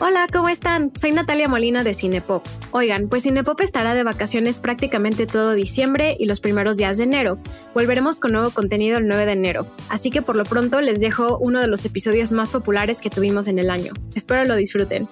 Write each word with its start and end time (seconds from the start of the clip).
Hola, 0.00 0.28
¿cómo 0.32 0.48
están? 0.48 0.92
Soy 0.94 1.10
Natalia 1.10 1.48
Molina 1.48 1.82
de 1.82 1.92
Cinepop. 1.92 2.46
Oigan, 2.70 3.08
pues 3.08 3.24
Cinepop 3.24 3.60
estará 3.60 3.94
de 3.94 4.04
vacaciones 4.04 4.60
prácticamente 4.60 5.26
todo 5.26 5.54
diciembre 5.54 6.16
y 6.20 6.26
los 6.26 6.38
primeros 6.38 6.76
días 6.76 6.98
de 6.98 7.04
enero. 7.04 7.36
Volveremos 7.74 8.20
con 8.20 8.30
nuevo 8.30 8.50
contenido 8.50 8.98
el 8.98 9.08
9 9.08 9.26
de 9.26 9.32
enero, 9.32 9.66
así 9.88 10.10
que 10.10 10.22
por 10.22 10.36
lo 10.36 10.44
pronto 10.44 10.80
les 10.80 11.00
dejo 11.00 11.36
uno 11.38 11.60
de 11.60 11.66
los 11.66 11.84
episodios 11.84 12.30
más 12.30 12.50
populares 12.50 13.00
que 13.00 13.10
tuvimos 13.10 13.48
en 13.48 13.58
el 13.58 13.70
año. 13.70 13.92
Espero 14.14 14.44
lo 14.44 14.54
disfruten. 14.54 15.08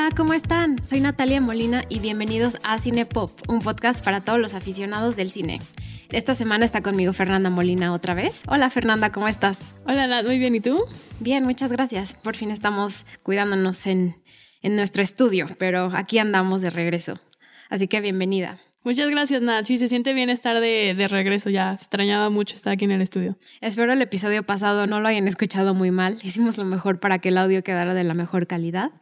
Hola, 0.00 0.14
¿cómo 0.16 0.32
están? 0.32 0.82
Soy 0.82 1.00
Natalia 1.00 1.42
Molina 1.42 1.84
y 1.90 1.98
bienvenidos 1.98 2.56
a 2.62 2.78
Cine 2.78 3.04
Pop, 3.04 3.32
un 3.48 3.60
podcast 3.60 4.02
para 4.02 4.22
todos 4.22 4.40
los 4.40 4.54
aficionados 4.54 5.14
del 5.14 5.30
cine. 5.30 5.60
Esta 6.08 6.34
semana 6.34 6.64
está 6.64 6.80
conmigo 6.80 7.12
Fernanda 7.12 7.50
Molina 7.50 7.92
otra 7.92 8.14
vez. 8.14 8.42
Hola 8.48 8.70
Fernanda, 8.70 9.12
¿cómo 9.12 9.28
estás? 9.28 9.74
Hola 9.84 10.06
Nat, 10.06 10.24
muy 10.24 10.38
bien, 10.38 10.54
¿y 10.54 10.60
tú? 10.60 10.86
Bien, 11.18 11.44
muchas 11.44 11.70
gracias. 11.70 12.14
Por 12.14 12.34
fin 12.34 12.50
estamos 12.50 13.04
cuidándonos 13.22 13.86
en, 13.86 14.16
en 14.62 14.74
nuestro 14.74 15.02
estudio, 15.02 15.48
pero 15.58 15.90
aquí 15.94 16.18
andamos 16.18 16.62
de 16.62 16.70
regreso. 16.70 17.20
Así 17.68 17.86
que 17.86 18.00
bienvenida. 18.00 18.58
Muchas 18.82 19.10
gracias, 19.10 19.42
Nat. 19.42 19.66
Sí, 19.66 19.76
se 19.76 19.88
siente 19.88 20.14
bien 20.14 20.30
estar 20.30 20.60
de, 20.60 20.94
de, 20.96 21.08
regreso 21.08 21.50
ya. 21.50 21.74
Extrañaba 21.74 22.30
mucho 22.30 22.56
estar 22.56 22.72
aquí 22.72 22.86
en 22.86 22.92
el 22.92 23.02
estudio. 23.02 23.34
Espero 23.60 23.92
el 23.92 24.00
episodio 24.00 24.44
pasado 24.44 24.86
no 24.86 25.00
lo 25.00 25.08
hayan 25.08 25.28
escuchado 25.28 25.74
muy 25.74 25.90
mal. 25.90 26.18
Hicimos 26.22 26.56
lo 26.56 26.64
mejor 26.64 27.00
para 27.00 27.18
que 27.18 27.28
el 27.28 27.36
audio 27.36 27.62
quedara 27.62 27.92
de 27.92 28.04
la 28.04 28.14
mejor 28.14 28.46
calidad. 28.46 28.92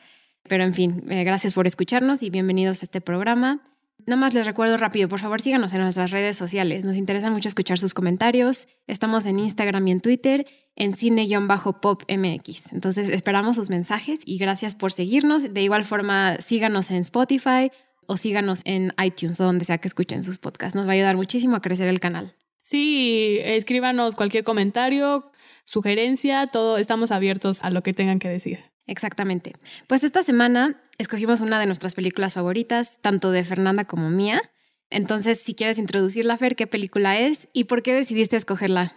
Pero 0.48 0.64
en 0.64 0.74
fin, 0.74 1.04
eh, 1.10 1.24
gracias 1.24 1.54
por 1.54 1.66
escucharnos 1.66 2.22
y 2.22 2.30
bienvenidos 2.30 2.82
a 2.82 2.86
este 2.86 3.00
programa. 3.00 3.62
Nada 4.06 4.20
más 4.20 4.32
les 4.32 4.46
recuerdo 4.46 4.76
rápido, 4.76 5.08
por 5.08 5.20
favor 5.20 5.40
síganos 5.40 5.72
en 5.74 5.80
nuestras 5.82 6.10
redes 6.10 6.36
sociales. 6.36 6.84
Nos 6.84 6.96
interesa 6.96 7.30
mucho 7.30 7.48
escuchar 7.48 7.78
sus 7.78 7.92
comentarios. 7.94 8.68
Estamos 8.86 9.27
en 9.27 9.38
Instagram 9.38 9.86
y 9.88 9.90
en 9.90 10.00
Twitter 10.00 10.46
en 10.77 10.96
cine-popmx. 10.96 12.72
Entonces 12.72 13.10
esperamos 13.10 13.56
sus 13.56 13.68
mensajes 13.68 14.20
y 14.24 14.38
gracias 14.38 14.74
por 14.74 14.92
seguirnos. 14.92 15.52
De 15.52 15.62
igual 15.62 15.84
forma, 15.84 16.38
síganos 16.40 16.90
en 16.90 16.98
Spotify 16.98 17.70
o 18.06 18.16
síganos 18.16 18.62
en 18.64 18.94
iTunes 19.05 19.40
o 19.40 19.44
donde 19.44 19.64
sea 19.64 19.78
que 19.78 19.88
escuchen 19.88 20.24
sus 20.24 20.38
podcasts. 20.38 20.74
Nos 20.74 20.86
va 20.86 20.92
a 20.92 20.94
ayudar 20.94 21.16
muchísimo 21.16 21.56
a 21.56 21.60
crecer 21.60 21.88
el 21.88 22.00
canal. 22.00 22.34
Sí, 22.62 23.38
escríbanos 23.42 24.14
cualquier 24.14 24.44
comentario, 24.44 25.30
sugerencia, 25.69 26.47
todo, 26.47 26.78
estamos 26.78 27.11
abiertos 27.11 27.62
a 27.62 27.69
lo 27.69 27.83
que 27.83 27.92
tengan 27.92 28.19
que 28.19 28.28
decir. 28.28 28.61
Exactamente. 28.86 29.52
Pues 29.86 30.02
esta 30.02 30.22
semana 30.22 30.80
escogimos 30.97 31.42
una 31.42 31.61
de 31.61 31.66
nuestras 31.66 31.94
películas 31.94 32.33
favoritas, 32.33 32.98
tanto 33.02 33.30
de 33.33 33.44
Fernanda 33.44 33.84
como 33.84 34.08
mía. 34.08 34.41
Entonces, 34.89 35.41
si 35.41 35.55
quieres 35.55 35.78
introducirla, 35.78 36.39
Fer, 36.39 36.56
¿qué 36.56 36.66
película 36.66 37.19
es 37.19 37.48
y 37.52 37.64
por 37.64 37.83
qué 37.83 37.92
decidiste 37.92 38.39
escogerla? 38.39 38.94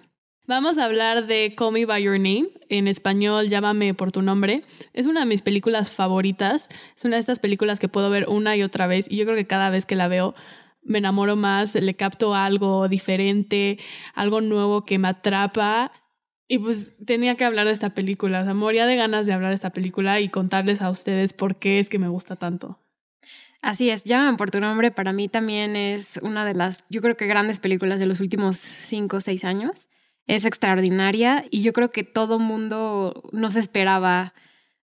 Vamos 0.47 0.77
a 0.77 0.86
hablar 0.86 1.27
de 1.27 1.53
Call 1.58 1.73
Me 1.73 1.86
By 1.86 2.03
Your 2.03 2.17
Name, 2.17 2.47
en 2.69 2.88
español 2.88 3.49
Llámame 3.49 3.94
por 3.94 4.14
tu 4.14 4.22
nombre. 4.22 4.64
Es 4.94 5.08
una 5.08 5.19
de 5.19 5.25
mis 5.25 5.42
películas 5.42 5.89
favoritas. 5.89 6.69
Es 6.95 7.03
una 7.03 7.17
de 7.17 7.19
estas 7.19 7.39
películas 7.39 7.80
que 7.80 7.89
puedo 7.89 8.09
ver 8.09 8.30
una 8.30 8.55
y 8.55 8.64
otra 8.64 8.88
vez 8.88 9.08
y 9.09 9.17
yo 9.17 9.25
creo 9.25 9.36
que 9.36 9.45
cada 9.45 9.69
vez 9.69 9.86
que 9.86 9.97
la 9.97 10.08
veo 10.08 10.36
me 10.83 10.99
enamoro 10.99 11.36
más, 11.36 11.75
le 11.75 11.94
capto 11.95 12.33
algo 12.33 12.88
diferente, 12.88 13.77
algo 14.16 14.39
nuevo 14.39 14.86
que 14.86 14.97
me 14.97 15.09
atrapa 15.09 15.92
y 16.47 16.59
pues 16.59 16.95
tenía 17.06 17.36
que 17.36 17.45
hablar 17.45 17.66
de 17.67 17.73
esta 17.73 17.94
película. 17.94 18.42
O 18.42 18.44
sea, 18.44 18.53
moría 18.53 18.86
de 18.86 18.95
ganas 18.95 19.25
de 19.25 19.34
hablar 19.34 19.52
de 19.52 19.56
esta 19.56 19.70
película 19.70 20.20
y 20.20 20.30
contarles 20.30 20.81
a 20.81 20.89
ustedes 20.89 21.33
por 21.33 21.58
qué 21.58 21.80
es 21.80 21.89
que 21.89 22.00
me 22.00 22.09
gusta 22.09 22.36
tanto. 22.36 22.80
Así 23.61 23.92
es, 23.92 24.03
Llaman 24.06 24.38
por 24.38 24.50
tu 24.50 24.59
nombre 24.59 24.89
para 24.89 25.14
mí 25.14 25.28
también 25.28 25.75
es 25.75 26.20
una 26.23 26.45
de 26.45 26.56
las, 26.56 26.83
yo 26.89 27.02
creo 27.02 27.16
que 27.16 27.28
grandes 27.28 27.59
películas 27.59 28.00
de 28.00 28.08
los 28.08 28.20
últimos 28.20 28.58
cinco 28.58 29.17
o 29.17 29.22
seis 29.22 29.44
años. 29.44 29.88
Es 30.25 30.45
extraordinaria 30.45 31.45
y 31.52 31.61
yo 31.61 31.71
creo 31.73 31.89
que 31.92 32.04
todo 32.04 32.39
mundo 32.39 33.30
no 33.32 33.52
se 33.52 33.60
esperaba 33.60 34.33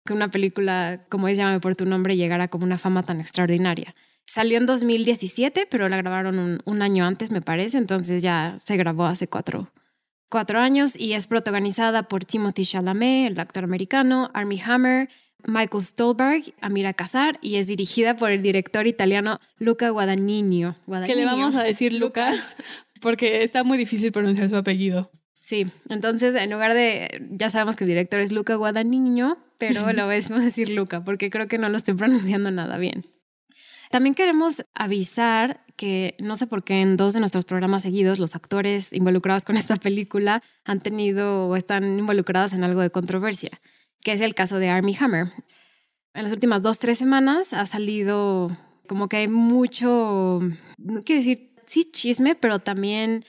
que 0.06 0.14
una 0.14 0.30
película 0.30 1.06
como 1.10 1.28
es 1.28 1.38
Llámame 1.38 1.60
por 1.60 1.76
tu 1.76 1.86
nombre 1.86 2.18
llegara 2.18 2.48
como 2.50 2.66
una 2.66 2.78
fama 2.78 3.04
tan 3.04 3.20
extraordinaria. 3.20 3.96
Salió 4.26 4.58
en 4.58 4.66
2017, 4.66 5.68
pero 5.70 5.90
la 5.90 5.98
grabaron 5.98 6.38
un, 6.38 6.60
un 6.66 6.81
año 6.81 7.06
antes, 7.06 7.31
me 7.31 7.42
parece, 7.42 7.78
entonces 7.78 8.22
ya 8.22 8.60
se 8.66 8.78
grabó 8.78 9.06
hace 9.06 9.28
cuatro, 9.28 9.72
cuatro 10.30 10.60
años 10.60 10.98
y 10.98 11.14
es 11.14 11.28
protagonizada 11.28 12.04
por 12.04 12.26
Timothy 12.26 12.66
Chalamet, 12.66 13.32
el 13.32 13.40
actor 13.40 13.64
americano, 13.64 14.30
Armie 14.34 14.62
Hammer, 14.66 15.10
Michael 15.46 15.84
Stolberg, 15.84 16.44
Amira 16.62 16.94
Casar 16.94 17.40
y 17.42 17.56
es 17.56 17.68
dirigida 17.68 18.16
por 18.16 18.32
el 18.32 18.42
director 18.42 18.88
italiano 18.88 19.40
Luca 19.58 19.90
Guadagnino. 19.90 20.76
Que 21.06 21.16
le 21.16 21.26
vamos 21.26 21.56
a 21.56 21.64
decir 21.64 21.94
Lucas 21.94 22.56
porque 23.02 23.44
está 23.44 23.64
muy 23.64 23.78
difícil 23.78 24.12
pronunciar 24.12 24.50
su 24.50 24.56
apellido. 24.56 25.12
Sí, 25.40 25.68
entonces 25.90 26.36
en 26.36 26.52
lugar 26.52 26.74
de, 26.74 27.26
ya 27.32 27.50
sabemos 27.50 27.78
que 27.78 27.86
el 27.86 27.90
director 27.90 28.20
es 28.20 28.34
Luca 28.34 28.56
Guadagnino, 28.56 29.38
pero 29.58 29.82
lo 29.94 30.08
vamos 30.08 30.32
a 30.32 30.40
decir 30.40 30.70
Luca 30.70 31.04
porque 31.04 31.30
creo 31.30 31.48
que 31.48 31.58
no 31.58 31.70
lo 31.70 31.78
estoy 31.78 31.94
pronunciando 31.94 32.52
nada 32.52 32.78
bien. 32.78 33.06
También 33.90 34.14
queremos 34.14 34.66
avisar 34.74 35.64
que 35.78 36.16
no 36.20 36.36
sé 36.36 36.48
por 36.48 36.64
qué 36.64 36.82
en 36.82 36.98
dos 36.98 37.14
de 37.14 37.20
nuestros 37.20 37.46
programas 37.46 37.84
seguidos 37.84 38.20
los 38.20 38.36
actores 38.36 38.92
involucrados 38.92 39.46
con 39.46 39.56
esta 39.56 39.78
película 39.78 40.44
han 40.66 40.82
tenido 40.82 41.48
o 41.48 41.56
están 41.56 41.98
involucrados 41.98 42.54
en 42.54 42.64
algo 42.64 42.82
de 42.82 42.90
controversia, 42.90 43.62
que 44.02 44.12
es 44.12 44.22
el 44.22 44.36
caso 44.36 44.60
de 44.60 44.70
Armie 44.70 44.98
Hammer. 45.00 45.28
En 46.14 46.24
las 46.24 46.34
últimas 46.34 46.64
dos, 46.64 46.80
tres 46.80 46.98
semanas 46.98 47.54
ha 47.54 47.66
salido 47.68 48.52
como 48.88 49.08
que 49.08 49.18
hay 49.18 49.28
mucho, 49.28 50.42
no 50.78 51.04
quiero 51.04 51.20
decir, 51.20 51.54
sí 51.66 51.84
chisme, 51.92 52.36
pero 52.36 52.60
también 52.60 53.24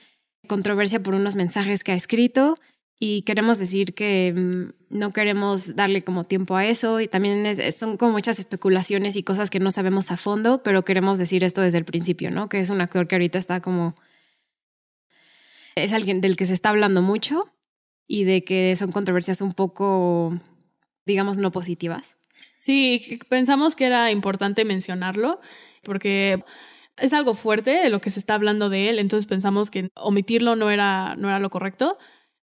controversia 0.47 1.01
por 1.01 1.13
unos 1.13 1.35
mensajes 1.35 1.83
que 1.83 1.91
ha 1.91 1.95
escrito 1.95 2.57
y 3.01 3.21
queremos 3.21 3.57
decir 3.59 3.93
que 3.93 4.33
mm, 4.35 4.97
no 4.97 5.11
queremos 5.13 5.75
darle 5.75 6.01
como 6.01 6.25
tiempo 6.25 6.57
a 6.57 6.65
eso 6.65 6.99
y 6.99 7.07
también 7.07 7.45
son 7.71 7.95
como 7.95 8.11
muchas 8.11 8.39
especulaciones 8.39 9.15
y 9.15 9.23
cosas 9.23 9.49
que 9.49 9.61
no 9.61 9.71
sabemos 9.71 10.11
a 10.11 10.17
fondo, 10.17 10.61
pero 10.63 10.83
queremos 10.83 11.17
decir 11.17 11.45
esto 11.45 11.61
desde 11.61 11.77
el 11.77 11.85
principio, 11.85 12.29
¿no? 12.29 12.49
Que 12.49 12.59
es 12.59 12.69
un 12.69 12.81
actor 12.81 13.07
que 13.07 13.15
ahorita 13.15 13.39
está 13.39 13.61
como... 13.61 13.95
Es 15.75 15.93
alguien 15.93 16.19
del 16.19 16.35
que 16.35 16.45
se 16.45 16.53
está 16.53 16.69
hablando 16.69 17.01
mucho 17.01 17.53
y 18.05 18.25
de 18.25 18.43
que 18.43 18.75
son 18.75 18.91
controversias 18.91 19.39
un 19.39 19.53
poco, 19.53 20.37
digamos, 21.05 21.37
no 21.37 21.53
positivas. 21.53 22.17
Sí, 22.57 23.17
pensamos 23.29 23.77
que 23.77 23.85
era 23.85 24.11
importante 24.11 24.65
mencionarlo 24.65 25.39
porque 25.83 26.43
es 26.97 27.13
algo 27.13 27.33
fuerte 27.33 27.69
de 27.69 27.89
lo 27.89 28.01
que 28.01 28.09
se 28.09 28.19
está 28.19 28.33
hablando 28.33 28.69
de 28.69 28.89
él, 28.89 28.99
entonces 28.99 29.25
pensamos 29.25 29.71
que 29.71 29.89
omitirlo 29.95 30.57
no 30.57 30.69
era, 30.69 31.15
no 31.15 31.29
era 31.29 31.39
lo 31.39 31.49
correcto 31.49 31.97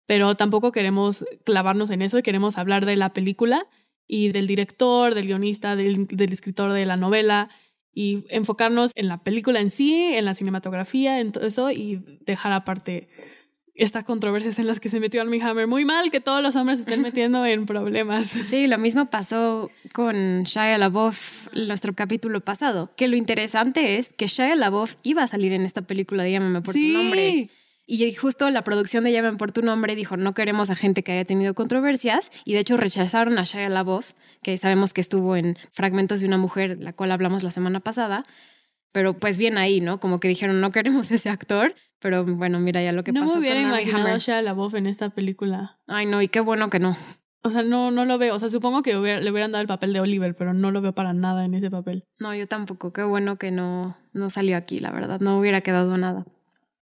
pero 0.06 0.35
tampoco 0.35 0.72
queremos 0.72 1.25
clavarnos 1.44 1.89
en 1.91 2.01
eso 2.01 2.17
y 2.17 2.23
queremos 2.23 2.57
hablar 2.57 2.85
de 2.85 2.95
la 2.95 3.13
película 3.13 3.67
y 4.07 4.31
del 4.31 4.47
director, 4.47 5.16
del 5.16 5.28
guionista, 5.28 5.75
del, 5.75 6.07
del, 6.07 6.34
escritor 6.34 6.73
de 6.73 6.85
la 6.85 6.97
novela 6.97 7.50
y 7.94 8.25
enfocarnos 8.29 8.91
en 8.95 9.07
la 9.07 9.23
película 9.23 9.59
en 9.59 9.69
sí, 9.69 10.13
en 10.13 10.25
la 10.25 10.35
cinematografía, 10.35 11.19
en 11.19 11.31
todo 11.31 11.45
eso 11.45 11.72
y 11.72 12.01
dejar 12.25 12.51
aparte 12.51 13.09
estas 13.75 14.06
controversias 14.06 14.59
en 14.59 14.67
las 14.67 14.79
que 14.79 14.90
se 14.90 15.00
metió 15.00 15.22
Armie 15.22 15.41
Hammer. 15.41 15.67
Muy 15.67 15.85
mal 15.85 16.11
que 16.11 16.19
todos 16.19 16.44
los 16.44 16.56
hombres 16.56 16.79
se 16.79 16.84
estén 16.84 17.01
metiendo 17.01 17.45
en 17.45 17.66
problemas. 17.66 18.28
Sí, 18.28 18.67
lo 18.67 18.78
mismo 18.78 19.09
pasó 19.09 19.72
con 19.94 20.44
Shia 20.44 20.78
LaBeouf 20.78 21.47
nuestro 21.53 21.94
capítulo 21.94 22.41
pasado, 22.41 22.91
que 22.95 23.07
lo 23.07 23.16
interesante 23.16 23.97
es 23.97 24.13
que 24.13 24.28
Shia 24.28 24.56
LaBeouf 24.56 24.95
iba 25.03 25.23
a 25.23 25.28
salir 25.28 25.53
en 25.53 25.66
esta 25.66 25.81
película 25.81 26.28
Llámame 26.28 26.61
por 26.61 26.73
tu 26.73 26.79
nombre. 26.79 27.50
Y 27.85 28.13
justo 28.13 28.49
la 28.49 28.63
producción 28.63 29.03
de 29.03 29.11
Llamen 29.11 29.37
por 29.37 29.51
tu 29.51 29.61
nombre 29.61 29.95
dijo, 29.95 30.15
no 30.15 30.33
queremos 30.33 30.69
a 30.69 30.75
gente 30.75 31.03
que 31.03 31.11
haya 31.11 31.25
tenido 31.25 31.53
controversias. 31.53 32.31
Y 32.45 32.53
de 32.53 32.59
hecho 32.59 32.77
rechazaron 32.77 33.37
a 33.37 33.43
Shia 33.43 33.69
LaBeouf, 33.69 34.11
que 34.43 34.57
sabemos 34.57 34.93
que 34.93 35.01
estuvo 35.01 35.35
en 35.35 35.57
Fragmentos 35.71 36.21
de 36.21 36.27
una 36.27 36.37
mujer, 36.37 36.77
la 36.79 36.93
cual 36.93 37.11
hablamos 37.11 37.43
la 37.43 37.49
semana 37.49 37.79
pasada. 37.79 38.23
Pero 38.93 39.17
pues 39.17 39.37
bien 39.37 39.57
ahí, 39.57 39.81
¿no? 39.81 39.99
Como 39.99 40.19
que 40.19 40.28
dijeron, 40.28 40.61
no 40.61 40.72
queremos 40.72 41.11
ese 41.11 41.29
actor. 41.29 41.75
Pero 41.99 42.25
bueno, 42.25 42.59
mira 42.59 42.81
ya 42.81 42.91
lo 42.91 43.03
que 43.03 43.11
no 43.11 43.22
pasó. 43.22 43.35
No 43.35 43.39
me 43.39 43.41
hubiera 43.41 43.61
imaginado 43.61 44.16
a 44.16 44.17
Shia 44.17 44.41
LaBeouf 44.41 44.73
en 44.75 44.87
esta 44.87 45.09
película. 45.09 45.79
Ay, 45.87 46.05
no, 46.05 46.22
y 46.22 46.27
qué 46.27 46.39
bueno 46.39 46.69
que 46.69 46.79
no. 46.79 46.97
O 47.43 47.49
sea, 47.49 47.63
no, 47.63 47.91
no 47.91 48.05
lo 48.05 48.17
veo. 48.17 48.35
O 48.35 48.39
sea, 48.39 48.49
supongo 48.49 48.84
que 48.84 48.93
le 48.93 49.31
hubieran 49.31 49.51
dado 49.51 49.61
el 49.61 49.67
papel 49.67 49.93
de 49.93 49.99
Oliver, 49.99 50.35
pero 50.35 50.53
no 50.53 50.72
lo 50.72 50.81
veo 50.81 50.93
para 50.93 51.13
nada 51.13 51.43
en 51.45 51.55
ese 51.55 51.72
papel. 51.72 52.05
No, 52.19 52.35
yo 52.35 52.47
tampoco. 52.47 52.93
Qué 52.93 53.03
bueno 53.03 53.37
que 53.37 53.51
no, 53.51 53.97
no 54.13 54.29
salió 54.29 54.57
aquí, 54.57 54.79
la 54.79 54.91
verdad. 54.91 55.19
No 55.19 55.39
hubiera 55.39 55.61
quedado 55.61 55.97
nada. 55.97 56.25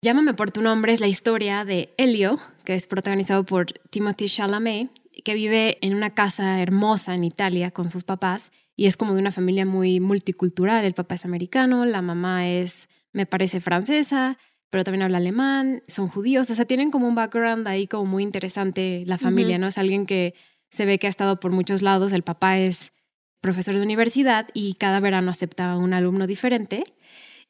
Llámame 0.06 0.36
por 0.36 0.52
tu 0.52 0.62
nombre 0.62 0.94
es 0.94 1.00
la 1.00 1.08
historia 1.08 1.66
de 1.66 1.92
Elio, 1.98 2.40
que 2.64 2.76
es 2.76 2.86
protagonizado 2.86 3.44
por 3.44 3.72
Timothy 3.90 4.28
Chalamet, 4.28 4.92
que 5.24 5.34
vive 5.34 5.80
en 5.82 5.96
una 5.96 6.12
casa 6.12 6.62
hermosa 6.62 7.16
en 7.16 7.24
Italia 7.24 7.72
con 7.72 7.90
sus 7.90 8.04
papás 8.04 8.52
y 8.76 8.86
es 8.86 8.98
como 8.98 9.16
de 9.16 9.20
una 9.20 9.32
familia 9.32 9.66
muy 9.66 10.00
multicultural. 10.00 10.86
El 10.86 10.94
papá 10.94 11.16
es 11.16 11.26
americano, 11.26 11.86
la 11.86 12.04
mamá 12.04 12.48
es, 12.48 12.88
me 13.14 13.26
parece, 13.26 13.62
francesa, 13.62 14.38
pero 14.70 14.84
también 14.84 15.02
habla 15.02 15.18
alemán, 15.18 15.82
son 15.88 16.08
judíos, 16.08 16.52
o 16.52 16.54
sea, 16.54 16.66
tienen 16.66 16.92
como 16.92 17.08
un 17.08 17.16
background 17.16 17.68
ahí 17.68 17.88
como 17.88 18.06
muy 18.06 18.22
interesante 18.22 19.06
la 19.08 19.18
familia, 19.18 19.58
¿no? 19.58 19.66
Es 19.66 19.80
alguien 19.80 20.06
que 20.06 20.36
se 20.70 20.86
ve 20.86 21.00
que 21.00 21.08
ha 21.08 21.10
estado 21.10 21.40
por 21.40 21.52
muchos 21.52 21.82
lados, 21.82 22.14
el 22.14 22.22
papá 22.22 22.60
es 22.60 22.94
profesor 23.42 23.74
de 23.74 23.82
universidad 23.82 24.50
y 24.54 24.76
cada 24.76 25.00
verano 25.00 25.32
acepta 25.32 25.72
a 25.72 25.78
un 25.78 25.94
alumno 25.94 26.28
diferente. 26.28 26.84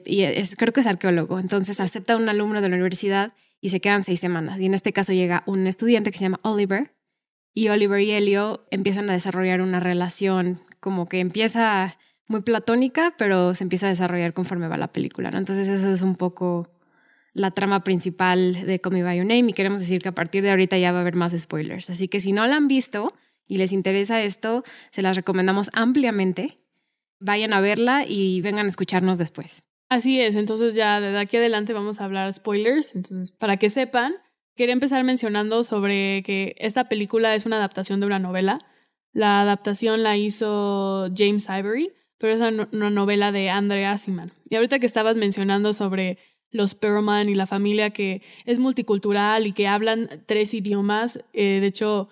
Y 0.04 0.24
es, 0.24 0.56
creo 0.56 0.74
que 0.74 0.82
es 0.82 0.88
arqueólogo. 0.88 1.40
Entonces 1.40 1.80
acepta 1.80 2.14
a 2.14 2.18
un 2.18 2.30
alumno 2.30 2.62
de 2.62 2.70
la 2.70 2.76
universidad 2.76 3.34
y 3.62 3.70
se 3.70 3.80
quedan 3.80 4.04
seis 4.04 4.20
semanas. 4.20 4.60
Y 4.60 4.66
en 4.66 4.74
este 4.74 4.94
caso 4.94 5.14
llega 5.14 5.44
un 5.46 5.68
estudiante 5.68 6.12
que 6.12 6.18
se 6.18 6.26
llama 6.26 6.40
Oliver. 6.44 6.94
Y 7.54 7.70
Oliver 7.70 8.02
y 8.02 8.12
Helio 8.12 8.66
empiezan 8.70 9.10
a 9.10 9.14
desarrollar 9.14 9.62
una 9.62 9.80
relación 9.80 10.60
como 10.80 11.08
que 11.08 11.20
empieza 11.20 11.98
muy 12.28 12.42
platónica, 12.42 13.16
pero 13.18 13.56
se 13.56 13.64
empieza 13.64 13.88
a 13.88 13.90
desarrollar 13.90 14.34
conforme 14.34 14.68
va 14.68 14.78
la 14.78 14.92
película. 14.92 15.30
Entonces 15.34 15.68
eso 15.68 15.94
es 15.94 16.02
un 16.02 16.16
poco 16.16 16.70
la 17.34 17.52
trama 17.52 17.84
principal 17.84 18.66
de 18.66 18.80
Call 18.80 18.94
Me 18.94 19.04
By 19.04 19.18
Your 19.18 19.26
Name 19.26 19.50
y 19.50 19.54
queremos 19.54 19.82
decir 19.82 20.02
que 20.02 20.10
a 20.10 20.16
partir 20.16 20.42
de 20.42 20.52
ahorita 20.52 20.78
ya 20.78 20.92
va 20.92 21.00
a 21.00 21.02
haber 21.02 21.16
más 21.16 21.38
spoilers. 21.38 21.90
Así 21.90 22.08
que 22.08 22.20
si 22.20 22.32
no 22.32 22.48
la 22.48 22.56
han 22.56 22.68
visto 22.68 23.14
y 23.48 23.58
les 23.58 23.74
interesa 23.74 24.22
esto, 24.22 24.64
se 24.90 25.02
las 25.02 25.16
recomendamos 25.16 25.70
ampliamente. 25.74 26.60
Vayan 27.20 27.54
a 27.54 27.62
verla 27.62 28.06
y 28.08 28.42
vengan 28.42 28.66
a 28.66 28.70
escucharnos 28.70 29.18
después. 29.18 29.64
Así 29.90 30.20
es, 30.20 30.36
entonces 30.36 30.74
ya 30.74 31.00
de 31.00 31.18
aquí 31.18 31.38
adelante 31.38 31.74
vamos 31.74 32.02
a 32.02 32.06
hablar 32.06 32.34
spoilers, 32.34 32.96
entonces 32.96 33.32
para 33.32 33.58
que 33.58 33.70
sepan, 33.70 34.16
quería 34.56 34.74
empezar 34.74 35.04
mencionando 35.04 35.64
sobre 35.64 36.24
que 36.24 36.56
esta 36.58 36.90
película 36.90 37.36
es 37.36 37.46
una 37.46 37.58
adaptación 37.58 38.00
de 38.00 38.08
una 38.08 38.20
novela. 38.20 38.66
La 39.14 39.42
adaptación 39.42 40.04
la 40.04 40.18
hizo 40.18 41.10
James 41.16 41.48
Ivory, 41.48 41.94
pero 42.18 42.34
es 42.34 42.68
una 42.72 42.90
novela 42.90 43.32
de 43.32 43.50
Andre 43.50 43.86
Asiman. 43.86 44.34
Y 44.50 44.56
ahorita 44.56 44.80
que 44.80 44.86
estabas 44.86 45.18
mencionando 45.18 45.74
sobre 45.74 46.18
los 46.50 46.74
Perlman 46.74 47.30
y 47.30 47.36
la 47.36 47.46
familia 47.46 47.92
que 47.92 48.22
es 48.46 48.60
multicultural 48.60 49.46
y 49.46 49.52
que 49.52 49.68
hablan 49.68 50.10
tres 50.26 50.54
idiomas. 50.54 51.20
Eh, 51.34 51.60
de 51.60 51.68
hecho, 51.68 52.10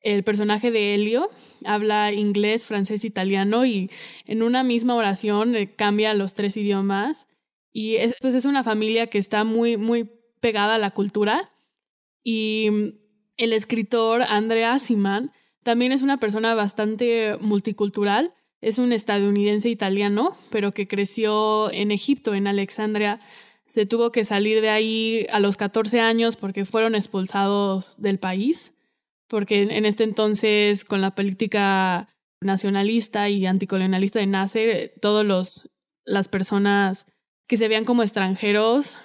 el 0.00 0.22
personaje 0.24 0.70
de 0.70 0.94
Helio 0.94 1.28
habla 1.64 2.12
inglés, 2.12 2.66
francés, 2.66 3.04
italiano 3.04 3.66
y 3.66 3.90
en 4.26 4.42
una 4.42 4.62
misma 4.62 4.94
oración 4.94 5.54
cambia 5.76 6.14
los 6.14 6.34
tres 6.34 6.56
idiomas. 6.56 7.26
Y 7.72 7.96
es, 7.96 8.14
pues 8.20 8.34
es 8.34 8.44
una 8.44 8.64
familia 8.64 9.08
que 9.08 9.18
está 9.18 9.44
muy, 9.44 9.76
muy 9.76 10.10
pegada 10.40 10.76
a 10.76 10.78
la 10.78 10.90
cultura. 10.90 11.50
Y 12.22 12.94
el 13.36 13.52
escritor 13.52 14.22
Andrea 14.22 14.78
Siman 14.78 15.32
también 15.62 15.92
es 15.92 16.02
una 16.02 16.18
persona 16.18 16.54
bastante 16.54 17.36
multicultural. 17.40 18.34
Es 18.60 18.78
un 18.78 18.92
estadounidense 18.92 19.68
italiano, 19.68 20.36
pero 20.50 20.72
que 20.72 20.88
creció 20.88 21.70
en 21.72 21.90
Egipto, 21.92 22.34
en 22.34 22.46
Alexandria, 22.46 23.20
se 23.68 23.84
tuvo 23.84 24.10
que 24.10 24.24
salir 24.24 24.60
de 24.62 24.70
ahí 24.70 25.26
a 25.30 25.40
los 25.40 25.56
14 25.56 26.00
años 26.00 26.36
porque 26.36 26.64
fueron 26.64 26.94
expulsados 26.94 27.94
del 27.98 28.18
país, 28.18 28.72
porque 29.28 29.62
en 29.62 29.84
este 29.84 30.04
entonces 30.04 30.84
con 30.84 31.00
la 31.00 31.14
política 31.14 32.08
nacionalista 32.40 33.28
y 33.28 33.46
anticolonialista 33.46 34.18
de 34.18 34.26
Nasser, 34.26 34.94
todos 35.00 35.24
los 35.24 35.70
las 36.04 36.28
personas 36.28 37.06
que 37.46 37.56
se 37.56 37.68
veían 37.68 37.84
como 37.84 38.02
extranjeros 38.02 38.96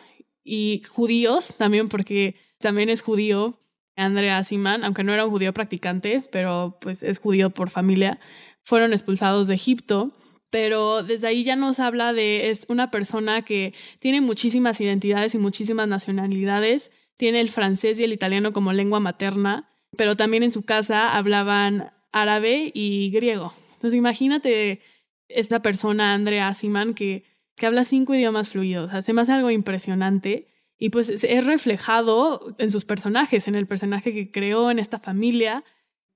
y 0.43 0.83
judíos 0.87 1.53
también 1.57 1.89
porque 1.89 2.35
también 2.59 2.89
es 2.89 3.01
judío 3.01 3.59
Andrea 3.95 4.43
Siman, 4.43 4.83
aunque 4.83 5.03
no 5.03 5.13
era 5.13 5.25
un 5.25 5.31
judío 5.31 5.53
practicante, 5.53 6.23
pero 6.31 6.77
pues 6.81 7.03
es 7.03 7.19
judío 7.19 7.51
por 7.51 7.69
familia, 7.69 8.19
fueron 8.63 8.93
expulsados 8.93 9.47
de 9.47 9.55
Egipto. 9.55 10.11
Pero 10.49 11.01
desde 11.01 11.27
ahí 11.27 11.43
ya 11.43 11.55
nos 11.55 11.79
habla 11.79 12.13
de 12.13 12.51
es 12.51 12.65
una 12.69 12.91
persona 12.91 13.41
que 13.41 13.73
tiene 13.97 14.21
muchísimas 14.21 14.79
identidades 14.79 15.33
y 15.33 15.39
muchísimas 15.39 15.87
nacionalidades, 15.87 16.91
tiene 17.17 17.41
el 17.41 17.49
francés 17.49 17.99
y 17.99 18.03
el 18.03 18.13
italiano 18.13 18.53
como 18.53 18.71
lengua 18.71 18.99
materna, 18.99 19.72
pero 19.97 20.15
también 20.15 20.43
en 20.43 20.51
su 20.51 20.63
casa 20.63 21.15
hablaban 21.15 21.91
árabe 22.11 22.71
y 22.73 23.11
griego. 23.11 23.53
Entonces 23.73 23.97
imagínate 23.97 24.81
esta 25.27 25.61
persona, 25.61 26.13
Andrea 26.13 26.47
Asiman, 26.47 26.93
que, 26.93 27.25
que 27.55 27.65
habla 27.65 27.83
cinco 27.83 28.13
idiomas 28.13 28.49
fluidos, 28.49 28.93
hace 28.93 29.13
más 29.13 29.29
algo 29.29 29.51
impresionante 29.51 30.47
y 30.77 30.89
pues 30.89 31.09
es 31.09 31.45
reflejado 31.45 32.55
en 32.57 32.71
sus 32.71 32.85
personajes, 32.85 33.47
en 33.47 33.55
el 33.55 33.67
personaje 33.67 34.13
que 34.13 34.31
creó, 34.31 34.69
en 34.69 34.79
esta 34.79 34.99
familia 34.99 35.63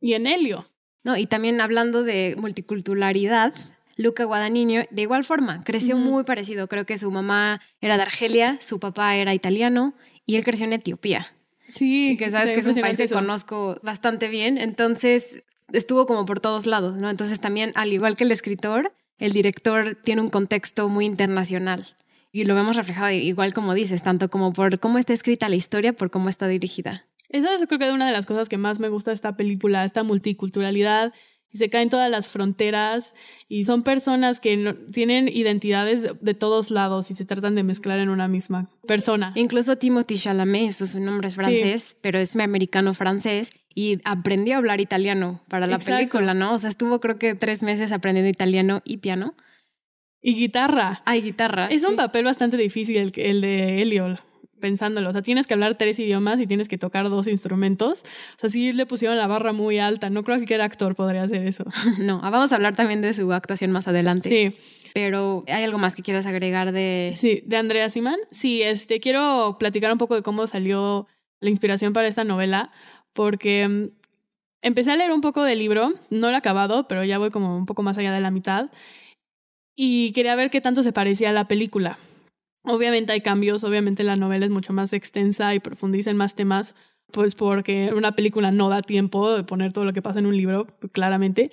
y 0.01 0.13
en 0.13 0.27
Helio. 0.27 0.69
No, 1.03 1.15
y 1.15 1.25
también 1.25 1.62
hablando 1.62 2.03
de 2.03 2.35
multiculturalidad, 2.38 3.53
Luca 3.95 4.25
Guadagnino, 4.25 4.83
de 4.91 5.01
igual 5.01 5.24
forma, 5.24 5.63
creció 5.63 5.95
muy 5.97 6.24
parecido. 6.24 6.68
Creo 6.68 6.85
que 6.85 6.97
su 6.97 7.09
mamá 7.12 7.62
era 7.81 7.95
de 7.95 8.03
Argelia, 8.03 8.59
su 8.62 8.79
papá 8.79 9.15
era 9.15 9.33
italiano 9.33 9.95
y 10.25 10.35
él 10.35 10.44
creció 10.44 10.65
en 10.65 10.74
Etiopía. 10.74 11.33
Sí. 11.69 12.16
Que 12.18 12.31
sabes 12.31 12.52
que 12.52 12.60
es 12.60 12.68
un 12.68 12.80
país 12.80 12.98
que 12.98 13.10
conozco 13.10 13.80
bastante 13.84 14.28
bien. 14.28 14.58
Entonces 14.58 15.44
estuvo 15.72 16.06
como 16.06 16.25
por 16.25 16.40
todos 16.40 16.66
lados, 16.66 16.98
¿no? 16.98 17.10
Entonces 17.10 17.40
también, 17.40 17.72
al 17.75 17.92
igual 17.94 18.16
que 18.16 18.24
el 18.24 18.31
escritor, 18.31 18.94
el 19.19 19.34
director 19.34 19.98
tiene 20.04 20.22
un 20.22 20.30
contexto 20.30 20.90
muy 20.90 21.06
internacional. 21.06 21.96
Y 22.31 22.44
lo 22.44 22.56
vemos 22.56 22.75
reflejado 22.75 23.12
igual 23.12 23.54
como 23.54 23.74
dices, 23.74 24.04
tanto 24.04 24.30
como 24.30 24.54
por 24.54 24.80
cómo 24.80 24.98
está 24.98 25.14
escrita 25.14 25.50
la 25.50 25.56
historia, 25.56 25.94
por 25.94 26.12
cómo 26.12 26.30
está 26.30 26.48
dirigida. 26.48 27.06
Eso, 27.30 27.50
eso 27.50 27.68
creo 27.68 27.80
que 27.80 27.88
es 27.88 27.94
una 27.94 28.06
de 28.06 28.12
las 28.12 28.25
cosas 28.25 28.48
que 28.48 28.58
más 28.58 28.80
me 28.80 28.90
gusta 28.90 29.12
de 29.12 29.16
esta 29.16 29.36
película, 29.36 29.84
esta 29.84 30.04
multiculturalidad 30.04 31.13
y 31.57 31.59
se 31.59 31.71
caen 31.71 31.89
todas 31.89 32.09
las 32.12 32.27
fronteras 32.27 33.15
y 33.50 33.65
son 33.65 33.81
personas 33.81 34.39
que 34.39 34.56
no, 34.56 34.75
tienen 34.75 35.27
identidades 35.27 36.04
de, 36.21 36.33
todos 36.36 36.69
lados 36.69 37.09
y 37.09 37.15
se 37.15 37.25
tratan 37.25 37.56
de 37.56 37.63
mezclar 37.63 37.98
en 37.98 38.09
una 38.09 38.27
misma 38.27 38.69
persona. 38.86 39.31
Incluso 39.33 39.75
Timothy 39.75 40.18
Chalamet, 40.18 40.71
su 40.71 41.00
nombre 41.00 41.30
es 41.30 41.36
francés, 41.36 41.98
pero 42.01 42.19
es 42.19 42.36
americano 42.36 42.94
francés 42.94 43.51
y 43.74 44.00
aprendió 44.06 44.54
a 44.54 44.57
hablar 44.57 44.81
italiano 44.81 45.42
para 45.50 45.65
la 45.65 45.80
película, 45.80 46.36
¿no? 46.36 46.54
O 46.54 46.59
sea, 46.59 46.69
estuvo 46.69 47.00
creo 47.00 47.18
que 47.18 47.33
tres 47.33 47.63
meses 47.63 47.92
aprendiendo 47.92 48.30
italiano 48.30 48.83
y 48.86 48.98
piano. 48.98 49.33
Y 50.21 50.36
guitarra. 50.36 51.01
Ay, 51.06 51.24
guitarra. 51.24 51.68
Es 51.68 51.83
un 51.83 51.95
papel 51.95 52.25
bastante 52.25 52.57
difícil 52.57 52.98
el, 52.98 53.12
el 53.15 53.42
de 53.42 53.81
Eliol 53.81 54.19
pensándolo. 54.59 55.09
O 55.09 55.12
sea, 55.12 55.21
tienes 55.21 55.48
que 55.48 55.54
hablar 55.54 55.75
tres 55.75 56.00
idiomas 56.00 56.39
y 56.39 56.48
tienes 56.48 56.68
que 56.68 56.77
tocar 56.77 57.09
dos 57.09 57.27
instrumentos. 57.27 58.04
O 58.36 58.39
sea, 58.39 58.50
sí 58.50 58.71
le 58.71 58.86
pusieron 58.86 59.18
la 59.18 59.27
barra 59.27 59.54
muy 59.54 59.80
alta. 59.80 60.09
No 60.09 60.24
creo 60.24 60.44
que 60.45 60.54
era 60.54 60.65
actor 60.65 60.95
podría 60.95 61.24
hacer 61.24 61.45
eso. 61.45 61.65
No, 62.00 62.19
vamos 62.21 62.51
a 62.51 62.56
hablar 62.56 62.75
también 62.75 63.01
de 63.01 63.13
su 63.13 63.31
actuación 63.33 63.71
más 63.71 63.88
adelante. 63.88 64.30
Sí. 64.30 64.62
Pero 64.94 65.44
¿hay 65.48 65.63
algo 65.63 65.77
más 65.77 65.95
que 65.95 66.01
quieras 66.01 66.25
agregar 66.25 66.71
de...? 66.71 67.13
Sí, 67.15 67.44
de 67.45 67.57
Andrea 67.57 67.89
Simán. 67.89 68.18
Sí, 68.31 68.62
este, 68.63 69.00
quiero 69.00 69.57
platicar 69.59 69.92
un 69.92 69.98
poco 69.98 70.15
de 70.15 70.24
cómo 70.24 70.48
salió 70.48 71.07
la 71.39 71.50
inspiración 71.50 71.94
para 71.94 72.07
esta 72.07 72.24
novela, 72.24 72.71
porque 73.13 73.68
mm, 73.68 73.89
empecé 74.62 74.92
a 74.92 74.95
leer 74.95 75.12
un 75.12 75.21
poco 75.21 75.44
del 75.44 75.60
libro, 75.60 75.94
no 76.10 76.27
lo 76.27 76.33
he 76.33 76.38
acabado, 76.38 76.88
pero 76.88 77.03
ya 77.03 77.18
voy 77.18 77.30
como 77.30 77.57
un 77.57 77.65
poco 77.65 77.83
más 77.83 77.98
allá 77.98 78.12
de 78.12 78.21
la 78.21 78.31
mitad, 78.31 78.69
y 79.75 80.12
quería 80.13 80.36
ver 80.36 80.50
qué 80.50 80.62
tanto 80.62 80.81
se 80.81 80.94
parecía 80.94 81.30
a 81.30 81.33
la 81.33 81.48
película. 81.48 82.00
Obviamente 82.69 83.13
hay 83.13 83.21
cambios, 83.21 83.63
obviamente 83.63 84.03
la 84.03 84.17
novela 84.17 84.45
es 84.45 84.51
mucho 84.51 84.74
más 84.74 84.91
extensa 84.91 85.55
y 85.55 85.59
profundiza 85.59 86.12
en 86.12 86.17
más 86.17 86.36
temas, 86.36 86.75
pues 87.13 87.33
porque 87.33 87.93
una 87.95 88.13
película 88.13 88.51
no 88.51 88.67
da 88.67 88.81
tiempo 88.81 89.33
de 89.33 89.45
poner 89.45 89.71
todo 89.71 89.86
lo 89.86 89.93
que 89.93 90.01
pasa 90.01 90.19
en 90.19 90.25
un 90.25 90.36
libro, 90.36 90.67
claramente, 90.91 91.50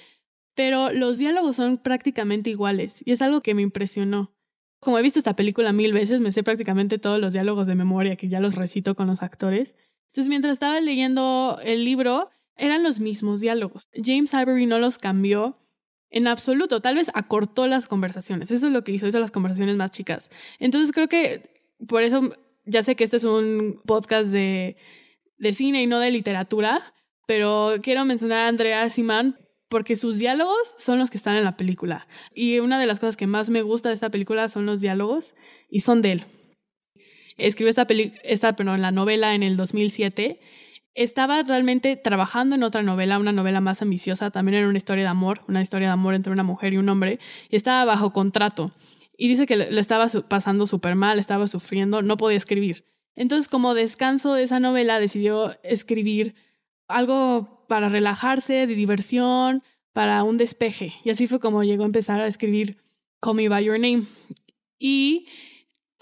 pero 0.57 0.93
los 0.93 1.17
diálogos 1.19 1.55
son 1.55 1.79
prácticamente 1.79 2.51
iguales 2.51 3.01
y 3.05 3.13
es 3.13 3.23
algo 3.23 3.43
que 3.43 3.55
me 3.55 3.63
impresionó. 3.63 4.33
Como 4.81 4.99
he 4.99 5.03
visto 5.03 5.21
esta 5.21 5.37
película 5.37 5.73
mil 5.73 5.93
veces, 5.93 6.19
me 6.19 6.33
sé 6.33 6.43
prácticamente 6.43 6.99
todos 6.99 7.21
los 7.21 7.33
diálogos 7.33 7.69
de 7.69 7.77
memoria 7.77 8.17
que 8.17 8.29
ya 8.29 8.41
los 8.41 8.57
recito 8.57 8.97
con 8.97 9.07
los 9.07 9.23
actores. 9.23 9.77
Entonces, 10.09 10.29
mientras 10.29 10.53
estaba 10.53 10.81
leyendo 10.81 11.61
el 11.63 11.85
libro, 11.85 12.29
eran 12.57 12.83
los 12.83 12.99
mismos 12.99 13.41
diálogos. 13.41 13.89
James 13.95 14.35
Ivory 14.35 14.67
no 14.67 14.81
los 14.81 14.99
cambió 14.99 15.59
en 16.11 16.27
absoluto. 16.27 16.81
Tal 16.81 16.97
vez 16.97 17.11
acortó 17.15 17.67
las 17.67 17.87
conversaciones. 17.87 18.51
Eso 18.51 18.67
es 18.67 18.73
lo 18.73 18.85
que 18.85 18.93
hizo, 18.93 19.07
hizo 19.07 19.21
las 19.21 19.31
conversaciones 19.31 19.77
más 19.77 19.91
chicas. 19.91 20.31
Entonces 20.59 20.93
creo 20.93 21.09
que 21.09 21.51
por 21.89 22.03
eso 22.03 22.35
ya 22.65 22.83
sé 22.83 22.97
que 22.97 23.05
este 23.05 23.17
es 23.17 23.25
un 23.25 23.81
podcast 23.85 24.31
de, 24.31 24.77
de 25.39 25.53
cine 25.53 25.83
y 25.83 25.87
no 25.87 25.99
de 25.99 26.11
literatura, 26.11 26.95
pero 27.27 27.75
quiero 27.83 28.05
mencionar 28.05 28.47
a 28.47 28.49
Andrea 28.49 28.89
Simán 28.91 29.39
porque 29.69 29.97
sus 29.97 30.19
diálogos 30.19 30.75
son 30.79 30.99
los 30.99 31.11
que 31.11 31.17
están 31.17 31.37
en 31.37 31.45
la 31.45 31.57
película. 31.57 32.07
Y 32.35 32.61
una 32.61 32.79
de 32.79 32.87
las 32.87 33.01
cosas 33.01 33.17
que 33.17 33.27
más 33.27 33.51
me 33.51 33.63
gusta 33.63 33.89
de 33.89 33.95
esta 33.95 34.11
película 34.11 34.49
son 34.49 34.67
los 34.67 34.81
diálogos 34.81 35.35
y 35.69 35.81
son 35.81 36.01
de 36.01 36.13
él. 36.13 36.27
Escribió 37.37 37.71
esta, 37.71 37.87
esta 38.23 38.55
perdón, 38.55 38.83
la 38.83 38.93
novela 38.93 39.35
en 39.35 39.43
el 39.43 39.57
2007 39.57 40.39
estaba 40.95 41.43
realmente 41.43 41.97
trabajando 41.97 42.55
en 42.55 42.63
otra 42.63 42.83
novela, 42.83 43.19
una 43.19 43.33
novela 43.33 43.61
más 43.61 43.83
ambiciosa, 43.83 44.31
también 44.31 44.59
era 44.59 44.69
una 44.69 44.79
historia 44.79 45.05
de 45.05 45.11
amor, 45.11 45.43
una 45.49 45.61
historia 45.61 45.89
de 45.89 45.93
amor 45.93 46.15
entre 46.15 46.33
una 46.33 46.45
mujer 46.45 46.73
y 46.73 46.77
un 46.77 46.89
hombre, 46.89 47.19
y 47.51 47.57
estaba 47.57 47.85
bajo 47.85 48.13
contrato. 48.13 48.73
Y 49.17 49.29
dice 49.29 49.47
que 49.47 49.57
le 49.57 49.81
estaba 49.81 50.09
pasando 50.29 50.67
súper 50.67 50.95
mal, 50.95 51.19
estaba 51.19 51.49
sufriendo, 51.49 52.03
no 52.03 52.17
podía 52.17 52.37
escribir. 52.37 52.85
Entonces, 53.17 53.49
como 53.49 53.75
descanso 53.75 54.35
de 54.35 54.43
esa 54.45 54.59
novela, 54.59 54.99
decidió 54.99 55.57
escribir 55.63 56.35
algo 56.89 57.65
para 57.69 57.89
relajarse, 57.89 58.67
de 58.67 58.75
diversión, 58.75 59.63
para 59.93 60.25
un 60.25 60.37
despeje. 60.37 60.93
Y 61.05 61.11
así 61.11 61.29
fue 61.29 61.39
como 61.39 61.63
llegó 61.63 61.85
a 61.85 61.87
empezar 61.87 62.21
a 62.21 62.27
escribir 62.27 62.79
Call 63.21 63.37
Me 63.37 63.49
By 63.49 63.65
Your 63.65 63.79
Name. 63.79 64.05
Y 64.81 65.27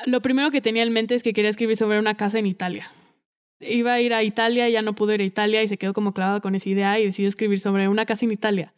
lo 0.06 0.22
primero 0.22 0.50
que 0.50 0.62
tenía 0.62 0.82
en 0.82 0.92
mente 0.92 1.14
es 1.14 1.22
que 1.22 1.34
quería 1.34 1.50
escribir 1.50 1.76
sobre 1.76 1.98
una 1.98 2.16
casa 2.16 2.38
en 2.38 2.46
Italia 2.46 2.90
iba 3.62 3.94
a 3.94 4.00
ir 4.00 4.14
a 4.14 4.22
Italia, 4.22 4.68
ya 4.68 4.82
no 4.82 4.94
pudo 4.94 5.14
ir 5.14 5.20
a 5.20 5.24
Italia 5.24 5.62
y 5.62 5.68
se 5.68 5.78
quedó 5.78 5.92
como 5.92 6.12
clavado 6.12 6.40
con 6.40 6.54
esa 6.54 6.68
idea 6.68 6.98
y 6.98 7.06
decidió 7.06 7.28
escribir 7.28 7.58
sobre 7.58 7.88
una 7.88 8.04
casa 8.04 8.24
en 8.24 8.32
Italia. 8.32 8.74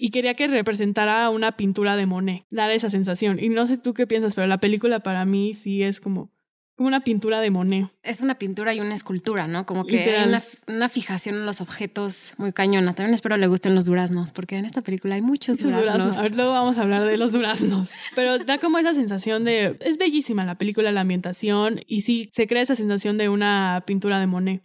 y 0.00 0.10
quería 0.10 0.34
que 0.34 0.46
representara 0.46 1.28
una 1.28 1.56
pintura 1.56 1.96
de 1.96 2.06
Monet, 2.06 2.44
dar 2.50 2.70
esa 2.70 2.88
sensación. 2.88 3.40
Y 3.42 3.48
no 3.48 3.66
sé 3.66 3.78
tú 3.78 3.94
qué 3.94 4.06
piensas, 4.06 4.36
pero 4.36 4.46
la 4.46 4.58
película 4.58 5.00
para 5.00 5.24
mí 5.24 5.54
sí 5.54 5.82
es 5.82 6.00
como 6.00 6.30
una 6.78 7.00
pintura 7.00 7.40
de 7.40 7.50
Monet. 7.50 7.88
Es 8.02 8.22
una 8.22 8.36
pintura 8.36 8.72
y 8.72 8.80
una 8.80 8.94
escultura, 8.94 9.48
¿no? 9.48 9.66
Como 9.66 9.84
que 9.84 10.16
hay 10.16 10.40
una, 10.68 10.88
fijación 10.88 11.34
en 11.34 11.44
los 11.44 11.60
objetos 11.60 12.34
muy 12.38 12.52
cañona. 12.52 12.94
También 12.94 13.14
espero 13.14 13.36
le 13.36 13.48
gusten 13.48 13.74
los 13.74 13.86
duraznos, 13.86 14.30
porque 14.30 14.56
en 14.56 14.64
esta 14.64 14.80
película 14.80 15.16
hay 15.16 15.22
muchos 15.22 15.60
duraznos. 15.60 16.16
A 16.16 16.22
ver, 16.22 16.36
luego 16.36 16.52
vamos 16.52 16.78
a 16.78 16.82
hablar 16.82 17.04
de 17.04 17.16
los 17.16 17.32
duraznos. 17.32 17.90
Pero 18.14 18.38
da 18.38 18.58
como 18.58 18.78
esa 18.78 18.94
sensación 18.94 19.44
de... 19.44 19.76
Es 19.80 19.98
bellísima 19.98 20.44
la 20.44 20.54
película, 20.56 20.92
la 20.92 21.00
ambientación, 21.00 21.80
y 21.86 22.02
sí, 22.02 22.30
se 22.32 22.46
crea 22.46 22.62
esa 22.62 22.76
sensación 22.76 23.18
de 23.18 23.28
una 23.28 23.82
pintura 23.86 24.20
de 24.20 24.26
Monet. 24.26 24.62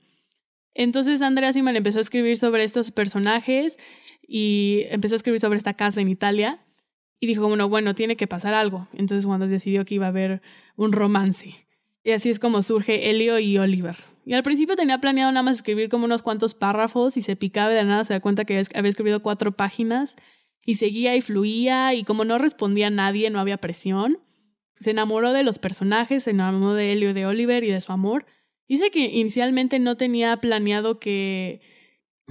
Entonces 0.76 1.22
Andrea 1.22 1.52
Simal 1.52 1.76
empezó 1.76 1.98
a 1.98 2.02
escribir 2.02 2.38
sobre 2.38 2.64
estos 2.64 2.92
personajes 2.92 3.76
y 4.28 4.84
empezó 4.90 5.16
a 5.16 5.18
escribir 5.18 5.40
sobre 5.40 5.58
esta 5.58 5.74
casa 5.74 6.02
en 6.02 6.10
Italia 6.10 6.60
y 7.20 7.28
dijo, 7.28 7.48
bueno, 7.48 7.70
bueno, 7.70 7.96
tiene 7.96 8.16
que 8.16 8.28
pasar 8.28 8.54
algo. 8.54 8.88
Entonces 8.94 9.26
cuando 9.26 9.48
decidió 9.48 9.86
que 9.86 9.96
iba 9.96 10.06
a 10.08 10.10
haber 10.10 10.42
un 10.76 10.92
romance. 10.92 11.56
Y 12.04 12.12
así 12.12 12.30
es 12.30 12.40
como 12.40 12.62
surge 12.62 13.10
Elio 13.10 13.40
y 13.40 13.58
Oliver. 13.58 13.98
Y 14.26 14.34
al 14.34 14.44
principio 14.44 14.76
tenía 14.76 15.00
planeado 15.00 15.32
nada 15.32 15.44
más 15.44 15.58
escribir 15.58 15.90
como 15.90 16.06
unos 16.06 16.22
cuantos 16.22 16.54
párrafos 16.54 17.18
y 17.18 17.22
se 17.22 17.36
picaba 17.36 17.70
de 17.70 17.84
nada 17.84 18.04
se 18.06 18.14
da 18.14 18.20
cuenta 18.20 18.46
que 18.46 18.64
había 18.74 18.90
escrito 18.90 19.22
cuatro 19.22 19.52
páginas 19.52 20.16
y 20.66 20.76
seguía 20.76 21.16
y 21.16 21.22
fluía 21.22 21.94
y 21.94 22.04
como 22.04 22.24
no 22.24 22.38
respondía 22.38 22.88
a 22.88 22.90
nadie, 22.90 23.30
no 23.30 23.40
había 23.40 23.58
presión. 23.58 24.20
Se 24.78 24.92
enamoró 24.92 25.34
de 25.34 25.44
los 25.44 25.60
personajes, 25.60 26.24
se 26.24 26.32
enamoró 26.32 26.74
de 26.74 26.94
Elio 26.94 27.10
y 27.10 27.14
de 27.14 27.26
Oliver 27.26 27.64
y 27.64 27.72
de 27.72 27.82
su 27.82 27.92
amor. 27.92 28.26
Dice 28.68 28.92
que 28.92 29.06
inicialmente 29.06 29.80
no 29.80 29.98
tenía 29.98 30.38
planeado 30.38 31.00
que, 31.00 31.62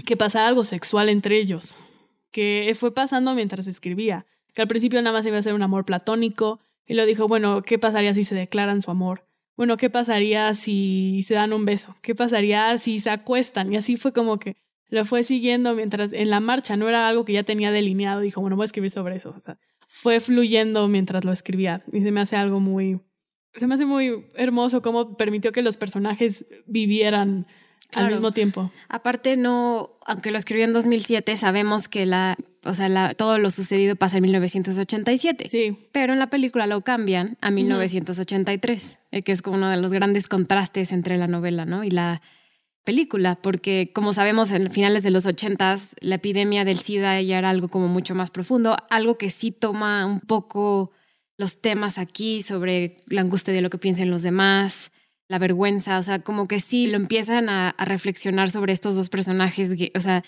que 0.06 0.16
pasara 0.16 0.48
algo 0.48 0.64
sexual 0.64 1.08
entre 1.08 1.38
ellos, 1.38 1.78
que 2.30 2.74
fue 2.78 2.94
pasando 2.94 3.34
mientras 3.34 3.66
escribía, 3.66 4.26
que 4.54 4.62
al 4.62 4.68
principio 4.68 5.00
nada 5.02 5.16
más 5.16 5.26
iba 5.26 5.36
a 5.36 5.42
ser 5.42 5.54
un 5.54 5.62
amor 5.62 5.84
platónico 5.84 6.60
y 6.86 6.94
lo 6.94 7.04
dijo, 7.04 7.28
bueno, 7.28 7.62
¿qué 7.62 7.78
pasaría 7.78 8.14
si 8.14 8.24
se 8.24 8.34
declaran 8.34 8.80
su 8.82 8.90
amor? 8.90 9.26
Bueno, 9.56 9.76
¿qué 9.76 9.90
pasaría 9.90 10.54
si 10.54 11.22
se 11.26 11.34
dan 11.34 11.52
un 11.52 11.64
beso? 11.64 11.96
¿Qué 12.02 12.14
pasaría 12.14 12.76
si 12.78 13.00
se 13.00 13.10
acuestan? 13.10 13.72
Y 13.72 13.76
así 13.76 13.96
fue 13.96 14.12
como 14.12 14.38
que 14.38 14.56
lo 14.88 15.04
fue 15.04 15.24
siguiendo 15.24 15.74
mientras 15.74 16.12
en 16.12 16.30
la 16.30 16.40
marcha, 16.40 16.76
no 16.76 16.88
era 16.88 17.08
algo 17.08 17.24
que 17.24 17.32
ya 17.32 17.44
tenía 17.44 17.72
delineado, 17.72 18.20
dijo, 18.20 18.40
bueno, 18.40 18.56
voy 18.56 18.64
a 18.64 18.66
escribir 18.66 18.90
sobre 18.90 19.16
eso. 19.16 19.34
O 19.36 19.40
sea, 19.40 19.58
fue 19.88 20.20
fluyendo 20.20 20.86
mientras 20.88 21.24
lo 21.24 21.32
escribía 21.32 21.82
y 21.92 22.02
se 22.02 22.12
me 22.12 22.20
hace 22.20 22.36
algo 22.36 22.60
muy, 22.60 23.00
se 23.54 23.66
me 23.66 23.74
hace 23.74 23.86
muy 23.86 24.26
hermoso 24.34 24.82
cómo 24.82 25.16
permitió 25.16 25.52
que 25.52 25.62
los 25.62 25.76
personajes 25.76 26.46
vivieran 26.66 27.46
al 27.94 28.10
mismo 28.10 28.32
tiempo. 28.32 28.70
Aparte, 28.88 29.36
no, 29.36 29.90
aunque 30.06 30.30
lo 30.30 30.38
escribió 30.38 30.64
en 30.64 30.72
2007, 30.72 31.36
sabemos 31.36 31.88
que 31.88 32.06
la, 32.06 32.36
o 32.64 32.74
sea, 32.74 33.14
todo 33.14 33.38
lo 33.38 33.50
sucedido 33.50 33.96
pasa 33.96 34.18
en 34.18 34.24
1987. 34.24 35.48
Sí. 35.48 35.76
Pero 35.92 36.12
en 36.12 36.18
la 36.18 36.30
película 36.30 36.66
lo 36.66 36.80
cambian 36.82 37.36
a 37.40 37.50
1983, 37.50 38.98
eh, 39.10 39.22
que 39.22 39.32
es 39.32 39.42
como 39.42 39.56
uno 39.56 39.68
de 39.68 39.76
los 39.76 39.92
grandes 39.92 40.28
contrastes 40.28 40.92
entre 40.92 41.18
la 41.18 41.26
novela, 41.26 41.64
¿no? 41.64 41.84
Y 41.84 41.90
la 41.90 42.22
película, 42.84 43.38
porque 43.40 43.92
como 43.94 44.12
sabemos, 44.12 44.52
en 44.52 44.70
finales 44.70 45.02
de 45.02 45.10
los 45.10 45.26
80 45.26 45.76
la 46.00 46.16
epidemia 46.16 46.64
del 46.64 46.78
SIDA 46.78 47.20
ya 47.20 47.38
era 47.38 47.50
algo 47.50 47.68
como 47.68 47.88
mucho 47.88 48.14
más 48.14 48.30
profundo, 48.30 48.76
algo 48.90 49.18
que 49.18 49.30
sí 49.30 49.52
toma 49.52 50.04
un 50.06 50.20
poco 50.20 50.90
los 51.36 51.60
temas 51.60 51.98
aquí 51.98 52.42
sobre 52.42 52.96
la 53.06 53.20
angustia 53.20 53.52
de 53.52 53.62
lo 53.62 53.70
que 53.70 53.78
piensen 53.78 54.10
los 54.10 54.22
demás, 54.22 54.92
la 55.32 55.38
vergüenza, 55.38 55.98
o 55.98 56.02
sea, 56.02 56.18
como 56.18 56.46
que 56.46 56.60
sí 56.60 56.86
lo 56.88 56.96
empiezan 56.96 57.48
a, 57.48 57.74
reflexionar 57.78 58.50
sobre 58.50 58.74
estos 58.74 58.96
dos 58.96 59.08
personajes, 59.08 59.74
o 59.94 60.00
sea, 60.00 60.24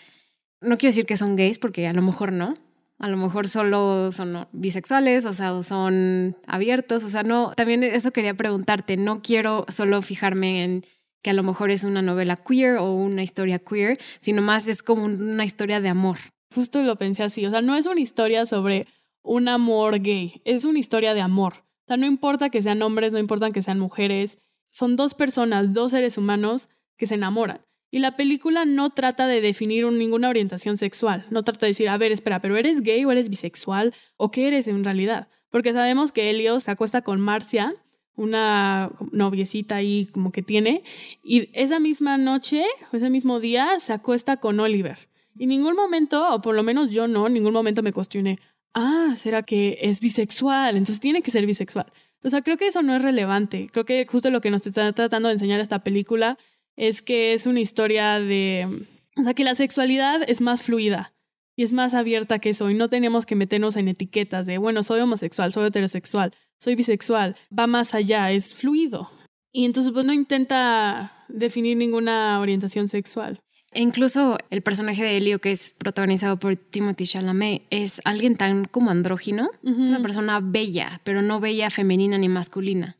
no 0.62 0.78
quiero 0.78 0.92
decir 0.92 1.04
que 1.04 1.18
son 1.18 1.36
gays 1.36 1.58
porque 1.58 1.86
a 1.86 1.92
lo 1.92 2.00
mejor 2.00 2.32
no, 2.32 2.54
a 2.98 3.08
lo 3.08 3.18
mejor 3.18 3.46
solo 3.48 4.12
son 4.12 4.48
bisexuales, 4.52 5.26
o 5.26 5.34
sea, 5.34 5.52
o 5.52 5.62
son 5.62 6.38
abiertos, 6.46 7.04
o 7.04 7.08
sea, 7.08 7.22
no, 7.22 7.52
también 7.54 7.84
eso 7.84 8.12
quería 8.12 8.32
preguntarte, 8.32 8.96
no 8.96 9.20
quiero 9.20 9.66
solo 9.68 10.00
fijarme 10.00 10.64
en 10.64 10.84
que 11.22 11.28
a 11.28 11.34
lo 11.34 11.42
mejor 11.42 11.70
es 11.70 11.84
una 11.84 12.00
novela 12.00 12.36
queer 12.38 12.78
o 12.78 12.94
una 12.94 13.22
historia 13.22 13.58
queer, 13.58 13.98
sino 14.20 14.40
más 14.40 14.68
es 14.68 14.82
como 14.82 15.04
una 15.04 15.44
historia 15.44 15.82
de 15.82 15.90
amor. 15.90 16.16
Justo 16.54 16.82
lo 16.82 16.96
pensé 16.96 17.24
así, 17.24 17.44
o 17.44 17.50
sea, 17.50 17.60
no 17.60 17.76
es 17.76 17.84
una 17.84 18.00
historia 18.00 18.46
sobre 18.46 18.86
un 19.22 19.48
amor 19.48 20.00
gay, 20.00 20.40
es 20.46 20.64
una 20.64 20.78
historia 20.78 21.12
de 21.12 21.20
amor. 21.20 21.56
O 21.84 21.88
sea, 21.88 21.98
no 21.98 22.06
importa 22.06 22.48
que 22.48 22.62
sean 22.62 22.80
hombres, 22.80 23.12
no 23.12 23.18
importa 23.18 23.50
que 23.50 23.60
sean 23.60 23.78
mujeres, 23.78 24.38
son 24.74 24.96
dos 24.96 25.14
personas, 25.14 25.72
dos 25.72 25.92
seres 25.92 26.18
humanos 26.18 26.68
que 26.96 27.06
se 27.06 27.14
enamoran. 27.14 27.60
Y 27.92 28.00
la 28.00 28.16
película 28.16 28.64
no 28.64 28.90
trata 28.90 29.28
de 29.28 29.40
definir 29.40 29.86
ninguna 29.86 30.28
orientación 30.28 30.78
sexual, 30.78 31.26
no 31.30 31.44
trata 31.44 31.66
de 31.66 31.70
decir, 31.70 31.88
a 31.88 31.96
ver, 31.96 32.10
espera, 32.10 32.40
pero 32.40 32.56
eres 32.56 32.80
gay 32.80 33.04
o 33.04 33.12
eres 33.12 33.28
bisexual 33.28 33.94
o 34.16 34.32
qué 34.32 34.48
eres 34.48 34.66
en 34.66 34.82
realidad. 34.82 35.28
Porque 35.48 35.72
sabemos 35.72 36.10
que 36.10 36.28
Helio 36.28 36.58
se 36.58 36.72
acuesta 36.72 37.02
con 37.02 37.20
Marcia, 37.20 37.72
una 38.16 38.90
noviecita 39.12 39.76
ahí 39.76 40.06
como 40.06 40.32
que 40.32 40.42
tiene, 40.42 40.82
y 41.22 41.50
esa 41.52 41.78
misma 41.78 42.18
noche, 42.18 42.64
ese 42.92 43.10
mismo 43.10 43.38
día, 43.38 43.78
se 43.78 43.92
acuesta 43.92 44.38
con 44.38 44.58
Oliver. 44.58 45.08
Y 45.38 45.44
en 45.44 45.50
ningún 45.50 45.76
momento, 45.76 46.34
o 46.34 46.40
por 46.40 46.56
lo 46.56 46.64
menos 46.64 46.90
yo 46.90 47.06
no, 47.06 47.28
en 47.28 47.34
ningún 47.34 47.52
momento 47.52 47.84
me 47.84 47.92
cuestioné, 47.92 48.40
ah, 48.74 49.14
¿será 49.16 49.44
que 49.44 49.78
es 49.82 50.00
bisexual? 50.00 50.76
Entonces 50.76 50.98
tiene 50.98 51.22
que 51.22 51.30
ser 51.30 51.46
bisexual. 51.46 51.92
O 52.24 52.30
sea, 52.30 52.42
creo 52.42 52.56
que 52.56 52.68
eso 52.68 52.82
no 52.82 52.96
es 52.96 53.02
relevante. 53.02 53.68
Creo 53.70 53.84
que 53.84 54.06
justo 54.06 54.30
lo 54.30 54.40
que 54.40 54.50
nos 54.50 54.66
está 54.66 54.92
tratando 54.92 55.28
de 55.28 55.34
enseñar 55.34 55.60
esta 55.60 55.84
película 55.84 56.38
es 56.76 57.02
que 57.02 57.34
es 57.34 57.46
una 57.46 57.60
historia 57.60 58.18
de... 58.18 58.86
O 59.16 59.22
sea, 59.22 59.34
que 59.34 59.44
la 59.44 59.54
sexualidad 59.54 60.22
es 60.26 60.40
más 60.40 60.62
fluida 60.62 61.12
y 61.54 61.62
es 61.62 61.72
más 61.72 61.94
abierta 61.94 62.40
que 62.40 62.50
eso 62.50 62.68
y 62.70 62.74
no 62.74 62.88
tenemos 62.88 63.26
que 63.26 63.36
meternos 63.36 63.76
en 63.76 63.88
etiquetas 63.88 64.46
de, 64.46 64.58
bueno, 64.58 64.82
soy 64.82 65.00
homosexual, 65.00 65.52
soy 65.52 65.66
heterosexual, 65.66 66.34
soy 66.58 66.74
bisexual. 66.74 67.36
Va 67.56 67.66
más 67.66 67.94
allá, 67.94 68.32
es 68.32 68.54
fluido. 68.54 69.10
Y 69.52 69.66
entonces 69.66 69.92
pues 69.92 70.04
no 70.04 70.12
intenta 70.12 71.26
definir 71.28 71.76
ninguna 71.76 72.40
orientación 72.40 72.88
sexual. 72.88 73.43
E 73.74 73.82
incluso 73.82 74.38
el 74.50 74.62
personaje 74.62 75.02
de 75.02 75.16
Elio, 75.16 75.40
que 75.40 75.50
es 75.50 75.74
protagonizado 75.76 76.38
por 76.38 76.54
Timothy 76.54 77.06
Chalamet, 77.06 77.62
es 77.70 78.00
alguien 78.04 78.36
tan 78.36 78.64
como 78.66 78.90
andrógino. 78.90 79.50
Es 79.64 79.88
una 79.88 80.00
persona 80.00 80.40
bella, 80.40 81.00
pero 81.02 81.22
no 81.22 81.40
bella 81.40 81.70
femenina 81.70 82.16
ni 82.16 82.28
masculina. 82.28 82.96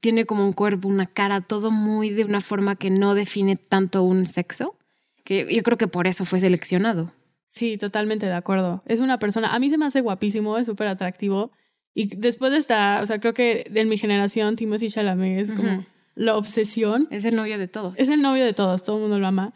Tiene 0.00 0.26
como 0.26 0.44
un 0.44 0.52
cuerpo, 0.52 0.88
una 0.88 1.06
cara, 1.06 1.40
todo 1.40 1.70
muy 1.70 2.10
de 2.10 2.24
una 2.24 2.40
forma 2.40 2.74
que 2.74 2.90
no 2.90 3.14
define 3.14 3.54
tanto 3.54 4.02
un 4.02 4.26
sexo, 4.26 4.76
que 5.24 5.46
yo 5.54 5.62
creo 5.62 5.78
que 5.78 5.86
por 5.86 6.08
eso 6.08 6.24
fue 6.24 6.40
seleccionado. 6.40 7.12
Sí, 7.48 7.76
totalmente 7.78 8.26
de 8.26 8.34
acuerdo. 8.34 8.82
Es 8.86 8.98
una 8.98 9.18
persona, 9.18 9.54
a 9.54 9.58
mí 9.60 9.70
se 9.70 9.78
me 9.78 9.86
hace 9.86 10.00
guapísimo, 10.00 10.58
es 10.58 10.66
súper 10.66 10.88
atractivo. 10.88 11.52
Y 11.94 12.16
después 12.16 12.50
de 12.50 12.58
esta, 12.58 13.00
o 13.02 13.06
sea, 13.06 13.18
creo 13.18 13.34
que 13.34 13.66
de 13.70 13.84
mi 13.84 13.96
generación, 13.96 14.56
Timothy 14.56 14.88
Chalamet 14.88 15.40
es 15.40 15.52
como 15.52 15.84
la 16.14 16.36
obsesión. 16.36 17.06
Es 17.10 17.24
el 17.24 17.36
novio 17.36 17.58
de 17.58 17.68
todos. 17.68 17.98
Es 17.98 18.08
el 18.08 18.22
novio 18.22 18.44
de 18.44 18.54
todos, 18.54 18.82
todo 18.82 18.96
el 18.96 19.02
mundo 19.02 19.18
lo 19.18 19.26
ama. 19.26 19.52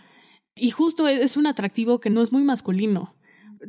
Y 0.56 0.70
justo 0.70 1.08
es, 1.08 1.36
un 1.36 1.46
atractivo 1.46 2.00
que 2.00 2.10
no 2.10 2.22
es 2.22 2.32
muy 2.32 2.42
masculino. 2.42 3.14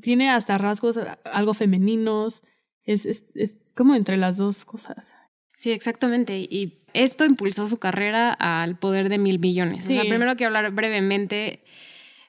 Tiene 0.01 0.29
hasta 0.29 0.57
rasgos 0.57 0.99
algo 1.31 1.53
femeninos. 1.53 2.41
Es, 2.83 3.05
es, 3.05 3.23
es 3.35 3.57
como 3.75 3.95
entre 3.95 4.17
las 4.17 4.37
dos 4.37 4.65
cosas. 4.65 5.11
Sí, 5.57 5.71
exactamente. 5.71 6.37
Y 6.37 6.83
esto 6.93 7.25
impulsó 7.25 7.67
su 7.67 7.77
carrera 7.77 8.31
al 8.33 8.77
poder 8.77 9.09
de 9.09 9.17
mil 9.17 9.39
millones. 9.39 9.85
O 9.85 9.89
sea, 9.89 10.01
primero 10.01 10.35
quiero 10.35 10.55
hablar 10.55 10.71
brevemente, 10.71 11.63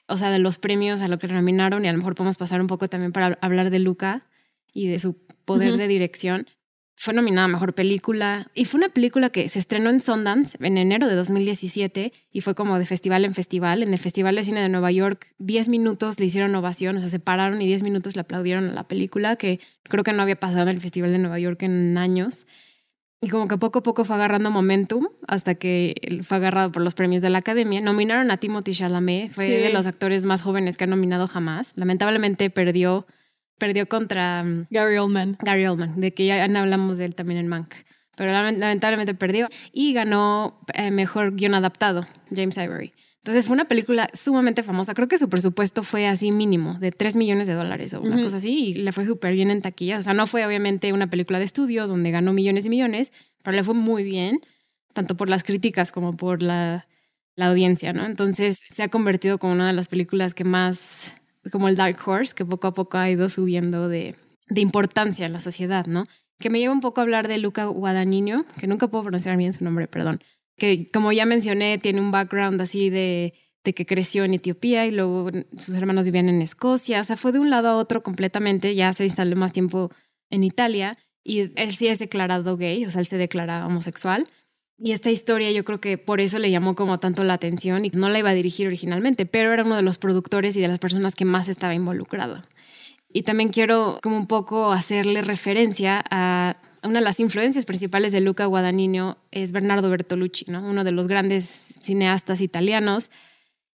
o 0.07 0.17
sea, 0.17 0.31
de 0.31 0.39
los 0.39 0.57
premios 0.57 1.01
a 1.01 1.07
lo 1.07 1.19
que 1.19 1.27
nominaron 1.27 1.85
y 1.85 1.87
a 1.87 1.91
lo 1.91 1.97
mejor 1.97 2.15
podemos 2.15 2.37
pasar 2.37 2.61
un 2.61 2.67
poco 2.67 2.87
también 2.87 3.11
para 3.11 3.37
hablar 3.41 3.69
de 3.69 3.79
Luca 3.79 4.27
y 4.73 4.87
de 4.87 4.99
su 4.99 5.15
poder 5.45 5.77
de 5.77 5.87
dirección 5.87 6.47
fue 6.99 7.13
nominada 7.13 7.45
a 7.45 7.47
Mejor 7.47 7.75
Película 7.75 8.47
y 8.55 8.65
fue 8.65 8.79
una 8.79 8.89
película 8.89 9.29
que 9.29 9.47
se 9.49 9.59
estrenó 9.59 9.91
en 9.91 10.01
Sundance 10.01 10.57
en 10.59 10.79
enero 10.79 11.07
de 11.07 11.13
2017 11.13 12.11
y 12.31 12.41
fue 12.41 12.55
como 12.55 12.79
de 12.79 12.87
festival 12.87 13.23
en 13.23 13.35
festival. 13.35 13.83
En 13.83 13.93
el 13.93 13.99
Festival 13.99 14.35
de 14.35 14.43
Cine 14.43 14.61
de 14.61 14.69
Nueva 14.69 14.91
York, 14.91 15.27
10 15.37 15.69
minutos 15.69 16.19
le 16.19 16.25
hicieron 16.25 16.55
ovación, 16.55 16.97
o 16.97 16.99
sea, 16.99 17.11
se 17.11 17.19
pararon 17.19 17.61
y 17.61 17.67
10 17.67 17.83
minutos 17.83 18.15
le 18.15 18.21
aplaudieron 18.21 18.67
a 18.69 18.73
la 18.73 18.87
película, 18.87 19.35
que 19.35 19.59
creo 19.83 20.03
que 20.03 20.11
no 20.11 20.23
había 20.23 20.39
pasado 20.39 20.63
en 20.63 20.69
el 20.69 20.81
Festival 20.81 21.11
de 21.11 21.19
Nueva 21.19 21.37
York 21.37 21.61
en 21.61 21.99
años. 21.99 22.47
Y 23.21 23.29
como 23.29 23.47
que 23.47 23.59
poco 23.59 23.79
a 23.79 23.83
poco 23.83 24.03
fue 24.03 24.15
agarrando 24.15 24.49
momentum 24.49 25.07
hasta 25.27 25.53
que 25.53 25.93
fue 26.23 26.37
agarrado 26.37 26.71
por 26.71 26.81
los 26.81 26.95
premios 26.95 27.21
de 27.21 27.29
la 27.29 27.37
Academia. 27.37 27.79
Nominaron 27.79 28.31
a 28.31 28.37
Timothy 28.37 28.73
Chalamet, 28.73 29.31
fue 29.31 29.47
de 29.47 29.69
los 29.71 29.85
actores 29.85 30.25
más 30.25 30.41
jóvenes 30.41 30.77
que 30.77 30.85
han 30.85 30.89
nominado 30.89 31.27
jamás. 31.27 31.73
Lamentablemente 31.75 32.49
perdió 32.49 33.05
perdió 33.57 33.87
contra 33.87 34.43
mm, 34.43 34.67
Gary 34.69 34.97
Oldman. 34.97 35.37
Gary 35.41 35.65
Oldman, 35.65 35.99
de 35.99 36.13
que 36.13 36.25
ya 36.25 36.43
hablamos 36.43 36.97
de 36.97 37.05
él 37.05 37.15
también 37.15 37.39
en 37.39 37.47
Mank. 37.47 37.73
Pero 38.15 38.31
lamentablemente 38.31 39.13
perdió 39.13 39.47
y 39.71 39.93
ganó 39.93 40.59
eh, 40.73 40.89
mejor 40.89 41.35
guion 41.35 41.53
adaptado, 41.53 42.07
James 42.31 42.57
Ivory. 42.57 42.93
Entonces 43.27 43.45
fue 43.45 43.55
una 43.55 43.65
película 43.65 44.09
sumamente 44.13 44.63
famosa. 44.63 44.93
Creo 44.93 45.09
que 45.09 45.17
su 45.17 45.27
presupuesto 45.27 45.83
fue 45.83 46.07
así 46.07 46.31
mínimo, 46.31 46.79
de 46.79 46.91
3 46.91 47.17
millones 47.17 47.45
de 47.45 47.55
dólares 47.55 47.93
o 47.93 47.99
una 47.99 48.23
cosa 48.23 48.37
así, 48.37 48.69
y 48.69 48.73
le 48.75 48.93
fue 48.93 49.05
súper 49.05 49.33
bien 49.33 49.51
en 49.51 49.61
taquilla. 49.61 49.97
O 49.97 50.01
sea, 50.01 50.13
no 50.13 50.27
fue 50.27 50.45
obviamente 50.45 50.93
una 50.93 51.09
película 51.09 51.37
de 51.37 51.43
estudio 51.43 51.87
donde 51.87 52.09
ganó 52.09 52.31
millones 52.31 52.65
y 52.65 52.69
millones, 52.69 53.11
pero 53.43 53.57
le 53.57 53.65
fue 53.65 53.73
muy 53.73 54.03
bien, 54.03 54.39
tanto 54.93 55.17
por 55.17 55.29
las 55.29 55.43
críticas 55.43 55.91
como 55.91 56.13
por 56.13 56.41
la, 56.41 56.87
la 57.35 57.47
audiencia, 57.47 57.91
¿no? 57.91 58.05
Entonces 58.05 58.61
se 58.65 58.81
ha 58.81 58.87
convertido 58.87 59.39
como 59.39 59.51
una 59.51 59.67
de 59.67 59.73
las 59.73 59.89
películas 59.89 60.33
que 60.33 60.45
más 60.45 61.13
como 61.51 61.67
el 61.67 61.75
Dark 61.75 61.97
Horse, 62.05 62.33
que 62.35 62.45
poco 62.45 62.67
a 62.67 62.73
poco 62.73 62.97
ha 62.97 63.09
ido 63.09 63.29
subiendo 63.29 63.89
de, 63.89 64.15
de 64.49 64.61
importancia 64.61 65.25
en 65.25 65.33
la 65.33 65.39
sociedad, 65.39 65.85
¿no? 65.85 66.05
Que 66.39 66.49
me 66.49 66.59
lleva 66.59 66.73
un 66.73 66.81
poco 66.81 67.01
a 67.01 67.03
hablar 67.03 67.27
de 67.27 67.37
Luca 67.37 67.65
Guadagnino, 67.65 68.45
que 68.59 68.67
nunca 68.67 68.87
puedo 68.87 69.05
pronunciar 69.05 69.37
bien 69.37 69.53
su 69.53 69.63
nombre, 69.63 69.87
perdón. 69.87 70.21
Que 70.57 70.89
como 70.91 71.11
ya 71.11 71.25
mencioné, 71.25 71.77
tiene 71.77 72.01
un 72.01 72.11
background 72.11 72.61
así 72.61 72.89
de, 72.89 73.33
de 73.63 73.73
que 73.73 73.85
creció 73.85 74.23
en 74.23 74.33
Etiopía 74.33 74.85
y 74.85 74.91
luego 74.91 75.29
sus 75.57 75.75
hermanos 75.75 76.05
vivían 76.05 76.29
en 76.29 76.41
Escocia. 76.41 77.01
O 77.01 77.03
sea, 77.03 77.17
fue 77.17 77.31
de 77.31 77.39
un 77.39 77.49
lado 77.49 77.69
a 77.69 77.75
otro 77.75 78.03
completamente. 78.03 78.75
Ya 78.75 78.93
se 78.93 79.03
instaló 79.03 79.35
más 79.35 79.53
tiempo 79.53 79.91
en 80.29 80.43
Italia 80.43 80.97
y 81.23 81.51
él 81.55 81.71
sí 81.75 81.87
es 81.87 81.99
declarado 81.99 82.55
gay, 82.55 82.85
o 82.85 82.91
sea, 82.91 83.01
él 83.01 83.05
se 83.05 83.17
declara 83.17 83.65
homosexual. 83.67 84.29
Y 84.79 84.91
esta 84.91 85.09
historia 85.09 85.51
yo 85.51 85.65
creo 85.65 85.81
que 85.81 85.97
por 85.97 86.21
eso 86.21 86.37
le 86.37 86.51
llamó 86.51 86.75
como 86.75 86.99
tanto 86.99 87.23
la 87.23 87.33
atención 87.33 87.83
y 87.85 87.89
no 87.89 88.09
la 88.09 88.19
iba 88.19 88.29
a 88.29 88.35
dirigir 88.35 88.67
originalmente, 88.67 89.25
pero 89.25 89.51
era 89.51 89.63
uno 89.63 89.75
de 89.75 89.81
los 89.81 89.97
productores 89.97 90.55
y 90.55 90.61
de 90.61 90.67
las 90.67 90.77
personas 90.77 91.15
que 91.15 91.25
más 91.25 91.49
estaba 91.49 91.73
involucrado. 91.73 92.43
Y 93.11 93.23
también 93.23 93.49
quiero 93.49 93.99
como 94.03 94.17
un 94.17 94.27
poco 94.27 94.71
hacerle 94.71 95.21
referencia 95.21 96.03
a 96.11 96.57
una 96.83 96.99
de 96.99 97.05
las 97.05 97.19
influencias 97.19 97.65
principales 97.65 98.11
de 98.11 98.21
Luca 98.21 98.45
Guadagnino 98.45 99.17
es 99.31 99.51
Bernardo 99.51 99.89
Bertolucci, 99.89 100.45
¿no? 100.47 100.59
uno 100.59 100.83
de 100.83 100.91
los 100.91 101.07
grandes 101.07 101.45
cineastas 101.81 102.41
italianos. 102.41 103.09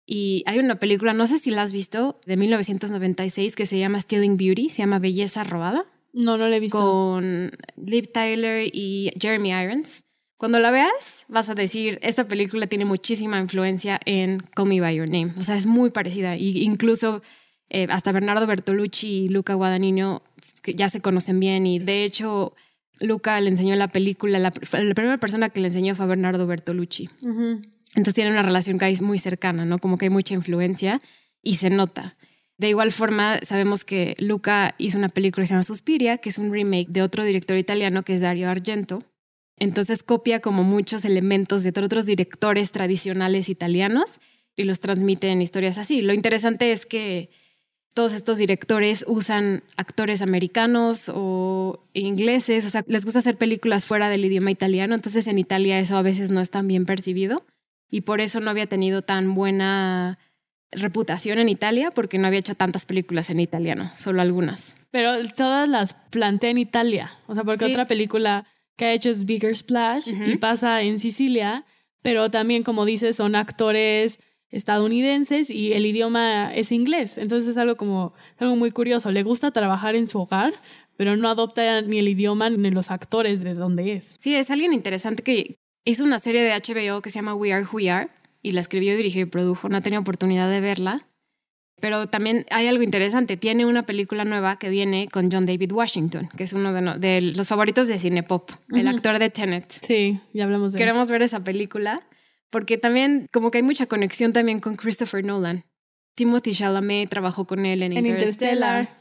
Y 0.05 0.43
hay 0.47 0.59
una 0.59 0.81
película, 0.81 1.13
no 1.15 1.27
sé 1.27 1.39
si 1.39 1.51
la 1.51 1.63
has 1.63 1.73
visto, 1.73 2.21
de 2.27 2.37
1996 2.37 3.57
que 3.57 3.65
se 3.65 3.79
llama 3.79 4.01
Stealing 4.01 4.37
Beauty, 4.37 4.69
se 4.69 4.79
llama 4.79 4.99
Belleza 4.99 5.45
Robada. 5.45 5.87
No, 6.13 6.37
no 6.37 6.49
la 6.49 6.57
he 6.57 6.61
visto. 6.61 6.79
Con 6.79 7.53
Liv 7.77 8.11
Tyler 8.13 8.69
y 8.73 9.13
Jeremy 9.19 9.51
Irons. 9.53 10.05
Cuando 10.41 10.59
la 10.59 10.71
veas, 10.71 11.27
vas 11.29 11.51
a 11.51 11.55
decir, 11.55 11.99
esta 12.01 12.27
película 12.27 12.67
tiene 12.67 12.87
muchísima 12.87 13.39
influencia 13.39 14.01
en 14.07 14.39
Call 14.55 14.69
Me 14.69 14.81
By 14.81 14.97
Your 14.97 15.07
Name. 15.07 15.35
O 15.37 15.43
sea, 15.43 15.55
es 15.55 15.67
muy 15.67 15.91
parecida. 15.91 16.35
Y 16.39 16.63
incluso 16.63 17.21
eh, 17.69 17.87
hasta 17.91 18.11
Bernardo 18.11 18.47
Bertolucci 18.47 19.07
y 19.07 19.29
Luca 19.29 19.53
Guadagnino 19.53 20.23
ya 20.65 20.89
se 20.89 21.03
conocen 21.03 21.41
bien. 21.41 21.67
Y 21.67 21.79
de 21.79 22.05
hecho, 22.05 22.55
Luca 23.01 23.39
le 23.43 23.51
enseñó 23.51 23.77
la 23.77 23.89
película, 23.89 24.39
la, 24.39 24.51
primera 24.51 25.19
persona 25.19 25.51
que 25.51 25.61
le 25.61 25.69
enseñó 25.69 25.95
fue 25.95 26.07
Bernardo 26.07 26.47
Bertolucci. 26.47 27.11
Entonces 27.21 28.15
tiene 28.15 28.31
una 28.31 28.41
relación 28.41 28.79
que 28.79 28.89
es 28.89 29.03
muy 29.03 29.19
cercana, 29.19 29.67
¿no? 29.67 29.79
Como 29.79 29.99
que 29.99 30.07
hay 30.07 30.11
mucha 30.11 30.33
influencia 30.33 31.03
y 31.43 31.57
se 31.57 31.69
nota. 31.69 32.15
De 32.57 32.71
igual 32.71 32.93
forma, 32.93 33.41
sabemos 33.43 33.85
que 33.85 34.17
Luca 34.19 34.75
hizo 34.79 34.97
una 34.97 35.11
película 35.11 35.43
que 35.43 35.49
se 35.49 35.53
llama 35.53 35.65
Suspiria, 35.65 36.17
que 36.17 36.31
es 36.31 36.39
un 36.39 36.51
remake 36.51 36.89
de 36.89 37.03
otro 37.03 37.25
director 37.25 37.59
italiano 37.59 38.05
que 38.05 38.15
es 38.15 38.23
Dario 38.23 38.49
Argento. 38.49 39.05
Entonces 39.61 40.03
copia 40.03 40.41
como 40.41 40.65
muchos 40.65 41.05
elementos 41.05 41.63
de 41.63 41.69
otros 41.69 42.07
directores 42.07 42.73
tradicionales 42.73 43.49
italianos 43.49 44.19
y 44.57 44.65
los 44.65 44.81
transmite 44.81 45.29
en 45.29 45.43
historias 45.43 45.79
así. 45.79 46.03
Lo 46.03 46.15
interesante 46.15 46.73
es 46.73 46.87
que 46.87 47.31
todos 47.95 48.15
estos 48.15 48.39
directores 48.39 49.05
usan 49.07 49.63
actores 49.77 50.23
americanos 50.23 51.11
o 51.13 51.87
ingleses, 51.93 52.65
o 52.65 52.71
sea, 52.71 52.85
les 52.87 53.05
gusta 53.05 53.19
hacer 53.19 53.37
películas 53.37 53.85
fuera 53.85 54.09
del 54.09 54.25
idioma 54.25 54.51
italiano, 54.51 54.95
entonces 54.95 55.27
en 55.27 55.39
Italia 55.39 55.79
eso 55.79 55.97
a 55.97 56.03
veces 56.03 56.31
no 56.31 56.41
es 56.41 56.51
tan 56.51 56.67
bien 56.67 56.87
percibido 56.87 57.45
y 57.91 58.03
por 58.03 58.21
eso 58.21 58.41
no 58.41 58.51
había 58.51 58.67
tenido 58.67 59.03
tan 59.03 59.35
buena 59.35 60.19
reputación 60.73 61.39
en 61.39 61.49
Italia 61.49 61.91
porque 61.91 62.17
no 62.17 62.29
había 62.29 62.41
hecho 62.41 62.55
tantas 62.55 62.87
películas 62.87 63.29
en 63.29 63.41
italiano, 63.41 63.91
solo 63.97 64.23
algunas. 64.23 64.77
Pero 64.91 65.13
todas 65.37 65.69
las 65.69 65.95
plantea 65.95 66.51
en 66.51 66.59
Italia, 66.59 67.19
o 67.27 67.35
sea, 67.35 67.45
porque 67.45 67.67
otra 67.67 67.87
película 67.87 68.47
que 68.81 68.87
ha 68.87 68.95
hecho 68.95 69.11
es 69.11 69.27
Bigger 69.27 69.55
Splash 69.55 70.09
y 70.09 70.39
pasa 70.39 70.81
en 70.81 71.01
Sicilia, 71.01 71.67
pero 72.01 72.31
también, 72.31 72.63
como 72.63 72.87
dices, 72.87 73.15
son 73.15 73.35
actores 73.35 74.19
estadounidenses 74.49 75.51
y 75.51 75.75
el 75.75 75.85
idioma 75.85 76.51
es 76.55 76.73
inglés. 76.73 77.19
Entonces 77.19 77.51
es 77.51 77.57
algo 77.59 77.77
como 77.77 78.15
algo 78.39 78.57
muy 78.57 78.71
curioso. 78.71 79.13
Le 79.13 79.23
gusta 79.23 79.51
trabajar 79.51 79.97
en 79.97 80.09
su 80.09 80.19
hogar, 80.19 80.55
pero 80.97 81.15
no 81.19 81.29
adopta 81.29 81.83
ni 81.83 81.99
el 81.99 82.09
idioma 82.09 82.49
ni 82.49 82.71
los 82.71 82.91
actores 82.91 83.45
de 83.45 83.53
donde 83.53 83.97
es. 83.97 84.17
Sí, 84.19 84.35
es 84.35 84.51
alguien 84.51 84.73
interesante 84.73 85.23
que 85.23 85.59
hizo 85.85 86.03
una 86.03 86.19
serie 86.19 86.43
de 86.43 86.53
HBO 86.53 87.03
que 87.03 87.11
se 87.11 87.17
llama 87.17 87.35
We 87.35 87.53
Are 87.53 87.65
Who 87.65 87.75
We 87.75 87.91
Are 87.91 88.09
y 88.41 88.53
la 88.53 88.63
escribió, 88.63 88.97
dirigió 88.97 89.21
y 89.21 89.27
produjo. 89.27 89.69
No 89.69 89.83
tenía 89.83 89.99
oportunidad 89.99 90.51
de 90.51 90.61
verla, 90.61 91.07
pero 91.81 92.07
también 92.07 92.47
hay 92.51 92.67
algo 92.67 92.83
interesante. 92.83 93.37
Tiene 93.37 93.67
una 93.67 93.83
película 93.83 94.25
nueva 94.25 94.59
que 94.59 94.69
viene 94.69 95.09
con 95.09 95.31
John 95.31 95.47
David 95.47 95.73
Washington, 95.73 96.29
que 96.37 96.45
es 96.45 96.53
uno 96.53 96.73
de, 96.99 97.21
los 97.21 97.49
favoritos 97.49 97.89
de 97.89 97.99
cine 97.99 98.23
pop, 98.23 98.51
el 98.73 98.87
actor 98.89 99.19
de 99.19 99.31
Tenet. 99.31 99.71
Sí, 99.83 100.21
ya 100.33 100.45
hablamos 100.45 100.73
de 100.73 100.79
Queremos 100.79 101.09
ver 101.09 101.23
esa 101.23 101.43
película 101.43 102.03
porque 102.51 102.79
también 102.79 103.29
como 103.33 103.51
que 103.51 103.59
hay 103.59 103.63
mucha 103.63 103.87
conexión 103.87 104.33
también 104.33 104.59
con 104.59 104.75
Christopher 104.75 105.25
Nolan. 105.25 105.65
Timothy 106.15 106.53
Chalamet 106.53 107.09
trabajó 107.09 107.47
con 107.47 107.65
él 107.65 107.83
en, 107.83 107.93
Interstellar. 107.93 109.01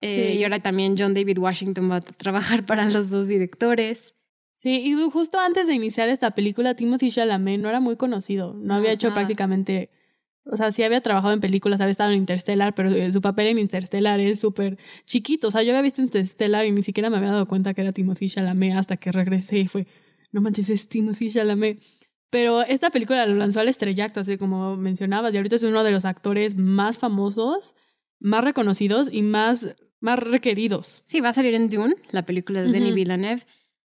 Eh, 0.00 0.36
y 0.38 0.44
ahora 0.44 0.60
también 0.60 0.96
John 0.98 1.14
David 1.14 1.38
Washington 1.38 1.90
va 1.90 1.96
a 1.96 2.00
trabajar 2.00 2.66
para 2.66 2.88
los 2.88 3.10
dos 3.10 3.28
directores. 3.28 4.14
Sí, 4.52 4.82
y 4.84 4.94
justo 5.10 5.40
antes 5.40 5.66
de 5.66 5.74
iniciar 5.74 6.08
esta 6.08 6.32
película, 6.32 6.74
Timothy 6.74 7.10
Chalamet 7.10 7.60
no 7.60 7.68
era 7.68 7.80
muy 7.80 7.96
conocido. 7.96 8.54
No 8.54 8.74
había 8.74 8.92
hecho 8.92 9.12
prácticamente 9.12 9.90
o 10.44 10.56
sea, 10.56 10.72
sí 10.72 10.82
había 10.82 11.00
trabajado 11.00 11.32
en 11.32 11.40
películas, 11.40 11.80
había 11.80 11.92
estado 11.92 12.10
en 12.10 12.18
Interstellar, 12.18 12.74
pero 12.74 12.90
eh, 12.90 13.12
su 13.12 13.20
papel 13.20 13.48
en 13.48 13.58
Interstellar 13.58 14.18
es 14.18 14.40
súper 14.40 14.76
chiquito. 15.04 15.48
O 15.48 15.50
sea, 15.50 15.62
yo 15.62 15.70
había 15.70 15.82
visto 15.82 16.02
Interstellar 16.02 16.66
y 16.66 16.72
ni 16.72 16.82
siquiera 16.82 17.10
me 17.10 17.16
había 17.16 17.30
dado 17.30 17.46
cuenta 17.46 17.74
que 17.74 17.82
era 17.82 17.92
Timothy 17.92 18.28
Chalamet 18.28 18.76
hasta 18.76 18.96
que 18.96 19.12
regresé 19.12 19.58
y 19.58 19.68
fue, 19.68 19.86
no 20.32 20.40
manches, 20.40 20.70
es 20.70 20.88
Timothy 20.88 21.30
Chalamet. 21.30 21.82
Pero 22.30 22.62
esta 22.62 22.90
película 22.90 23.26
lo 23.26 23.34
lanzó 23.34 23.60
al 23.60 23.68
estrellato, 23.68 24.20
así 24.20 24.38
como 24.38 24.76
mencionabas, 24.76 25.34
y 25.34 25.36
ahorita 25.36 25.56
es 25.56 25.62
uno 25.62 25.84
de 25.84 25.90
los 25.90 26.04
actores 26.06 26.56
más 26.56 26.98
famosos, 26.98 27.74
más 28.18 28.42
reconocidos 28.42 29.10
y 29.12 29.22
más, 29.22 29.76
más 30.00 30.18
requeridos. 30.18 31.04
Sí, 31.06 31.20
va 31.20 31.28
a 31.28 31.34
salir 31.34 31.54
en 31.54 31.68
Dune, 31.68 31.94
la 32.10 32.24
película 32.24 32.62
de 32.62 32.72
Denis 32.72 32.94
Villeneuve. 32.94 33.42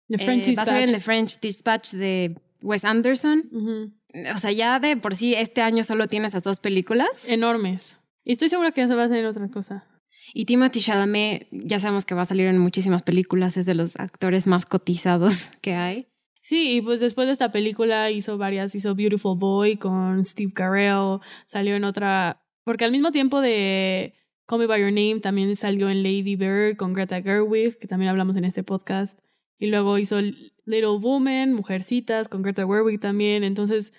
The 0.08 0.18
French 0.18 0.48
eh, 0.48 0.54
Va 0.58 0.64
a 0.64 0.66
salir 0.66 0.88
en 0.88 0.94
The 0.94 1.02
French 1.02 1.40
Dispatch 1.42 1.92
de 1.92 2.36
Wes 2.62 2.86
Anderson. 2.86 3.94
O 4.34 4.38
sea, 4.38 4.52
ya 4.52 4.80
de 4.80 4.98
por 4.98 5.16
sí 5.16 5.34
este 5.34 5.62
año 5.62 5.84
solo 5.84 6.08
tiene 6.08 6.28
esas 6.28 6.44
dos 6.44 6.60
películas. 6.60 7.28
Enormes. 7.28 7.98
Y 8.24 8.34
estoy 8.34 8.50
segura 8.50 8.72
que 8.72 8.82
ya 8.82 8.88
se 8.88 8.96
va 8.96 9.04
a 9.04 9.06
hacer 9.06 9.26
otra 9.26 9.48
cosa. 9.50 9.86
Y 10.34 10.46
Timothy 10.46 10.82
Chalamet, 10.82 11.48
ya 11.52 11.80
sabemos 11.80 12.06
que 12.06 12.16
va 12.16 12.24
a 12.24 12.26
salir 12.26 12.48
en 12.48 12.58
muchísimas 12.58 13.04
películas, 13.04 13.58
es 13.58 13.66
de 13.66 13.76
los 13.76 13.96
actores 13.96 14.48
más 14.48 14.66
cotizados 14.66 15.50
que 15.62 15.74
hay. 15.74 16.08
Sí, 16.42 16.78
y 16.78 16.82
pues 16.82 17.00
después 17.00 17.28
de 17.28 17.34
esta 17.34 17.52
película 17.52 18.10
hizo 18.12 18.38
varias, 18.38 18.74
hizo 18.74 18.96
Beautiful 18.96 19.38
Boy 19.38 19.78
con 19.78 20.24
Steve 20.24 20.54
Carell, 20.54 21.20
salió 21.46 21.76
en 21.76 21.84
otra, 21.84 22.42
porque 22.64 22.86
al 22.86 22.92
mismo 22.92 23.12
tiempo 23.12 23.42
de 23.42 24.14
Call 24.46 24.60
Me 24.60 24.66
By 24.66 24.80
Your 24.80 24.94
Name 24.94 25.20
también 25.20 25.54
salió 25.58 25.90
en 25.90 26.04
Lady 26.04 26.38
Bird 26.38 26.78
con 26.78 26.94
Greta 26.94 27.22
Gerwig, 27.22 27.78
que 27.78 27.88
también 27.88 28.10
hablamos 28.10 28.38
en 28.38 28.46
este 28.46 28.64
podcast, 28.64 29.20
y 29.60 29.68
luego 29.68 29.98
hizo 29.98 30.20
Little 30.68 31.00
Woman, 31.00 31.54
Mujercitas, 31.54 32.28
con 32.28 32.44
Greta 32.44 32.68
Gerwig 32.68 33.00
también. 33.00 33.44
Entonces, 33.44 33.94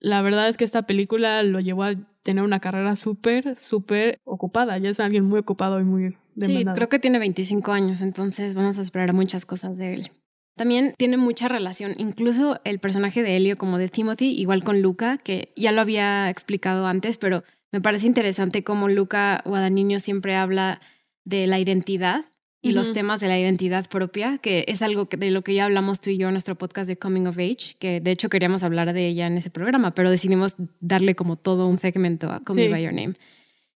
la 0.00 0.22
verdad 0.22 0.48
es 0.48 0.56
que 0.56 0.64
esta 0.64 0.82
película 0.82 1.42
lo 1.42 1.60
llevó 1.60 1.82
a 1.82 1.94
tener 2.22 2.44
una 2.44 2.60
carrera 2.60 2.96
súper, 2.96 3.58
súper 3.58 4.18
ocupada. 4.24 4.78
Ya 4.78 4.90
es 4.90 5.00
alguien 5.00 5.24
muy 5.24 5.40
ocupado 5.40 5.80
y 5.80 5.84
muy 5.84 6.16
demandado. 6.34 6.74
Sí, 6.74 6.78
creo 6.78 6.88
que 6.88 6.98
tiene 6.98 7.18
25 7.18 7.72
años, 7.72 8.00
entonces 8.00 8.54
vamos 8.54 8.78
a 8.78 8.82
esperar 8.82 9.12
muchas 9.12 9.44
cosas 9.44 9.76
de 9.76 9.94
él. 9.94 10.10
También 10.56 10.94
tiene 10.96 11.16
mucha 11.16 11.48
relación, 11.48 11.94
incluso 11.98 12.60
el 12.64 12.78
personaje 12.78 13.24
de 13.24 13.36
Helio 13.36 13.58
como 13.58 13.76
de 13.76 13.88
Timothy, 13.88 14.30
igual 14.38 14.62
con 14.62 14.82
Luca, 14.82 15.18
que 15.18 15.52
ya 15.56 15.72
lo 15.72 15.80
había 15.80 16.30
explicado 16.30 16.86
antes, 16.86 17.18
pero 17.18 17.42
me 17.72 17.80
parece 17.80 18.06
interesante 18.06 18.62
cómo 18.62 18.88
Luca 18.88 19.42
Guadagnino 19.44 19.98
siempre 19.98 20.36
habla 20.36 20.80
de 21.24 21.48
la 21.48 21.58
identidad 21.58 22.24
y 22.64 22.72
los 22.72 22.94
temas 22.94 23.20
de 23.20 23.28
la 23.28 23.38
identidad 23.38 23.86
propia, 23.88 24.38
que 24.38 24.64
es 24.68 24.80
algo 24.80 25.04
de 25.04 25.30
lo 25.30 25.42
que 25.42 25.54
ya 25.54 25.66
hablamos 25.66 26.00
tú 26.00 26.08
y 26.08 26.16
yo 26.16 26.28
en 26.28 26.34
nuestro 26.34 26.56
podcast 26.56 26.88
de 26.88 26.96
Coming 26.96 27.26
of 27.26 27.36
Age, 27.36 27.76
que 27.78 28.00
de 28.00 28.10
hecho 28.10 28.30
queríamos 28.30 28.64
hablar 28.64 28.92
de 28.94 29.06
ella 29.06 29.26
en 29.26 29.36
ese 29.36 29.50
programa, 29.50 29.94
pero 29.94 30.10
decidimos 30.10 30.56
darle 30.80 31.14
como 31.14 31.36
todo 31.36 31.68
un 31.68 31.76
segmento 31.76 32.30
a 32.30 32.42
Call 32.42 32.56
Me 32.56 32.68
By 32.68 32.82
Your 32.82 32.94
Name. 32.94 33.14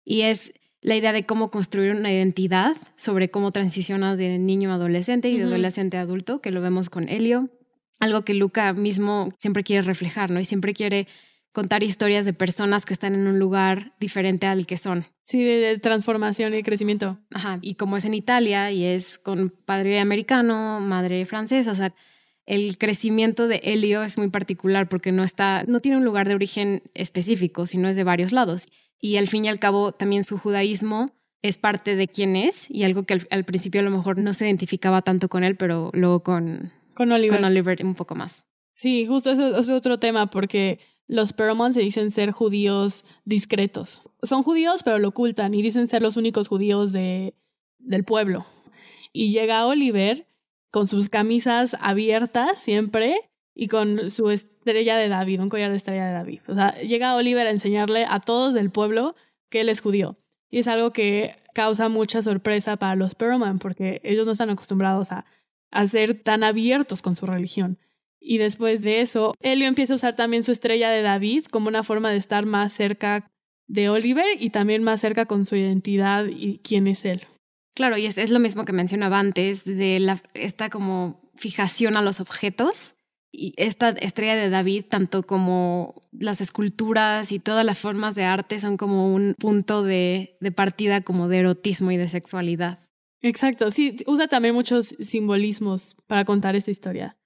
Y 0.05 0.21
es 0.21 0.53
la 0.79 0.95
idea 0.95 1.11
de 1.11 1.25
cómo 1.25 1.51
construir 1.51 1.91
una 1.91 2.13
identidad 2.13 2.77
sobre 2.95 3.29
cómo 3.29 3.51
transicionas 3.51 4.17
de 4.17 4.37
niño 4.37 4.71
a 4.71 4.75
adolescente 4.75 5.29
y 5.29 5.37
de 5.37 5.43
adolescente 5.43 5.97
a 5.97 6.01
adulto, 6.01 6.39
que 6.39 6.51
lo 6.51 6.61
vemos 6.61 6.89
con 6.89 7.09
Helio, 7.09 7.49
algo 7.99 8.23
que 8.23 8.33
Luca 8.33 8.71
mismo 8.71 9.33
siempre 9.37 9.63
quiere 9.63 9.81
reflejar, 9.81 10.31
¿no? 10.31 10.39
Y 10.39 10.45
siempre 10.45 10.73
quiere 10.73 11.07
contar 11.57 11.81
historias 11.81 12.23
de 12.23 12.33
personas 12.33 12.85
que 12.85 12.93
están 12.93 13.15
en 13.15 13.25
un 13.25 13.39
lugar 13.39 13.95
diferente 13.99 14.45
al 14.45 14.67
que 14.67 14.77
son. 14.77 15.07
Sí, 15.23 15.43
de, 15.43 15.79
transformación 15.79 16.53
y 16.53 16.61
crecimiento. 16.61 17.17
Ajá, 17.33 17.57
y 17.63 17.73
como 17.73 17.97
es 17.97 18.05
en 18.05 18.13
Italia 18.13 18.71
y 18.71 18.83
es 18.83 19.17
con 19.17 19.49
padre 19.65 19.99
americano, 19.99 20.79
madre 20.81 21.25
francesa, 21.25 21.71
o 21.71 21.75
sea, 21.75 21.95
el 22.45 22.77
crecimiento 22.77 23.47
de 23.47 23.59
Helio 23.63 24.03
es 24.03 24.19
muy 24.19 24.29
particular 24.29 24.87
porque 24.87 25.11
no 25.11 25.23
está, 25.23 25.63
no 25.67 25.79
tiene 25.79 25.97
un 25.97 26.05
lugar 26.05 26.27
de 26.27 26.35
origen 26.35 26.83
específico, 26.93 27.65
sino 27.65 27.89
es 27.89 27.95
de 27.95 28.03
varios 28.03 28.31
lados. 28.31 28.67
Y 29.01 29.17
al 29.17 29.27
fin 29.27 29.45
y 29.45 29.47
al 29.47 29.57
cabo 29.57 29.93
también 29.93 30.23
su 30.23 30.37
judaísmo 30.37 31.09
es 31.41 31.57
parte 31.57 31.95
de 31.95 32.07
quién 32.07 32.35
es 32.35 32.69
y 32.69 32.83
algo 32.83 33.01
que 33.07 33.19
al, 33.31 33.45
principio 33.45 33.81
a 33.81 33.83
lo 33.83 33.89
mejor 33.89 34.19
no 34.19 34.31
se 34.35 34.45
identificaba 34.45 35.01
tanto 35.01 35.27
con 35.27 35.43
él, 35.43 35.55
pero 35.57 35.89
luego 35.95 36.21
con, 36.21 36.71
con 36.93 37.11
Oliver. 37.11 37.39
Con 37.39 37.45
Oliver 37.45 37.83
un 37.83 37.95
poco 37.95 38.13
más. 38.13 38.45
Sí, 38.75 39.07
justo 39.07 39.31
eso 39.31 39.57
es 39.57 39.69
otro 39.69 39.97
tema 39.97 40.29
porque 40.29 40.79
los 41.07 41.33
Perlman 41.33 41.73
se 41.73 41.79
dicen 41.79 42.11
ser 42.11 42.31
judíos 42.31 43.03
discretos. 43.23 44.01
Son 44.23 44.43
judíos, 44.43 44.83
pero 44.83 44.99
lo 44.99 45.09
ocultan 45.09 45.53
y 45.53 45.61
dicen 45.61 45.87
ser 45.87 46.01
los 46.01 46.17
únicos 46.17 46.47
judíos 46.47 46.91
de, 46.91 47.33
del 47.79 48.03
pueblo. 48.03 48.45
Y 49.13 49.31
llega 49.31 49.65
Oliver 49.65 50.27
con 50.69 50.87
sus 50.87 51.09
camisas 51.09 51.75
abiertas 51.79 52.59
siempre 52.59 53.29
y 53.55 53.67
con 53.67 54.11
su 54.11 54.29
estrella 54.29 54.97
de 54.97 55.07
David, 55.07 55.41
un 55.41 55.49
collar 55.49 55.71
de 55.71 55.77
estrella 55.77 56.07
de 56.07 56.13
David. 56.13 56.41
O 56.47 56.55
sea, 56.55 56.79
llega 56.81 57.15
Oliver 57.15 57.47
a 57.47 57.51
enseñarle 57.51 58.05
a 58.07 58.19
todos 58.19 58.53
del 58.53 58.69
pueblo 58.69 59.15
que 59.49 59.61
él 59.61 59.69
es 59.69 59.81
judío. 59.81 60.17
Y 60.49 60.59
es 60.59 60.67
algo 60.67 60.91
que 60.91 61.35
causa 61.53 61.89
mucha 61.89 62.21
sorpresa 62.21 62.77
para 62.77 62.95
los 62.95 63.15
Perlman 63.15 63.59
porque 63.59 64.01
ellos 64.03 64.25
no 64.25 64.33
están 64.33 64.49
acostumbrados 64.49 65.11
a, 65.11 65.25
a 65.71 65.87
ser 65.87 66.21
tan 66.21 66.43
abiertos 66.43 67.01
con 67.01 67.15
su 67.15 67.25
religión. 67.25 67.79
Y 68.19 68.37
después 68.37 68.81
de 68.81 69.01
eso, 69.01 69.33
Helio 69.41 69.67
empieza 69.67 69.93
a 69.93 69.97
usar 69.97 70.15
también 70.15 70.43
su 70.43 70.51
estrella 70.51 70.89
de 70.89 71.01
David 71.01 71.45
como 71.45 71.67
una 71.67 71.83
forma 71.83 72.11
de 72.11 72.17
estar 72.17 72.45
más 72.45 72.73
cerca 72.73 73.27
de 73.67 73.89
Oliver 73.89 74.25
y 74.39 74.49
también 74.49 74.83
más 74.83 75.01
cerca 75.01 75.25
con 75.25 75.45
su 75.45 75.55
identidad 75.55 76.25
y 76.27 76.59
quién 76.59 76.87
es 76.87 77.05
él. 77.05 77.27
Claro, 77.75 77.97
y 77.97 78.05
es, 78.05 78.17
es 78.17 78.31
lo 78.31 78.39
mismo 78.39 78.65
que 78.65 78.73
mencionaba 78.73 79.19
antes, 79.19 79.63
de 79.63 79.99
la, 79.99 80.21
esta 80.33 80.69
como 80.69 81.21
fijación 81.35 81.95
a 81.95 82.01
los 82.01 82.19
objetos. 82.19 82.95
Y 83.31 83.53
esta 83.57 83.89
estrella 83.89 84.35
de 84.35 84.49
David, 84.49 84.85
tanto 84.89 85.21
como 85.21 86.09
las 86.11 86.41
esculturas 86.41 87.31
y 87.31 87.39
todas 87.39 87.65
las 87.65 87.77
formas 87.77 88.15
de 88.15 88.23
arte, 88.23 88.59
son 88.59 88.77
como 88.77 89.13
un 89.13 89.35
punto 89.37 89.83
de, 89.83 90.37
de 90.39 90.51
partida 90.51 91.01
como 91.01 91.27
de 91.27 91.37
erotismo 91.37 91.91
y 91.91 91.97
de 91.97 92.07
sexualidad. 92.07 92.79
Exacto, 93.21 93.69
sí, 93.69 93.97
usa 94.07 94.27
también 94.27 94.55
muchos 94.55 94.95
simbolismos 94.99 95.95
para 96.07 96.25
contar 96.25 96.55
esta 96.55 96.71
historia. 96.71 97.17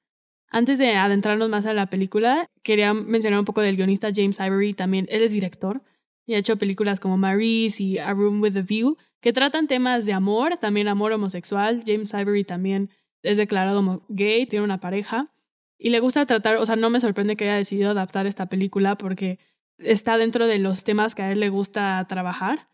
Antes 0.54 0.78
de 0.78 0.96
adentrarnos 0.96 1.48
más 1.48 1.66
a 1.66 1.74
la 1.74 1.86
película, 1.88 2.50
quería 2.62 2.94
mencionar 2.94 3.40
un 3.40 3.46
poco 3.46 3.62
del 3.62 3.78
guionista 3.78 4.12
James 4.14 4.38
Ivory, 4.38 4.74
también 4.74 5.08
él 5.10 5.24
es 5.24 5.32
director 5.32 5.82
y 6.26 6.34
ha 6.34 6.40
hecho 6.40 6.58
películas 6.58 7.00
como 7.00 7.18
Maurice 7.18 7.82
y 7.82 7.98
A 8.00 8.14
Room 8.14 8.42
with 8.42 8.58
a 8.58 8.62
View, 8.62 8.98
que 9.22 9.32
tratan 9.32 9.68
temas 9.68 10.06
de 10.06 10.12
amor, 10.12 10.58
también 10.58 10.90
amor 10.90 11.14
homosexual. 11.14 11.84
James 11.86 12.14
Ivory 12.14 12.44
también 12.44 12.90
es 13.24 13.38
declarado 13.38 14.06
gay, 14.10 14.46
tiene 14.46 14.66
una 14.66 14.82
pareja 14.82 15.34
y 15.78 15.90
le 15.90 16.02
gusta 16.02 16.26
tratar, 16.26 16.58
o 16.58 16.66
sea, 16.66 16.76
no 16.76 16.90
me 16.90 17.00
sorprende 17.00 17.38
que 17.38 17.46
haya 17.46 17.56
decidido 17.56 17.92
adaptar 17.92 18.28
esta 18.28 18.48
película 18.48 18.98
porque 18.98 19.40
está 19.78 20.18
dentro 20.18 20.48
de 20.48 20.60
los 20.60 20.84
temas 20.84 21.16
que 21.16 21.22
a 21.22 21.32
él 21.32 21.40
le 21.40 21.50
gusta 21.50 22.06
trabajar. 22.10 22.68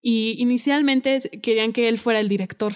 Y 0.00 0.36
inicialmente 0.38 1.20
querían 1.42 1.72
que 1.72 1.88
él 1.88 1.98
fuera 1.98 2.20
el 2.20 2.28
director 2.28 2.74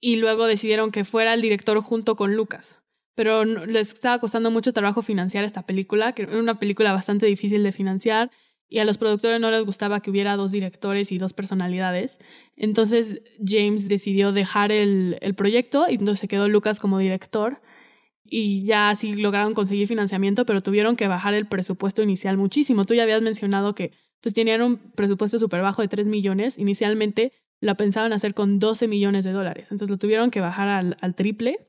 y 0.00 0.16
luego 0.16 0.46
decidieron 0.46 0.90
que 0.90 1.04
fuera 1.04 1.32
el 1.32 1.42
director 1.42 1.80
junto 1.80 2.16
con 2.16 2.34
Lucas 2.34 2.82
pero 3.18 3.44
les 3.44 3.94
estaba 3.94 4.20
costando 4.20 4.48
mucho 4.52 4.72
trabajo 4.72 5.02
financiar 5.02 5.42
esta 5.42 5.66
película, 5.66 6.12
que 6.12 6.22
era 6.22 6.38
una 6.38 6.60
película 6.60 6.92
bastante 6.92 7.26
difícil 7.26 7.64
de 7.64 7.72
financiar 7.72 8.30
y 8.68 8.78
a 8.78 8.84
los 8.84 8.96
productores 8.96 9.40
no 9.40 9.50
les 9.50 9.64
gustaba 9.64 9.98
que 9.98 10.12
hubiera 10.12 10.36
dos 10.36 10.52
directores 10.52 11.10
y 11.10 11.18
dos 11.18 11.32
personalidades. 11.32 12.18
Entonces 12.54 13.20
James 13.44 13.88
decidió 13.88 14.30
dejar 14.30 14.70
el, 14.70 15.18
el 15.20 15.34
proyecto 15.34 15.86
y 15.88 15.94
entonces 15.94 16.20
se 16.20 16.28
quedó 16.28 16.48
Lucas 16.48 16.78
como 16.78 16.98
director 16.98 17.60
y 18.22 18.64
ya 18.64 18.90
así 18.90 19.16
lograron 19.16 19.52
conseguir 19.52 19.88
financiamiento, 19.88 20.46
pero 20.46 20.60
tuvieron 20.60 20.94
que 20.94 21.08
bajar 21.08 21.34
el 21.34 21.48
presupuesto 21.48 22.04
inicial 22.04 22.36
muchísimo. 22.36 22.84
Tú 22.84 22.94
ya 22.94 23.02
habías 23.02 23.22
mencionado 23.22 23.74
que 23.74 23.90
pues 24.20 24.32
tenían 24.32 24.62
un 24.62 24.76
presupuesto 24.92 25.40
súper 25.40 25.60
bajo 25.62 25.82
de 25.82 25.88
3 25.88 26.06
millones. 26.06 26.56
Inicialmente 26.56 27.32
la 27.60 27.74
pensaban 27.74 28.12
hacer 28.12 28.34
con 28.34 28.60
12 28.60 28.86
millones 28.86 29.24
de 29.24 29.32
dólares. 29.32 29.72
Entonces 29.72 29.90
lo 29.90 29.98
tuvieron 29.98 30.30
que 30.30 30.40
bajar 30.40 30.94
al 31.00 31.14
triple 31.16 31.67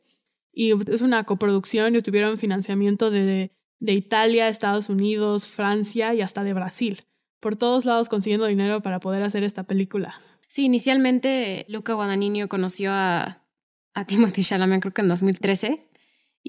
y 0.51 0.73
es 0.91 1.01
una 1.01 1.23
coproducción 1.23 1.95
y 1.95 2.01
tuvieron 2.01 2.37
financiamiento 2.37 3.11
de, 3.11 3.51
de 3.79 3.93
Italia, 3.93 4.47
Estados 4.47 4.89
Unidos, 4.89 5.47
Francia 5.47 6.13
y 6.13 6.21
hasta 6.21 6.43
de 6.43 6.53
Brasil. 6.53 7.03
Por 7.39 7.55
todos 7.55 7.85
lados 7.85 8.09
consiguiendo 8.09 8.45
dinero 8.45 8.81
para 8.81 8.99
poder 8.99 9.23
hacer 9.23 9.43
esta 9.43 9.63
película. 9.63 10.21
Sí, 10.47 10.65
inicialmente 10.65 11.65
Luca 11.69 11.93
Guadagnino 11.93 12.47
conoció 12.49 12.91
a, 12.91 13.43
a 13.93 14.05
Timothy 14.05 14.43
Chalamet 14.43 14.81
creo 14.81 14.93
que 14.93 15.01
en 15.01 15.07
2013 15.07 15.88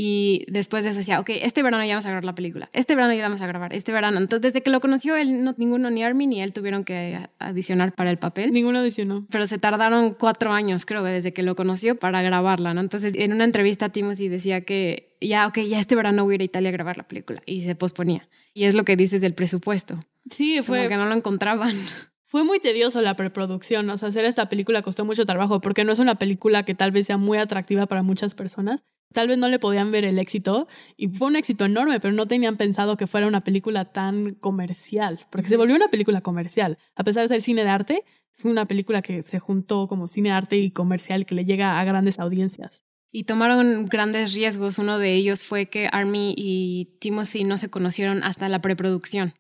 y 0.03 0.47
después 0.49 0.83
de 0.85 0.91
eso 0.91 0.99
decía, 1.01 1.21
ok, 1.21 1.29
este 1.43 1.63
verano 1.63 1.85
ya 1.85 1.93
vamos 1.93 2.07
a 2.07 2.09
grabar 2.09 2.25
la 2.25 2.35
película, 2.35 2.71
este 2.73 2.95
verano 2.95 3.13
ya 3.13 3.25
vamos 3.25 3.43
a 3.43 3.47
grabar, 3.47 3.75
este 3.75 3.93
verano. 3.93 4.17
Entonces, 4.17 4.41
desde 4.41 4.63
que 4.63 4.71
lo 4.71 4.81
conoció, 4.81 5.15
él, 5.15 5.45
no, 5.45 5.55
ninguno, 5.59 5.91
ni 5.91 6.03
Armin 6.03 6.31
ni 6.31 6.41
él 6.41 6.55
tuvieron 6.55 6.85
que 6.85 7.29
adicionar 7.39 7.93
para 7.93 8.11
el 8.11 8.17
papel. 8.17 8.51
Ninguno 8.51 8.79
adicionó. 8.79 9.27
Pero 9.31 9.45
se 9.45 9.59
tardaron 9.59 10.15
cuatro 10.15 10.53
años, 10.53 10.87
creo, 10.87 11.03
desde 11.03 11.35
que 11.35 11.43
lo 11.43 11.55
conoció 11.55 11.99
para 11.99 12.23
grabarla, 12.23 12.73
¿no? 12.73 12.81
Entonces, 12.81 13.13
en 13.15 13.35
una 13.35 13.45
entrevista, 13.45 13.91
Timothy 13.91 14.29
decía 14.29 14.63
que 14.63 15.19
ya, 15.21 15.47
ok, 15.47 15.59
ya 15.69 15.79
este 15.79 15.97
verano 15.97 16.25
voy 16.25 16.33
a 16.33 16.35
ir 16.37 16.41
a 16.41 16.45
Italia 16.45 16.71
a 16.71 16.73
grabar 16.73 16.97
la 16.97 17.07
película 17.07 17.43
y 17.45 17.61
se 17.61 17.75
posponía. 17.75 18.27
Y 18.55 18.65
es 18.65 18.75
lo 18.75 18.87
que 18.87 18.97
dices 18.97 19.21
del 19.21 19.35
presupuesto. 19.35 20.01
Sí, 20.31 20.63
fue. 20.63 20.79
Como 20.79 20.89
que 20.89 20.97
no 20.97 21.05
lo 21.05 21.15
encontraban. 21.15 21.77
Fue 22.25 22.43
muy 22.43 22.59
tedioso 22.59 23.03
la 23.03 23.17
preproducción, 23.17 23.91
o 23.91 23.99
sea, 23.99 24.09
hacer 24.09 24.25
esta 24.25 24.49
película 24.49 24.81
costó 24.81 25.05
mucho 25.05 25.27
trabajo 25.27 25.61
porque 25.61 25.85
no 25.85 25.93
es 25.93 25.99
una 25.99 26.15
película 26.15 26.65
que 26.65 26.75
tal 26.75 26.91
vez 26.91 27.07
sea 27.09 27.19
muy 27.19 27.37
atractiva 27.37 27.85
para 27.85 28.03
muchas 28.03 28.35
personas. 28.35 28.83
Tal 29.13 29.27
vez 29.27 29.39
no 29.39 29.49
le 29.49 29.59
podían 29.59 29.91
ver 29.91 30.05
el 30.05 30.19
éxito 30.19 30.69
y 30.97 31.09
fue 31.09 31.29
un 31.29 31.37
éxito 31.37 31.65
enorme, 31.65 31.99
pero 31.99 32.15
no 32.15 32.29
tenían 32.29 32.57
pensado 32.57 32.97
que 32.97 33.09
fuera 33.09 33.27
una 33.27 33.43
película 33.43 33.87
tan 33.87 34.35
comercial, 34.35 35.27
porque 35.31 35.49
se 35.49 35.57
volvió 35.57 35.75
una 35.75 35.89
película 35.89 36.21
comercial. 36.21 36.79
A 36.95 37.03
pesar 37.03 37.25
de 37.25 37.29
ser 37.29 37.43
cine 37.43 37.65
de 37.65 37.71
arte, 37.71 38.05
es 38.37 38.45
una 38.45 38.67
película 38.67 39.03
que 39.03 39.23
se 39.25 39.41
juntó 39.41 39.89
como 39.89 40.07
cine 40.07 40.31
de 40.31 40.37
arte 40.37 40.57
y 40.57 40.71
comercial 40.71 41.27
que 41.27 41.35
le 41.35 41.45
llega 41.45 41.81
a 41.81 41.85
grandes 41.85 42.21
audiencias. 42.21 42.83
Y 43.13 43.25
tomaron 43.25 43.87
grandes 43.87 44.35
riesgos. 44.35 44.79
Uno 44.79 45.01
de 45.01 45.13
ellos 45.13 45.43
fue 45.43 45.67
que 45.67 45.89
Army 45.91 46.33
y 46.39 46.97
Timothy 47.01 47.43
no 47.43 47.59
se 47.59 47.69
conocieron 47.69 48.23
hasta 48.23 48.49
la 48.49 48.61
preproducción. 48.61 49.35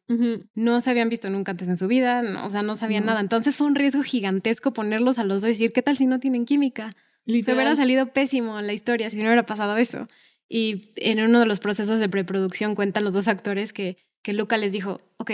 No 0.55 0.81
se 0.81 0.91
habían 0.91 1.09
visto 1.09 1.31
nunca 1.31 1.53
antes 1.53 1.69
en 1.69 1.77
su 1.77 1.87
vida, 1.87 2.21
o 2.45 2.51
sea, 2.51 2.63
no 2.63 2.75
sabían 2.75 3.07
nada. 3.07 3.21
Entonces 3.21 3.57
fue 3.57 3.69
un 3.69 3.77
riesgo 3.77 4.03
gigantesco 4.03 4.73
ponerlos 4.73 5.21
a 5.21 5.25
los 5.25 5.43
dos 5.43 5.51
y 5.51 5.53
decir, 5.53 5.73
¿qué 5.73 5.83
tal 5.83 5.97
si 5.97 6.07
no 6.07 6.19
tienen 6.19 6.45
química? 6.45 6.97
Se 7.43 7.55
hubiera 7.55 7.75
salido 7.75 8.13
pésimo 8.13 8.61
la 8.61 8.73
historia 8.73 9.11
si 9.11 9.19
no 9.19 9.25
hubiera 9.25 9.47
pasado 9.47 9.77
eso. 9.77 10.09
Y 10.49 10.93
en 10.97 11.21
uno 11.21 11.41
de 11.41 11.47
los 11.47 11.61
procesos 11.61 12.01
de 12.01 12.09
preproducción 12.09 12.75
cuentan 12.75 13.05
los 13.05 13.15
dos 13.15 13.29
actores 13.29 13.73
que, 13.73 13.97
que 14.23 14.33
Luca 14.33 14.59
les 14.59 14.73
dijo, 14.73 15.01
ok, 15.19 15.31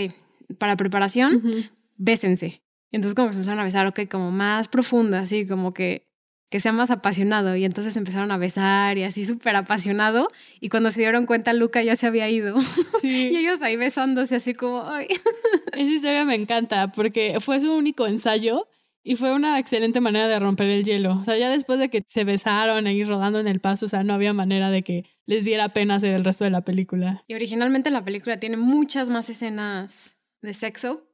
para 0.59 0.77
preparación, 0.77 1.71
bésense. 1.97 2.63
Entonces 2.93 3.15
como 3.15 3.33
se 3.33 3.39
empezaron 3.39 3.61
a 3.61 3.65
besar, 3.65 3.87
ok, 3.87 4.01
como 4.11 4.31
más 4.31 4.69
profundo, 4.69 5.17
así 5.17 5.47
como 5.47 5.73
que 5.75 6.07
que 6.51 6.61
sea 6.61 6.73
más 6.73 6.91
apasionado. 6.91 7.57
Y 7.57 7.65
entonces 7.65 7.97
empezaron 7.97 8.31
a 8.31 8.39
besar 8.39 8.99
y 8.99 9.05
así 9.05 9.25
súper 9.25 9.57
apasionado. 9.57 10.29
Y 10.61 10.69
cuando 10.69 10.91
se 10.91 11.01
dieron 11.01 11.27
cuenta, 11.27 11.53
Luca 11.53 11.83
ya 11.83 11.97
se 11.97 12.07
había 12.07 12.29
ido. 12.29 12.57
y 13.03 13.37
ellos 13.37 13.63
ahí 13.63 13.77
besándose 13.77 14.37
así 14.37 14.55
como, 14.55 14.89
ay. 14.89 15.09
Esa 15.73 15.91
historia 15.91 16.25
me 16.25 16.35
encanta 16.35 16.93
porque 16.93 17.39
fue 17.41 17.61
su 17.61 17.73
único 17.73 18.07
ensayo 18.07 18.69
y 19.09 19.15
fue 19.15 19.33
una 19.33 19.61
excelente 19.61 20.01
manera 20.01 20.27
de 20.27 20.37
romper 20.41 20.67
el 20.67 20.83
hielo. 20.83 21.19
O 21.21 21.23
sea, 21.23 21.39
ya 21.39 21.49
después 21.49 21.79
de 21.79 21.89
que 21.91 22.03
se 22.09 22.25
besaron 22.25 22.89
ahí 22.89 23.05
rodando 23.05 23.39
en 23.39 23.47
el 23.47 23.61
paso, 23.61 23.87
o 23.87 23.89
sea, 23.89 24.03
no 24.03 24.13
había 24.13 24.33
manera 24.33 24.69
de 24.69 24.83
que 24.83 25.05
les 25.27 25.45
diera 25.45 25.69
pena 25.69 25.95
hacer 25.95 26.13
el 26.13 26.25
resto 26.25 26.43
de 26.43 26.51
la 26.51 26.63
película. 26.63 27.23
Y 27.29 27.35
originalmente 27.35 27.93
la 27.93 28.05
película 28.05 28.41
tiene 28.41 28.57
muchas 28.57 29.09
más 29.09 29.31
escenas 29.31 30.19
de 30.43 30.55
sexo, 30.55 31.07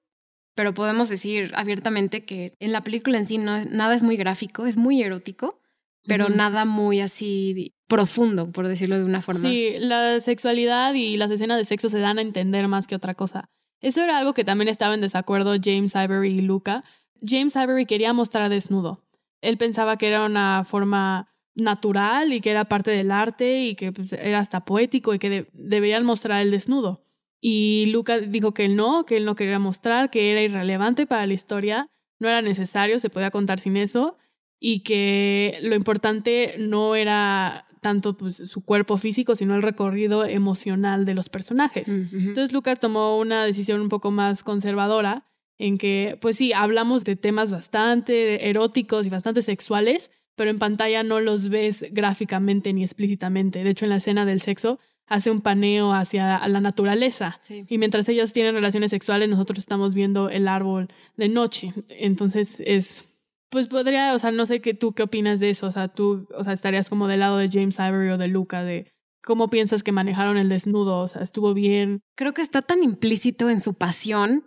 pero 0.54 0.72
podemos 0.72 1.10
decir 1.10 1.52
abiertamente 1.54 2.24
que 2.24 2.54
en 2.60 2.72
la 2.72 2.82
película 2.82 3.18
en 3.18 3.26
sí 3.26 3.36
no, 3.36 3.62
nada 3.66 3.94
es 3.94 4.02
muy 4.02 4.16
gráfico, 4.16 4.64
es 4.64 4.78
muy 4.78 5.02
erótico, 5.02 5.60
pero 6.06 6.30
nada 6.30 6.64
muy 6.64 7.02
así 7.02 7.74
profundo, 7.88 8.52
por 8.52 8.68
decirlo 8.68 8.96
de 8.96 9.04
una 9.04 9.20
forma. 9.20 9.50
Sí, 9.50 9.74
la 9.78 10.18
sexualidad 10.20 10.94
y 10.94 11.18
las 11.18 11.30
escenas 11.30 11.58
de 11.58 11.66
sexo 11.66 11.90
se 11.90 11.98
dan 11.98 12.18
a 12.18 12.22
entender 12.22 12.68
más 12.68 12.86
que 12.86 12.94
otra 12.94 13.12
cosa. 13.12 13.50
Eso 13.82 14.00
era 14.00 14.16
algo 14.16 14.32
que 14.32 14.44
también 14.44 14.68
estaba 14.68 14.94
en 14.94 15.00
desacuerdo 15.00 15.56
James 15.62 15.94
Ivory 15.94 16.38
y 16.38 16.40
Luca. 16.40 16.84
James 17.24 17.56
Ivory 17.56 17.86
quería 17.86 18.12
mostrar 18.12 18.48
desnudo. 18.48 19.04
Él 19.40 19.56
pensaba 19.56 19.96
que 19.96 20.08
era 20.08 20.24
una 20.24 20.64
forma 20.64 21.28
natural 21.54 22.32
y 22.32 22.40
que 22.40 22.50
era 22.50 22.64
parte 22.66 22.90
del 22.90 23.10
arte 23.10 23.64
y 23.64 23.74
que 23.74 23.92
pues, 23.92 24.12
era 24.12 24.38
hasta 24.38 24.64
poético 24.64 25.14
y 25.14 25.18
que 25.18 25.46
deberían 25.52 26.04
mostrar 26.04 26.42
el 26.42 26.50
desnudo. 26.50 27.04
Y 27.40 27.86
Luca 27.86 28.18
dijo 28.18 28.54
que 28.54 28.64
él 28.64 28.76
no, 28.76 29.04
que 29.04 29.16
él 29.16 29.24
no 29.24 29.34
quería 29.34 29.58
mostrar, 29.58 30.10
que 30.10 30.30
era 30.30 30.42
irrelevante 30.42 31.06
para 31.06 31.26
la 31.26 31.34
historia, 31.34 31.88
no 32.20 32.28
era 32.28 32.40
necesario, 32.40 33.00
se 33.00 33.10
podía 33.10 33.32
contar 33.32 33.58
sin 33.58 33.76
eso, 33.76 34.16
y 34.60 34.84
que 34.84 35.58
lo 35.62 35.74
importante 35.74 36.54
no 36.58 36.94
era 36.94 37.66
tanto 37.80 38.16
pues, 38.16 38.36
su 38.36 38.64
cuerpo 38.64 38.96
físico, 38.96 39.34
sino 39.34 39.56
el 39.56 39.62
recorrido 39.62 40.24
emocional 40.24 41.04
de 41.04 41.14
los 41.14 41.28
personajes. 41.28 41.88
Entonces 41.88 42.52
Luca 42.52 42.76
tomó 42.76 43.18
una 43.18 43.44
decisión 43.44 43.80
un 43.80 43.88
poco 43.88 44.12
más 44.12 44.44
conservadora, 44.44 45.26
en 45.62 45.78
que, 45.78 46.18
pues 46.20 46.36
sí, 46.36 46.52
hablamos 46.52 47.04
de 47.04 47.14
temas 47.14 47.52
bastante 47.52 48.48
eróticos 48.48 49.06
y 49.06 49.10
bastante 49.10 49.42
sexuales, 49.42 50.10
pero 50.34 50.50
en 50.50 50.58
pantalla 50.58 51.04
no 51.04 51.20
los 51.20 51.48
ves 51.48 51.86
gráficamente 51.92 52.72
ni 52.72 52.82
explícitamente. 52.82 53.62
De 53.62 53.70
hecho, 53.70 53.84
en 53.84 53.90
la 53.90 53.96
escena 53.96 54.26
del 54.26 54.40
sexo 54.40 54.80
hace 55.06 55.30
un 55.30 55.40
paneo 55.40 55.92
hacia 55.92 56.46
la 56.48 56.60
naturaleza. 56.60 57.40
Y 57.68 57.78
mientras 57.78 58.08
ellos 58.08 58.32
tienen 58.32 58.54
relaciones 58.54 58.90
sexuales, 58.90 59.28
nosotros 59.28 59.60
estamos 59.60 59.94
viendo 59.94 60.30
el 60.30 60.48
árbol 60.48 60.88
de 61.16 61.28
noche. 61.28 61.72
Entonces 61.88 62.60
es, 62.66 63.04
pues 63.48 63.68
podría, 63.68 64.14
o 64.14 64.18
sea, 64.18 64.32
no 64.32 64.46
sé 64.46 64.60
qué 64.60 64.74
tú 64.74 64.94
qué 64.94 65.04
opinas 65.04 65.38
de 65.38 65.50
eso. 65.50 65.66
O 65.66 65.72
sea, 65.72 65.88
tú, 65.88 66.26
o 66.34 66.42
sea, 66.42 66.54
estarías 66.54 66.88
como 66.88 67.06
del 67.06 67.20
lado 67.20 67.36
de 67.38 67.48
James 67.48 67.78
Ivory 67.78 68.08
o 68.08 68.18
de 68.18 68.28
Luca, 68.28 68.64
de 68.64 68.91
¿Cómo 69.24 69.48
piensas 69.48 69.82
que 69.82 69.92
manejaron 69.92 70.36
el 70.36 70.48
desnudo? 70.48 70.98
O 70.98 71.08
sea, 71.08 71.22
¿estuvo 71.22 71.54
bien? 71.54 72.02
Creo 72.16 72.34
que 72.34 72.42
está 72.42 72.62
tan 72.62 72.82
implícito 72.82 73.50
en 73.50 73.60
su 73.60 73.74
pasión 73.74 74.44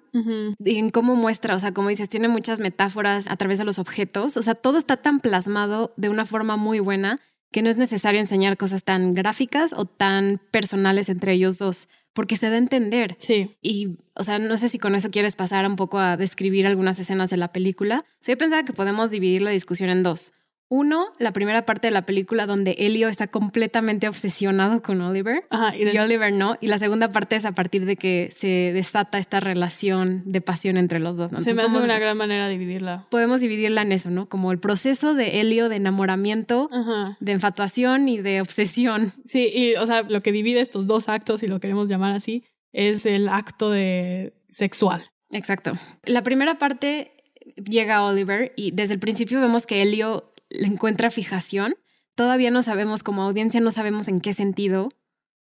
y 0.59 0.77
en 0.77 0.91
cómo 0.91 1.15
muestra, 1.15 1.55
o 1.55 1.59
sea, 1.59 1.73
como 1.73 1.89
dices, 1.89 2.07
tiene 2.07 2.29
muchas 2.29 2.59
metáforas 2.59 3.27
a 3.29 3.35
través 3.35 3.57
de 3.57 3.65
los 3.65 3.79
objetos, 3.79 4.37
o 4.37 4.41
sea, 4.41 4.55
todo 4.55 4.77
está 4.77 4.97
tan 4.97 5.19
plasmado 5.19 5.93
de 5.97 6.07
una 6.07 6.25
forma 6.25 6.55
muy 6.55 6.79
buena 6.79 7.19
que 7.51 7.61
no 7.61 7.69
es 7.69 7.77
necesario 7.77 8.19
enseñar 8.19 8.57
cosas 8.57 8.83
tan 8.83 9.13
gráficas 9.13 9.73
o 9.73 9.85
tan 9.85 10.41
personales 10.51 11.09
entre 11.09 11.33
ellos 11.33 11.57
dos, 11.57 11.87
porque 12.13 12.37
se 12.37 12.49
da 12.49 12.55
a 12.55 12.59
entender. 12.59 13.15
Sí. 13.17 13.57
Y, 13.61 13.97
o 14.13 14.23
sea, 14.23 14.39
no 14.39 14.57
sé 14.57 14.69
si 14.69 14.79
con 14.79 14.95
eso 14.95 15.09
quieres 15.11 15.35
pasar 15.35 15.65
un 15.65 15.75
poco 15.75 15.99
a 15.99 16.17
describir 16.17 16.67
algunas 16.67 16.99
escenas 16.99 17.29
de 17.29 17.37
la 17.37 17.53
película. 17.53 18.03
O 18.21 18.23
sea, 18.23 18.33
yo 18.33 18.37
pensaba 18.37 18.63
que 18.63 18.73
podemos 18.73 19.09
dividir 19.09 19.41
la 19.41 19.51
discusión 19.51 19.89
en 19.89 20.03
dos. 20.03 20.33
Uno, 20.67 21.07
la 21.19 21.31
primera 21.31 21.65
parte 21.65 21.87
de 21.87 21.91
la 21.91 22.05
película 22.07 22.47
donde 22.47 22.71
Elio 22.79 23.07
está 23.07 23.27
completamente 23.27 24.07
obsesionado 24.07 24.81
con 24.81 24.99
Oliver 25.01 25.43
y, 25.77 25.97
Oliver 25.97 26.33
no. 26.33 26.57
Y 26.59 26.67
la 26.67 26.79
segunda 26.79 27.11
parte 27.11 27.35
es 27.35 27.45
a 27.45 27.51
partir 27.51 27.85
de 27.85 27.97
que 27.97 28.31
se 28.35 28.71
desata 28.73 29.19
esta 29.19 29.39
relación 29.39 30.23
de 30.25 30.41
pasión 30.41 30.77
entre 30.77 30.99
los 30.99 31.17
dos. 31.17 31.31
Se 31.43 31.53
me 31.53 31.61
hace 31.61 31.77
una 31.77 31.99
gran 31.99 32.17
manera 32.17 32.47
dividirla. 32.49 33.05
Podemos 33.11 33.41
dividirla 33.41 33.83
en 33.83 33.91
eso, 33.91 34.09
¿no? 34.09 34.27
Como 34.27 34.51
el 34.51 34.59
proceso 34.59 35.13
de 35.13 35.39
Elio 35.39 35.69
de 35.69 35.75
enamoramiento, 35.75 36.69
de 37.19 37.31
enfatuación 37.31 38.09
y 38.09 38.17
de 38.19 38.41
obsesión. 38.41 39.13
Sí, 39.23 39.51
y 39.53 39.75
o 39.75 39.85
sea, 39.85 40.01
lo 40.01 40.21
que 40.21 40.31
divide 40.31 40.61
estos 40.61 40.87
dos 40.87 41.09
actos, 41.09 41.41
si 41.41 41.47
lo 41.47 41.59
queremos 41.59 41.89
llamar 41.89 42.13
así, 42.13 42.43
es 42.73 43.05
el 43.05 43.29
acto 43.29 43.69
de 43.69 44.33
sexual. 44.49 45.03
Exacto. 45.31 45.73
La 46.05 46.23
primera 46.23 46.57
parte 46.57 47.11
llega 47.55 47.97
a 47.97 48.05
Oliver 48.05 48.53
y 48.55 48.71
desde 48.71 48.95
el 48.95 48.99
principio 48.99 49.39
vemos 49.41 49.65
que 49.65 49.81
Elio 49.81 50.31
le 50.49 50.67
encuentra 50.67 51.11
fijación. 51.11 51.75
Todavía 52.15 52.51
no 52.51 52.63
sabemos, 52.63 53.03
como 53.03 53.23
audiencia, 53.23 53.59
no 53.59 53.71
sabemos 53.71 54.07
en 54.07 54.21
qué 54.21 54.33
sentido 54.33 54.89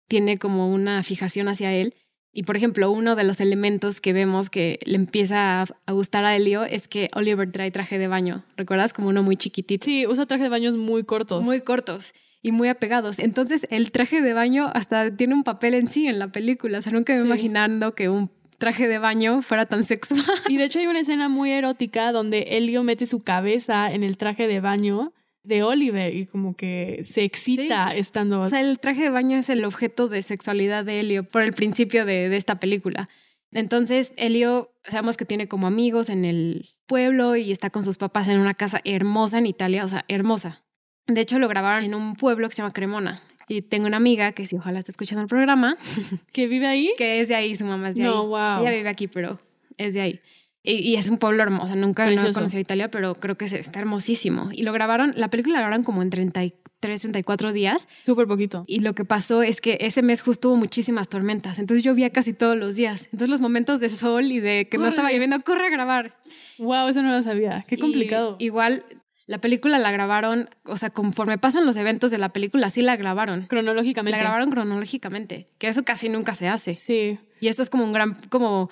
tiene 0.08 0.38
como 0.38 0.72
una 0.72 1.02
fijación 1.02 1.48
hacia 1.48 1.72
él. 1.72 1.94
Y 2.32 2.42
por 2.42 2.56
ejemplo, 2.56 2.90
uno 2.90 3.14
de 3.14 3.22
los 3.22 3.40
elementos 3.40 4.00
que 4.00 4.12
vemos 4.12 4.50
que 4.50 4.80
le 4.84 4.96
empieza 4.96 5.62
a, 5.62 5.92
gustar 5.92 6.24
a 6.24 6.34
Elio 6.34 6.64
es 6.64 6.88
que 6.88 7.08
Oliver 7.14 7.50
trae 7.52 7.70
traje 7.70 7.96
de 7.96 8.08
baño. 8.08 8.44
¿Recuerdas? 8.56 8.92
Como 8.92 9.08
uno 9.08 9.22
muy 9.22 9.36
chiquitito. 9.36 9.84
Sí, 9.84 10.06
usa 10.06 10.26
traje 10.26 10.44
de 10.44 10.48
baños 10.48 10.76
muy 10.76 11.04
cortos. 11.04 11.44
Muy 11.44 11.60
cortos 11.60 12.12
y 12.42 12.50
muy 12.50 12.68
apegados. 12.68 13.20
Entonces, 13.20 13.68
el 13.70 13.92
traje 13.92 14.20
de 14.20 14.34
baño 14.34 14.68
hasta 14.74 15.16
tiene 15.16 15.34
un 15.34 15.44
papel 15.44 15.74
en 15.74 15.86
sí 15.86 16.08
en 16.08 16.18
la 16.18 16.28
película. 16.28 16.78
O 16.78 16.82
sea, 16.82 16.92
nunca 16.92 17.14
me 17.14 17.20
imaginando 17.20 17.94
que 17.94 18.08
un 18.08 18.28
traje 18.64 18.88
de 18.88 18.98
baño 18.98 19.42
fuera 19.42 19.66
tan 19.66 19.84
sexual. 19.84 20.22
Y 20.48 20.56
de 20.56 20.64
hecho 20.64 20.78
hay 20.78 20.86
una 20.86 21.00
escena 21.00 21.28
muy 21.28 21.50
erótica 21.50 22.12
donde 22.12 22.56
Elio 22.56 22.82
mete 22.82 23.04
su 23.04 23.20
cabeza 23.20 23.92
en 23.92 24.02
el 24.02 24.16
traje 24.16 24.46
de 24.46 24.60
baño 24.60 25.12
de 25.42 25.62
Oliver 25.62 26.16
y 26.16 26.24
como 26.24 26.56
que 26.56 27.02
se 27.04 27.24
excita 27.24 27.94
estando... 27.94 28.40
O 28.40 28.48
sea, 28.48 28.62
el 28.62 28.78
traje 28.78 29.02
de 29.02 29.10
baño 29.10 29.36
es 29.36 29.50
el 29.50 29.66
objeto 29.66 30.08
de 30.08 30.22
sexualidad 30.22 30.82
de 30.82 31.00
Elio 31.00 31.24
por 31.24 31.42
el 31.42 31.52
principio 31.52 32.06
de, 32.06 32.30
de 32.30 32.36
esta 32.38 32.58
película. 32.58 33.10
Entonces, 33.52 34.14
Elio, 34.16 34.70
sabemos 34.84 35.18
que 35.18 35.26
tiene 35.26 35.46
como 35.46 35.66
amigos 35.66 36.08
en 36.08 36.24
el 36.24 36.70
pueblo 36.86 37.36
y 37.36 37.52
está 37.52 37.68
con 37.68 37.84
sus 37.84 37.98
papás 37.98 38.28
en 38.28 38.40
una 38.40 38.54
casa 38.54 38.80
hermosa 38.84 39.36
en 39.36 39.46
Italia, 39.46 39.84
o 39.84 39.88
sea, 39.88 40.06
hermosa. 40.08 40.64
De 41.06 41.20
hecho, 41.20 41.38
lo 41.38 41.48
grabaron 41.48 41.84
en 41.84 41.94
un 41.94 42.14
pueblo 42.16 42.48
que 42.48 42.54
se 42.54 42.62
llama 42.62 42.72
Cremona. 42.72 43.20
Y 43.48 43.62
tengo 43.62 43.86
una 43.86 43.96
amiga 43.96 44.32
que 44.32 44.46
sí, 44.46 44.56
ojalá 44.56 44.78
esté 44.78 44.92
escuchando 44.92 45.22
el 45.22 45.28
programa. 45.28 45.76
¿Que 46.32 46.46
vive 46.46 46.66
ahí? 46.66 46.92
Que 46.96 47.20
es 47.20 47.28
de 47.28 47.34
ahí, 47.34 47.54
su 47.54 47.64
mamá 47.64 47.90
es 47.90 47.96
de 47.96 48.04
ahí. 48.04 48.08
No, 48.08 48.26
wow. 48.26 48.62
Ella 48.62 48.70
vive 48.70 48.88
aquí, 48.88 49.08
pero 49.08 49.40
es 49.76 49.94
de 49.94 50.00
ahí. 50.00 50.20
Y, 50.66 50.96
es 50.96 51.10
un 51.10 51.18
pueblo 51.18 51.42
hermoso. 51.42 51.76
Nunca 51.76 52.10
he 52.10 52.32
conocido 52.32 52.58
Italia, 52.58 52.90
pero 52.90 53.14
creo 53.16 53.36
que 53.36 53.44
está 53.44 53.80
hermosísimo. 53.80 54.48
Y 54.50 54.62
lo 54.62 54.72
grabaron, 54.72 55.12
la 55.14 55.28
película 55.28 55.56
la 55.56 55.60
grabaron 55.60 55.84
como 55.84 56.00
en 56.00 56.08
33, 56.08 57.02
34 57.02 57.52
días. 57.52 57.86
Súper 58.02 58.26
poquito. 58.26 58.64
Y 58.66 58.80
lo 58.80 58.94
que 58.94 59.04
pasó 59.04 59.42
es 59.42 59.60
que 59.60 59.76
ese 59.82 60.00
mes 60.00 60.22
justo 60.22 60.48
hubo 60.48 60.56
muchísimas 60.56 61.10
tormentas. 61.10 61.58
Entonces 61.58 61.84
llovía 61.84 62.08
casi 62.08 62.32
todos 62.32 62.56
los 62.56 62.76
días. 62.76 63.04
Entonces 63.12 63.28
los 63.28 63.42
momentos 63.42 63.78
de 63.80 63.90
sol 63.90 64.32
y 64.32 64.40
de 64.40 64.66
que 64.70 64.78
no 64.78 64.88
estaba 64.88 65.12
lloviendo, 65.12 65.38
corre 65.42 65.66
a 65.66 65.70
grabar. 65.70 66.16
Wow, 66.56 66.88
eso 66.88 67.02
no 67.02 67.12
lo 67.12 67.22
sabía. 67.22 67.66
Qué 67.68 67.76
complicado. 67.76 68.36
igual 68.38 68.86
la 69.26 69.38
película 69.38 69.78
la 69.78 69.90
grabaron, 69.90 70.50
o 70.64 70.76
sea, 70.76 70.90
conforme 70.90 71.38
pasan 71.38 71.64
los 71.64 71.76
eventos 71.76 72.10
de 72.10 72.18
la 72.18 72.30
película, 72.30 72.68
sí 72.68 72.82
la 72.82 72.96
grabaron. 72.96 73.46
Cronológicamente. 73.46 74.18
La 74.18 74.22
grabaron 74.22 74.50
cronológicamente, 74.50 75.48
que 75.58 75.68
eso 75.68 75.82
casi 75.82 76.08
nunca 76.08 76.34
se 76.34 76.48
hace. 76.48 76.76
Sí. 76.76 77.18
Y 77.40 77.48
esto 77.48 77.62
es 77.62 77.70
como 77.70 77.84
un 77.84 77.92
gran, 77.92 78.14
como... 78.28 78.70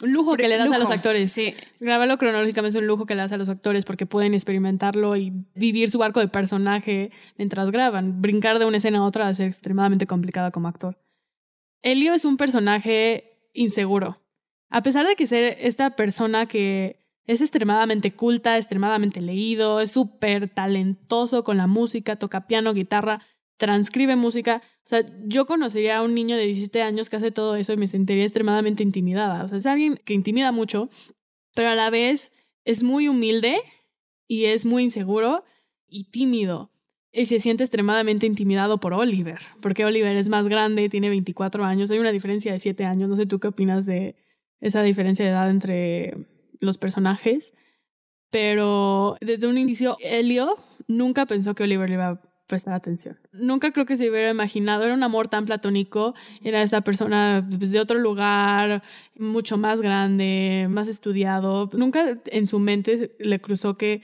Un 0.00 0.12
lujo 0.12 0.34
que 0.34 0.48
le 0.48 0.56
das 0.56 0.72
a 0.72 0.78
los 0.78 0.90
actores. 0.90 1.30
Sí. 1.30 1.54
Grabarlo 1.78 2.18
cronológicamente 2.18 2.76
es 2.76 2.82
un 2.82 2.88
lujo 2.88 3.06
que 3.06 3.14
le 3.14 3.22
das 3.22 3.30
a 3.30 3.36
los 3.36 3.48
actores 3.48 3.84
porque 3.84 4.04
pueden 4.04 4.34
experimentarlo 4.34 5.14
y 5.16 5.32
vivir 5.54 5.90
su 5.90 6.02
arco 6.02 6.18
de 6.18 6.26
personaje 6.26 7.12
mientras 7.36 7.70
graban. 7.70 8.20
Brincar 8.20 8.58
de 8.58 8.64
una 8.64 8.78
escena 8.78 8.98
a 8.98 9.04
otra 9.04 9.24
va 9.24 9.30
a 9.30 9.34
ser 9.34 9.46
extremadamente 9.46 10.06
complicada 10.06 10.50
como 10.50 10.66
actor. 10.66 10.98
Elio 11.82 12.14
es 12.14 12.24
un 12.24 12.36
personaje 12.36 13.38
inseguro. 13.52 14.20
A 14.70 14.82
pesar 14.82 15.06
de 15.06 15.14
que 15.14 15.28
ser 15.28 15.58
esta 15.60 15.90
persona 15.90 16.46
que 16.46 17.01
es 17.26 17.40
extremadamente 17.40 18.10
culta, 18.10 18.58
extremadamente 18.58 19.20
leído, 19.20 19.80
es 19.80 19.92
súper 19.92 20.48
talentoso 20.48 21.44
con 21.44 21.56
la 21.56 21.66
música, 21.66 22.16
toca 22.16 22.46
piano, 22.46 22.74
guitarra, 22.74 23.24
transcribe 23.56 24.16
música. 24.16 24.62
O 24.84 24.88
sea, 24.88 25.06
yo 25.24 25.46
conocería 25.46 25.98
a 25.98 26.02
un 26.02 26.14
niño 26.14 26.36
de 26.36 26.46
17 26.46 26.82
años 26.82 27.08
que 27.08 27.16
hace 27.16 27.30
todo 27.30 27.54
eso 27.54 27.72
y 27.72 27.76
me 27.76 27.86
sentiría 27.86 28.24
extremadamente 28.24 28.82
intimidada. 28.82 29.44
O 29.44 29.48
sea, 29.48 29.58
es 29.58 29.66
alguien 29.66 30.00
que 30.04 30.14
intimida 30.14 30.50
mucho, 30.50 30.90
pero 31.54 31.68
a 31.68 31.74
la 31.74 31.90
vez 31.90 32.32
es 32.64 32.82
muy 32.82 33.08
humilde 33.08 33.58
y 34.26 34.46
es 34.46 34.64
muy 34.64 34.84
inseguro 34.84 35.44
y 35.86 36.04
tímido. 36.04 36.70
Y 37.12 37.26
se 37.26 37.40
siente 37.40 37.62
extremadamente 37.62 38.26
intimidado 38.26 38.80
por 38.80 38.94
Oliver, 38.94 39.38
porque 39.60 39.84
Oliver 39.84 40.16
es 40.16 40.30
más 40.30 40.48
grande, 40.48 40.88
tiene 40.88 41.10
24 41.10 41.62
años, 41.64 41.90
hay 41.90 41.98
una 41.98 42.10
diferencia 42.10 42.52
de 42.52 42.58
7 42.58 42.84
años. 42.84 43.08
No 43.08 43.16
sé 43.16 43.26
tú 43.26 43.38
qué 43.38 43.48
opinas 43.48 43.84
de 43.84 44.16
esa 44.60 44.82
diferencia 44.82 45.24
de 45.24 45.30
edad 45.30 45.50
entre 45.50 46.16
los 46.62 46.78
personajes, 46.78 47.52
pero 48.30 49.16
desde 49.20 49.46
un 49.46 49.58
inicio 49.58 49.98
Elio 50.00 50.56
nunca 50.88 51.26
pensó 51.26 51.54
que 51.54 51.64
Oliver 51.64 51.88
le 51.88 51.96
iba 51.96 52.08
a 52.08 52.20
prestar 52.46 52.74
atención. 52.74 53.18
Nunca 53.32 53.72
creo 53.72 53.84
que 53.84 53.96
se 53.96 54.08
hubiera 54.10 54.30
imaginado, 54.30 54.84
era 54.84 54.94
un 54.94 55.02
amor 55.02 55.28
tan 55.28 55.44
platónico, 55.44 56.14
era 56.42 56.62
esta 56.62 56.82
persona 56.82 57.46
pues, 57.58 57.72
de 57.72 57.80
otro 57.80 57.98
lugar, 57.98 58.82
mucho 59.16 59.56
más 59.56 59.80
grande, 59.80 60.66
más 60.70 60.88
estudiado. 60.88 61.68
Nunca 61.72 62.18
en 62.26 62.46
su 62.46 62.58
mente 62.58 63.16
le 63.18 63.40
cruzó 63.40 63.76
que 63.76 64.02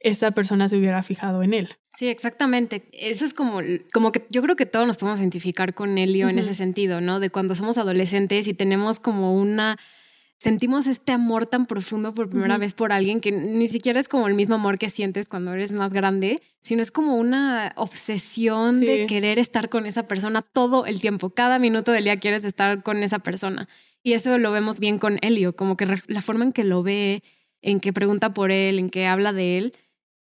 esa 0.00 0.30
persona 0.30 0.68
se 0.68 0.76
hubiera 0.76 1.02
fijado 1.02 1.42
en 1.42 1.54
él. 1.54 1.68
Sí, 1.98 2.08
exactamente. 2.08 2.88
Eso 2.92 3.24
es 3.24 3.34
como, 3.34 3.60
como 3.92 4.12
que 4.12 4.26
yo 4.30 4.42
creo 4.42 4.54
que 4.54 4.66
todos 4.66 4.86
nos 4.86 4.96
podemos 4.96 5.18
identificar 5.20 5.74
con 5.74 5.98
Elio 5.98 6.28
en 6.28 6.38
ese 6.38 6.54
sentido, 6.54 7.00
¿no? 7.00 7.18
De 7.18 7.30
cuando 7.30 7.56
somos 7.56 7.78
adolescentes 7.78 8.46
y 8.46 8.54
tenemos 8.54 9.00
como 9.00 9.34
una 9.34 9.76
sentimos 10.38 10.86
este 10.86 11.12
amor 11.12 11.46
tan 11.46 11.66
profundo 11.66 12.14
por 12.14 12.30
primera 12.30 12.58
vez 12.58 12.74
por 12.74 12.92
alguien 12.92 13.20
que 13.20 13.32
ni 13.32 13.68
siquiera 13.68 13.98
es 13.98 14.08
como 14.08 14.28
el 14.28 14.34
mismo 14.34 14.54
amor 14.54 14.78
que 14.78 14.88
sientes 14.88 15.28
cuando 15.28 15.52
eres 15.52 15.72
más 15.72 15.92
grande, 15.92 16.40
sino 16.62 16.80
es 16.80 16.90
como 16.90 17.16
una 17.16 17.72
obsesión 17.76 18.80
de 18.80 19.06
querer 19.06 19.38
estar 19.38 19.68
con 19.68 19.84
esa 19.84 20.06
persona 20.06 20.42
todo 20.42 20.86
el 20.86 21.00
tiempo. 21.00 21.30
Cada 21.30 21.58
minuto 21.58 21.92
del 21.92 22.04
día 22.04 22.18
quieres 22.18 22.44
estar 22.44 22.82
con 22.82 23.02
esa 23.02 23.18
persona. 23.18 23.68
Y 24.02 24.12
eso 24.12 24.38
lo 24.38 24.52
vemos 24.52 24.78
bien 24.78 24.98
con 24.98 25.18
Helio, 25.22 25.56
como 25.56 25.76
que 25.76 25.86
la 26.06 26.22
forma 26.22 26.44
en 26.44 26.52
que 26.52 26.64
lo 26.64 26.82
ve, 26.84 27.24
en 27.60 27.80
que 27.80 27.92
pregunta 27.92 28.32
por 28.32 28.52
él, 28.52 28.78
en 28.78 28.90
que 28.90 29.06
habla 29.06 29.32
de 29.32 29.58
él. 29.58 29.74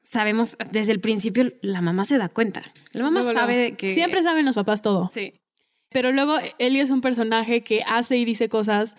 Sabemos 0.01 0.55
desde 0.71 0.93
el 0.93 1.01
principio, 1.01 1.51
la 1.61 1.81
mamá 1.81 2.05
se 2.05 2.17
da 2.17 2.29
cuenta. 2.29 2.63
La 2.93 3.03
mamá 3.03 3.23
sabe 3.33 3.75
que. 3.75 3.93
Siempre 3.93 4.23
saben 4.23 4.45
los 4.45 4.55
papás 4.55 4.81
todo. 4.81 5.09
Sí. 5.11 5.33
Pero 5.89 6.13
luego 6.13 6.37
Elio 6.59 6.81
es 6.81 6.91
un 6.91 7.01
personaje 7.01 7.61
que 7.61 7.81
hace 7.85 8.17
y 8.17 8.23
dice 8.23 8.47
cosas 8.47 8.95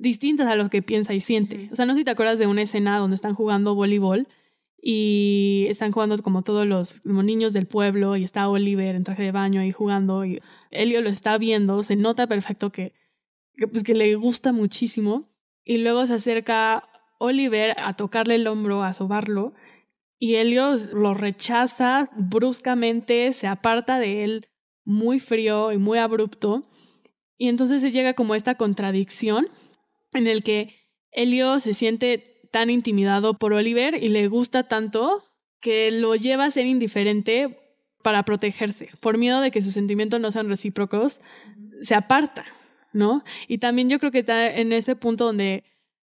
distintas 0.00 0.48
a 0.48 0.56
lo 0.56 0.70
que 0.70 0.82
piensa 0.82 1.14
y 1.14 1.20
siente. 1.20 1.68
O 1.70 1.76
sea, 1.76 1.84
no 1.84 1.92
sé 1.92 2.00
si 2.00 2.04
te 2.04 2.10
acuerdas 2.10 2.38
de 2.38 2.46
una 2.46 2.62
escena 2.62 2.98
donde 2.98 3.14
están 3.14 3.34
jugando 3.34 3.74
voleibol 3.74 4.26
y 4.82 5.66
están 5.68 5.92
jugando 5.92 6.20
como 6.22 6.42
todos 6.42 6.66
los 6.66 7.04
niños 7.04 7.52
del 7.52 7.66
pueblo 7.66 8.16
y 8.16 8.24
está 8.24 8.48
Oliver 8.48 8.96
en 8.96 9.04
traje 9.04 9.24
de 9.24 9.32
baño 9.32 9.60
ahí 9.60 9.72
jugando 9.72 10.24
y 10.24 10.40
Elio 10.70 11.02
lo 11.02 11.10
está 11.10 11.36
viendo, 11.36 11.82
se 11.82 11.96
nota 11.96 12.26
perfecto 12.26 12.72
que, 12.72 12.94
pues, 13.70 13.84
que 13.84 13.94
le 13.94 14.14
gusta 14.14 14.52
muchísimo 14.52 15.28
y 15.64 15.78
luego 15.78 16.06
se 16.06 16.14
acerca 16.14 16.88
Oliver 17.18 17.76
a 17.78 17.94
tocarle 17.94 18.36
el 18.36 18.46
hombro, 18.46 18.82
a 18.82 18.94
sobarlo 18.94 19.52
y 20.18 20.36
Elio 20.36 20.76
lo 20.94 21.12
rechaza 21.12 22.08
bruscamente, 22.16 23.34
se 23.34 23.46
aparta 23.46 23.98
de 23.98 24.24
él 24.24 24.48
muy 24.86 25.20
frío 25.20 25.72
y 25.72 25.76
muy 25.76 25.98
abrupto 25.98 26.70
y 27.36 27.48
entonces 27.48 27.82
se 27.82 27.92
llega 27.92 28.14
como 28.14 28.34
esta 28.34 28.54
contradicción 28.54 29.46
en 30.12 30.26
el 30.26 30.42
que 30.42 30.76
Elio 31.12 31.60
se 31.60 31.74
siente 31.74 32.40
tan 32.50 32.70
intimidado 32.70 33.34
por 33.34 33.52
Oliver 33.52 34.02
y 34.02 34.08
le 34.08 34.28
gusta 34.28 34.68
tanto 34.68 35.24
que 35.60 35.90
lo 35.90 36.14
lleva 36.16 36.44
a 36.44 36.50
ser 36.50 36.66
indiferente 36.66 37.58
para 38.02 38.24
protegerse. 38.24 38.90
Por 39.00 39.18
miedo 39.18 39.40
de 39.40 39.50
que 39.50 39.62
sus 39.62 39.74
sentimientos 39.74 40.20
no 40.20 40.32
sean 40.32 40.48
recíprocos, 40.48 41.20
se 41.82 41.94
aparta, 41.94 42.44
¿no? 42.92 43.24
Y 43.46 43.58
también 43.58 43.88
yo 43.88 43.98
creo 43.98 44.10
que 44.10 44.20
está 44.20 44.54
en 44.54 44.72
ese 44.72 44.96
punto 44.96 45.26
donde 45.26 45.64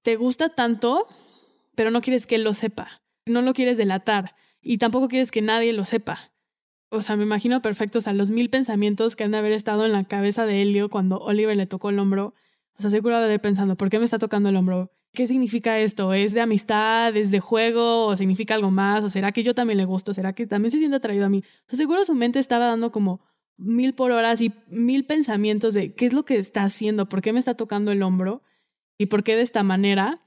te 0.02 0.16
gusta 0.16 0.48
tanto, 0.50 1.06
pero 1.74 1.90
no 1.90 2.00
quieres 2.00 2.26
que 2.26 2.36
él 2.36 2.44
lo 2.44 2.54
sepa. 2.54 3.02
No 3.26 3.42
lo 3.42 3.52
quieres 3.52 3.78
delatar 3.78 4.34
y 4.60 4.78
tampoco 4.78 5.08
quieres 5.08 5.30
que 5.30 5.42
nadie 5.42 5.72
lo 5.72 5.84
sepa. 5.84 6.32
o 6.90 7.00
sea, 7.00 7.16
me 7.16 7.22
imagino 7.22 7.62
perfecto, 7.62 7.98
o 8.00 8.02
sea, 8.02 8.12
los 8.12 8.30
mil 8.30 8.50
pensamientos 8.50 9.16
que 9.16 9.24
han 9.24 9.30
de 9.30 9.38
haber 9.38 9.52
estado 9.52 9.86
en 9.86 9.92
la 9.92 10.04
cabeza 10.04 10.44
de 10.44 10.60
Helio 10.60 10.90
cuando 10.90 11.18
Oliver 11.18 11.56
le 11.56 11.66
tocó 11.66 11.88
el 11.90 11.98
hombro. 11.98 12.34
O 12.84 12.88
sea, 12.88 13.00
de 13.00 13.14
haber 13.14 13.40
pensando, 13.40 13.76
¿por 13.76 13.90
qué 13.90 13.98
me 13.98 14.04
está 14.04 14.18
tocando 14.18 14.48
el 14.48 14.56
hombro? 14.56 14.90
¿Qué 15.12 15.26
significa 15.26 15.78
esto? 15.78 16.14
¿Es 16.14 16.32
de 16.32 16.40
amistad? 16.40 17.16
¿Es 17.16 17.30
de 17.30 17.40
juego? 17.40 18.06
¿O 18.06 18.16
significa 18.16 18.54
algo 18.54 18.70
más? 18.70 19.04
¿O 19.04 19.10
será 19.10 19.32
que 19.32 19.42
yo 19.42 19.54
también 19.54 19.78
le 19.78 19.84
gusto? 19.84 20.14
¿Será 20.14 20.32
que 20.32 20.46
también 20.46 20.72
se 20.72 20.78
siente 20.78 20.96
atraído 20.96 21.26
a 21.26 21.28
mí? 21.28 21.42
O 21.66 21.70
sea, 21.70 21.76
seguro 21.76 22.04
su 22.04 22.14
mente 22.14 22.38
estaba 22.38 22.66
dando 22.66 22.92
como 22.92 23.20
mil 23.56 23.94
por 23.94 24.10
horas 24.12 24.40
y 24.40 24.52
mil 24.68 25.04
pensamientos 25.04 25.74
de 25.74 25.94
qué 25.94 26.06
es 26.06 26.12
lo 26.12 26.24
que 26.24 26.38
está 26.38 26.64
haciendo, 26.64 27.08
por 27.08 27.20
qué 27.20 27.32
me 27.32 27.38
está 27.38 27.54
tocando 27.54 27.92
el 27.92 28.02
hombro 28.02 28.42
y 28.98 29.06
por 29.06 29.22
qué 29.22 29.36
de 29.36 29.42
esta 29.42 29.62
manera. 29.62 30.22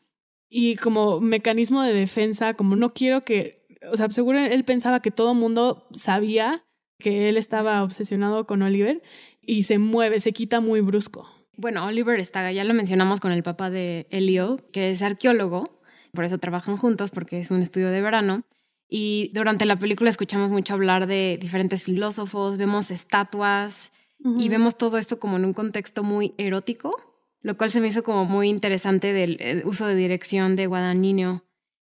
Y 0.50 0.76
como 0.76 1.20
mecanismo 1.20 1.82
de 1.82 1.94
defensa, 1.94 2.54
como 2.54 2.76
no 2.76 2.94
quiero 2.94 3.26
que 3.26 3.66
o 3.92 3.98
sea, 3.98 4.10
seguro 4.10 4.40
él 4.40 4.64
pensaba 4.66 5.02
que 5.02 5.12
todo 5.12 5.34
mundo 5.34 5.88
sabía 5.94 6.64
que 7.00 7.30
él 7.30 7.38
estaba 7.38 7.84
obsesionado 7.84 8.48
con 8.48 8.62
Oliver 8.62 9.02
y 9.42 9.64
se 9.64 9.78
mueve, 9.78 10.20
se 10.20 10.34
quita 10.34 10.60
muy 10.60 10.82
brusco. 10.82 11.28
Bueno, 11.58 11.86
Oliver 11.86 12.20
está, 12.20 12.52
ya 12.52 12.64
lo 12.64 12.74
mencionamos 12.74 13.20
con 13.20 13.32
el 13.32 13.44
papá 13.44 13.70
de 13.70 14.08
Elio, 14.10 14.60
que 14.72 14.92
es 14.92 15.02
arqueólogo, 15.02 15.80
por 16.14 16.26
eso 16.26 16.38
trabajan 16.38 16.78
juntos 16.78 17.12
porque 17.12 17.40
es 17.40 17.52
un 17.52 17.62
estudio 17.62 17.90
de 17.90 18.02
verano. 18.02 18.44
Y 18.88 19.32
durante 19.34 19.66
la 19.66 19.78
película 19.78 20.10
escuchamos 20.10 20.52
mucho 20.52 20.74
hablar 20.74 21.08
de 21.08 21.38
diferentes 21.42 21.84
filósofos, 21.84 22.58
vemos 22.58 22.92
estatuas 22.92 23.92
y 24.38 24.50
vemos 24.50 24.78
todo 24.78 24.98
esto 24.98 25.20
como 25.20 25.38
en 25.38 25.46
un 25.46 25.54
contexto 25.54 26.04
muy 26.04 26.34
erótico, 26.38 26.96
lo 27.42 27.58
cual 27.58 27.70
se 27.70 27.80
me 27.80 27.88
hizo 27.88 28.04
como 28.04 28.26
muy 28.26 28.50
interesante 28.50 29.14
del 29.14 29.38
eh, 29.40 29.62
uso 29.66 29.86
de 29.86 29.96
dirección 29.96 30.56
de 30.56 30.68
Guadagnino 30.68 31.46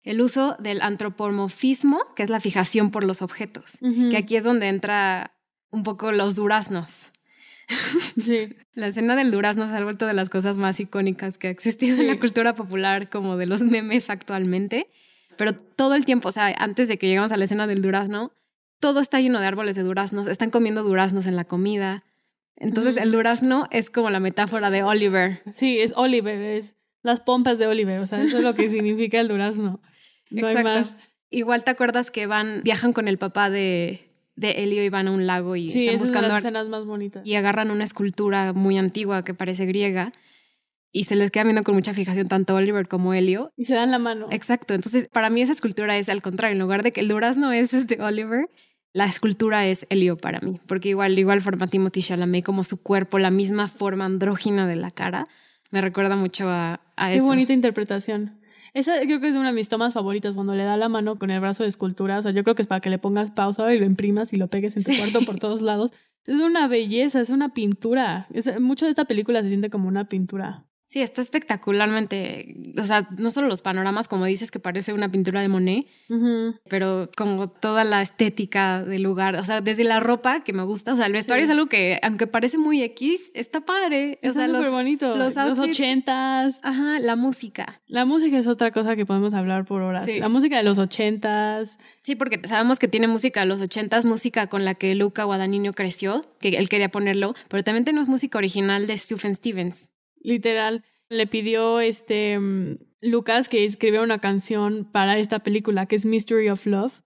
el 0.04 0.20
uso 0.20 0.56
del 0.58 0.82
antropomorfismo, 0.82 1.98
que 2.14 2.22
es 2.22 2.30
la 2.30 2.40
fijación 2.40 2.90
por 2.90 3.04
los 3.04 3.22
objetos, 3.22 3.78
que 4.10 4.16
aquí 4.16 4.36
es 4.36 4.44
donde 4.44 4.68
entra 4.68 5.34
un 5.70 5.82
poco 5.82 6.12
los 6.12 6.36
duraznos. 6.36 7.12
Sí. 8.20 8.54
La 8.74 8.88
escena 8.88 9.16
del 9.16 9.30
durazno 9.30 9.68
se 9.68 9.74
ha 9.74 9.82
vuelto 9.82 10.06
de 10.06 10.14
las 10.14 10.28
cosas 10.28 10.58
más 10.58 10.78
icónicas 10.80 11.38
que 11.38 11.48
ha 11.48 11.50
existido 11.50 12.00
en 12.00 12.06
la 12.06 12.18
cultura 12.18 12.54
popular, 12.54 13.10
como 13.10 13.36
de 13.36 13.46
los 13.46 13.62
memes 13.62 14.10
actualmente. 14.10 14.88
Pero 15.36 15.54
todo 15.54 15.94
el 15.94 16.04
tiempo, 16.04 16.28
o 16.28 16.32
sea, 16.32 16.54
antes 16.58 16.88
de 16.88 16.96
que 16.96 17.06
lleguemos 17.08 17.32
a 17.32 17.36
la 17.36 17.44
escena 17.44 17.66
del 17.66 17.82
durazno, 17.82 18.32
todo 18.80 19.00
está 19.00 19.20
lleno 19.20 19.40
de 19.40 19.46
árboles 19.46 19.76
de 19.76 19.82
duraznos, 19.82 20.28
están 20.28 20.50
comiendo 20.50 20.82
duraznos 20.82 21.26
en 21.26 21.36
la 21.36 21.44
comida. 21.44 22.04
Entonces, 22.56 22.96
el 22.96 23.10
durazno 23.10 23.66
es 23.70 23.90
como 23.90 24.10
la 24.10 24.20
metáfora 24.20 24.70
de 24.70 24.82
Oliver. 24.82 25.42
Sí, 25.52 25.80
es 25.80 25.92
Oliver, 25.96 26.40
es 26.40 26.74
las 27.02 27.20
pompas 27.20 27.58
de 27.58 27.66
Oliver, 27.66 27.98
o 27.98 28.06
sea, 28.06 28.22
eso 28.22 28.38
es 28.38 28.44
lo 28.44 28.54
que 28.54 28.68
significa 28.70 29.20
el 29.20 29.28
durazno. 29.28 29.80
No 30.30 30.46
Hay 30.46 30.62
más. 30.62 30.96
Igual 31.30 31.64
te 31.64 31.70
acuerdas 31.70 32.10
que 32.10 32.26
van, 32.26 32.62
viajan 32.62 32.92
con 32.92 33.08
el 33.08 33.18
papá 33.18 33.50
de, 33.50 34.03
de 34.36 34.62
Helio 34.62 34.84
y 34.84 34.88
van 34.88 35.08
a 35.08 35.12
un 35.12 35.26
lago 35.26 35.56
y 35.56 35.70
sí, 35.70 35.86
están 35.86 36.00
buscando. 36.00 36.28
las 36.28 36.38
escenas 36.38 36.68
más 36.68 36.84
bonitas. 36.84 37.26
Y 37.26 37.36
agarran 37.36 37.70
una 37.70 37.84
escultura 37.84 38.52
muy 38.52 38.78
antigua 38.78 39.24
que 39.24 39.34
parece 39.34 39.66
griega 39.66 40.12
y 40.92 41.04
se 41.04 41.16
les 41.16 41.30
queda 41.30 41.44
viendo 41.44 41.64
con 41.64 41.74
mucha 41.74 41.92
fijación 41.92 42.28
tanto 42.28 42.54
Oliver 42.54 42.86
como 42.86 43.14
Helio. 43.14 43.52
Y 43.56 43.64
se 43.64 43.74
dan 43.74 43.90
la 43.90 43.98
mano. 43.98 44.28
Exacto. 44.30 44.74
Entonces, 44.74 45.08
para 45.12 45.28
mí 45.28 45.42
esa 45.42 45.52
escultura 45.52 45.98
es 45.98 46.08
al 46.08 46.22
contrario. 46.22 46.52
En 46.52 46.60
lugar 46.60 46.84
de 46.84 46.92
que 46.92 47.00
el 47.00 47.08
durazno 47.08 47.50
es 47.50 47.74
este 47.74 48.00
Oliver, 48.00 48.48
la 48.92 49.06
escultura 49.06 49.66
es 49.66 49.86
Helio 49.90 50.16
para 50.16 50.40
mí. 50.40 50.60
Porque 50.66 50.90
igual, 50.90 51.18
igual 51.18 51.40
forma 51.40 51.66
Timothy 51.66 52.00
Chalamet, 52.00 52.44
como 52.44 52.62
su 52.62 52.80
cuerpo, 52.80 53.18
la 53.18 53.32
misma 53.32 53.66
forma 53.66 54.04
andrógina 54.04 54.68
de 54.68 54.76
la 54.76 54.92
cara, 54.92 55.26
me 55.72 55.80
recuerda 55.80 56.14
mucho 56.14 56.48
a, 56.48 56.80
a 56.96 57.10
Qué 57.10 57.20
bonita 57.20 57.52
interpretación. 57.52 58.38
Esa 58.74 59.00
creo 59.02 59.20
que 59.20 59.28
es 59.28 59.36
una 59.36 59.48
de 59.48 59.54
mis 59.54 59.68
tomas 59.68 59.94
favoritas, 59.94 60.34
cuando 60.34 60.56
le 60.56 60.64
da 60.64 60.76
la 60.76 60.88
mano 60.88 61.16
con 61.16 61.30
el 61.30 61.40
brazo 61.40 61.62
de 61.62 61.68
escultura. 61.68 62.18
O 62.18 62.22
sea, 62.22 62.32
yo 62.32 62.42
creo 62.42 62.56
que 62.56 62.62
es 62.62 62.68
para 62.68 62.80
que 62.80 62.90
le 62.90 62.98
pongas 62.98 63.30
pausa 63.30 63.72
y 63.72 63.78
lo 63.78 63.86
imprimas 63.86 64.32
y 64.32 64.36
lo 64.36 64.48
pegues 64.48 64.76
en 64.76 64.82
tu 64.82 64.96
cuarto 64.96 65.20
por 65.24 65.38
todos 65.38 65.62
lados. 65.62 65.92
Es 66.26 66.40
una 66.40 66.66
belleza, 66.66 67.20
es 67.20 67.30
una 67.30 67.54
pintura. 67.54 68.26
Es, 68.32 68.60
mucho 68.60 68.86
de 68.86 68.90
esta 68.90 69.04
película 69.04 69.42
se 69.42 69.48
siente 69.48 69.70
como 69.70 69.86
una 69.86 70.08
pintura. 70.08 70.64
Sí, 70.86 71.00
está 71.00 71.22
espectacularmente, 71.22 72.54
o 72.78 72.84
sea, 72.84 73.08
no 73.18 73.30
solo 73.30 73.48
los 73.48 73.62
panoramas, 73.62 74.06
como 74.06 74.26
dices, 74.26 74.50
que 74.50 74.60
parece 74.60 74.92
una 74.92 75.10
pintura 75.10 75.40
de 75.40 75.48
Monet, 75.48 75.86
pero 76.68 77.10
como 77.16 77.48
toda 77.48 77.84
la 77.84 78.02
estética 78.02 78.84
del 78.84 79.02
lugar, 79.02 79.36
o 79.36 79.44
sea, 79.44 79.60
desde 79.60 79.84
la 79.84 80.00
ropa 80.00 80.40
que 80.40 80.52
me 80.52 80.62
gusta, 80.62 80.92
o 80.92 80.96
sea, 80.96 81.06
el 81.06 81.12
vestuario 81.12 81.44
es 81.44 81.50
algo 81.50 81.66
que, 81.66 81.98
aunque 82.02 82.26
parece 82.26 82.58
muy 82.58 82.82
X, 82.82 83.30
está 83.34 83.62
padre. 83.62 84.18
Está 84.22 84.46
súper 84.46 84.70
bonito. 84.70 85.16
Los, 85.16 85.34
los 85.34 85.58
ochentas. 85.58 86.60
Ajá, 86.62 86.98
la 87.00 87.16
música. 87.16 87.80
La 87.86 88.04
música 88.04 88.38
es 88.38 88.46
otra 88.46 88.70
cosa 88.70 88.94
que 88.94 89.06
podemos 89.06 89.34
hablar 89.34 89.64
por 89.64 89.82
horas. 89.82 90.08
La 90.18 90.28
música 90.28 90.56
de 90.56 90.64
los 90.64 90.78
ochentas. 90.78 91.78
Sí, 92.02 92.14
porque 92.14 92.40
sabemos 92.46 92.78
que 92.78 92.88
tiene 92.88 93.08
música 93.08 93.40
de 93.40 93.46
los 93.46 93.60
ochentas, 93.60 94.04
música 94.04 94.48
con 94.48 94.64
la 94.64 94.74
que 94.74 94.94
Luca 94.94 95.24
Guadagnino 95.24 95.72
creció, 95.72 96.26
que 96.40 96.50
él 96.50 96.68
quería 96.68 96.90
ponerlo, 96.90 97.34
pero 97.48 97.64
también 97.64 97.84
tenemos 97.84 98.08
música 98.08 98.38
original 98.38 98.86
de 98.86 98.98
Stephen 98.98 99.34
Stevens 99.34 99.93
literal, 100.24 100.82
le 101.08 101.26
pidió 101.26 101.80
este 101.80 102.38
mm, 102.38 102.78
Lucas 103.02 103.48
que 103.48 103.64
escribiera 103.64 104.02
una 104.02 104.18
canción 104.18 104.88
para 104.90 105.18
esta 105.18 105.40
película 105.40 105.86
que 105.86 105.96
es 105.96 106.06
Mystery 106.06 106.48
of 106.48 106.66
Love 106.66 107.00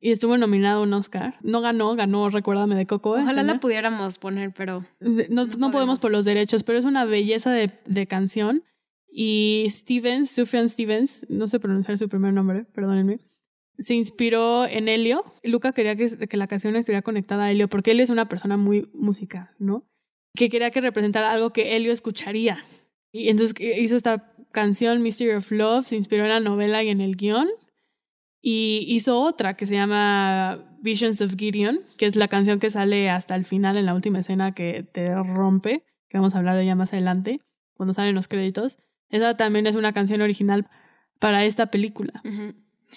y 0.00 0.12
estuvo 0.12 0.38
nominado 0.38 0.80
a 0.80 0.82
un 0.84 0.94
Oscar. 0.94 1.34
No 1.42 1.60
ganó, 1.60 1.94
ganó 1.94 2.30
Recuérdame 2.30 2.76
de 2.76 2.86
Coco. 2.86 3.18
¿eh? 3.18 3.22
Ojalá 3.22 3.42
la 3.42 3.60
pudiéramos 3.60 4.18
poner, 4.18 4.52
pero 4.52 4.86
no, 5.00 5.46
no, 5.46 5.70
podemos 5.70 5.98
por 5.98 6.10
los 6.10 6.24
derechos, 6.24 6.62
pero 6.62 6.78
es 6.78 6.84
una 6.84 7.04
belleza 7.04 7.50
de, 7.52 7.70
de 7.84 8.06
canción. 8.06 8.62
Y 9.10 9.66
Stevens, 9.68 10.30
Sufjan 10.30 10.70
Stevens, 10.70 11.26
no 11.28 11.48
sé 11.48 11.60
pronunciar 11.60 11.98
su 11.98 12.08
primer 12.08 12.32
nombre, 12.32 12.64
perdónenme, 12.72 13.18
se 13.78 13.94
inspiró 13.94 14.66
en 14.66 14.88
Helio. 14.88 15.24
Luca 15.42 15.72
quería 15.72 15.96
que, 15.96 16.28
que 16.28 16.36
la 16.36 16.46
canción 16.46 16.76
estuviera 16.76 17.02
conectada 17.02 17.44
a 17.44 17.50
Helio 17.50 17.68
porque 17.68 17.90
Helio 17.90 18.04
es 18.04 18.10
una 18.10 18.28
persona 18.28 18.56
muy 18.56 18.88
música, 18.94 19.54
¿no? 19.58 19.84
Que 20.34 20.48
quería 20.48 20.70
que 20.70 20.80
representara 20.80 21.32
algo 21.32 21.52
que 21.52 21.76
Elio 21.76 21.92
escucharía. 21.92 22.58
Y 23.12 23.28
entonces 23.28 23.54
hizo 23.60 23.96
esta 23.96 24.32
canción 24.52 25.02
Mystery 25.02 25.32
of 25.32 25.50
Love, 25.50 25.86
se 25.86 25.96
inspiró 25.96 26.24
en 26.24 26.30
la 26.30 26.40
novela 26.40 26.82
y 26.82 26.88
en 26.88 27.00
el 27.00 27.16
guion. 27.16 27.48
Y 28.40 28.84
hizo 28.88 29.20
otra 29.20 29.54
que 29.54 29.66
se 29.66 29.74
llama 29.74 30.76
Visions 30.80 31.20
of 31.20 31.36
Gideon, 31.36 31.80
que 31.96 32.06
es 32.06 32.16
la 32.16 32.28
canción 32.28 32.58
que 32.58 32.70
sale 32.70 33.08
hasta 33.08 33.36
el 33.36 33.44
final 33.44 33.76
en 33.76 33.86
la 33.86 33.94
última 33.94 34.18
escena 34.18 34.52
que 34.52 34.84
te 34.92 35.14
rompe, 35.14 35.84
que 36.08 36.18
vamos 36.18 36.34
a 36.34 36.38
hablar 36.38 36.56
de 36.56 36.64
ella 36.64 36.74
más 36.74 36.92
adelante, 36.92 37.40
cuando 37.74 37.92
salen 37.92 38.14
los 38.14 38.26
créditos. 38.26 38.78
Esa 39.10 39.36
también 39.36 39.66
es 39.66 39.76
una 39.76 39.92
canción 39.92 40.22
original 40.22 40.68
para 41.20 41.44
esta 41.44 41.66
película. 41.66 42.20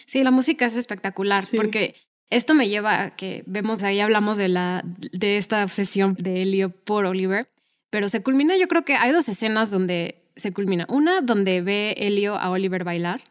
Sí, 0.08 0.24
la 0.24 0.32
música 0.32 0.65
es 0.65 0.76
espectacular 0.76 1.43
porque 1.56 1.93
esto 2.30 2.54
me 2.54 2.70
lleva 2.70 3.04
a 3.04 3.16
que 3.16 3.44
vemos 3.46 3.84
ahí 3.84 4.00
hablamos 4.00 4.38
de 4.38 4.50
la 4.50 4.84
de 5.12 5.38
esta 5.38 5.64
obsesión 5.64 6.16
de 6.20 6.42
Elio 6.42 6.70
por 6.70 7.06
Oliver, 7.06 7.48
pero 7.90 8.10
se 8.10 8.22
culmina, 8.22 8.58
yo 8.58 8.68
creo 8.68 8.84
que 8.84 8.96
hay 8.96 9.12
dos 9.12 9.30
escenas 9.30 9.72
donde 9.72 10.24
se 10.36 10.52
culmina. 10.52 10.86
Una 10.90 11.22
donde 11.22 11.62
ve 11.62 11.96
Elio 11.98 12.36
a 12.36 12.50
Oliver 12.50 12.84
bailar, 12.84 13.22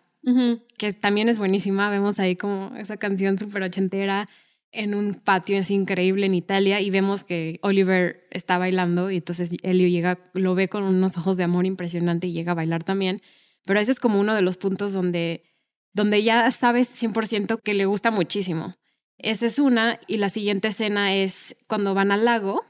que 0.78 0.92
también 0.92 1.28
es 1.28 1.38
buenísima. 1.38 1.90
Vemos 1.90 2.18
ahí 2.18 2.34
como 2.34 2.74
esa 2.76 2.96
canción 2.96 3.38
súper 3.38 3.62
ochentera 3.62 4.26
en 4.72 4.94
un 4.94 5.14
patio, 5.14 5.56
es 5.56 5.70
increíble 5.70 6.26
en 6.26 6.34
Italia, 6.34 6.80
y 6.80 6.90
vemos 6.90 7.22
que 7.22 7.60
Oliver 7.62 8.26
está 8.30 8.58
bailando 8.58 9.10
y 9.10 9.16
entonces 9.16 9.50
Elio 9.62 9.86
llega, 9.86 10.18
lo 10.32 10.54
ve 10.54 10.68
con 10.68 10.82
unos 10.82 11.16
ojos 11.16 11.36
de 11.36 11.44
amor 11.44 11.64
impresionante 11.64 12.26
y 12.26 12.32
llega 12.32 12.52
a 12.52 12.56
bailar 12.56 12.82
también. 12.82 13.22
Pero 13.64 13.80
ese 13.80 13.92
es 13.92 14.00
como 14.00 14.20
uno 14.20 14.34
de 14.34 14.42
los 14.42 14.56
puntos 14.56 14.92
donde, 14.92 15.44
donde 15.92 16.22
ya 16.22 16.50
sabes 16.50 16.90
100% 17.02 17.60
que 17.62 17.74
le 17.74 17.86
gusta 17.86 18.10
muchísimo. 18.10 18.74
Esa 19.18 19.46
es 19.46 19.58
una. 19.58 20.00
Y 20.06 20.18
la 20.18 20.28
siguiente 20.28 20.68
escena 20.68 21.14
es 21.14 21.56
cuando 21.66 21.94
van 21.94 22.12
al 22.12 22.24
lago. 22.24 22.64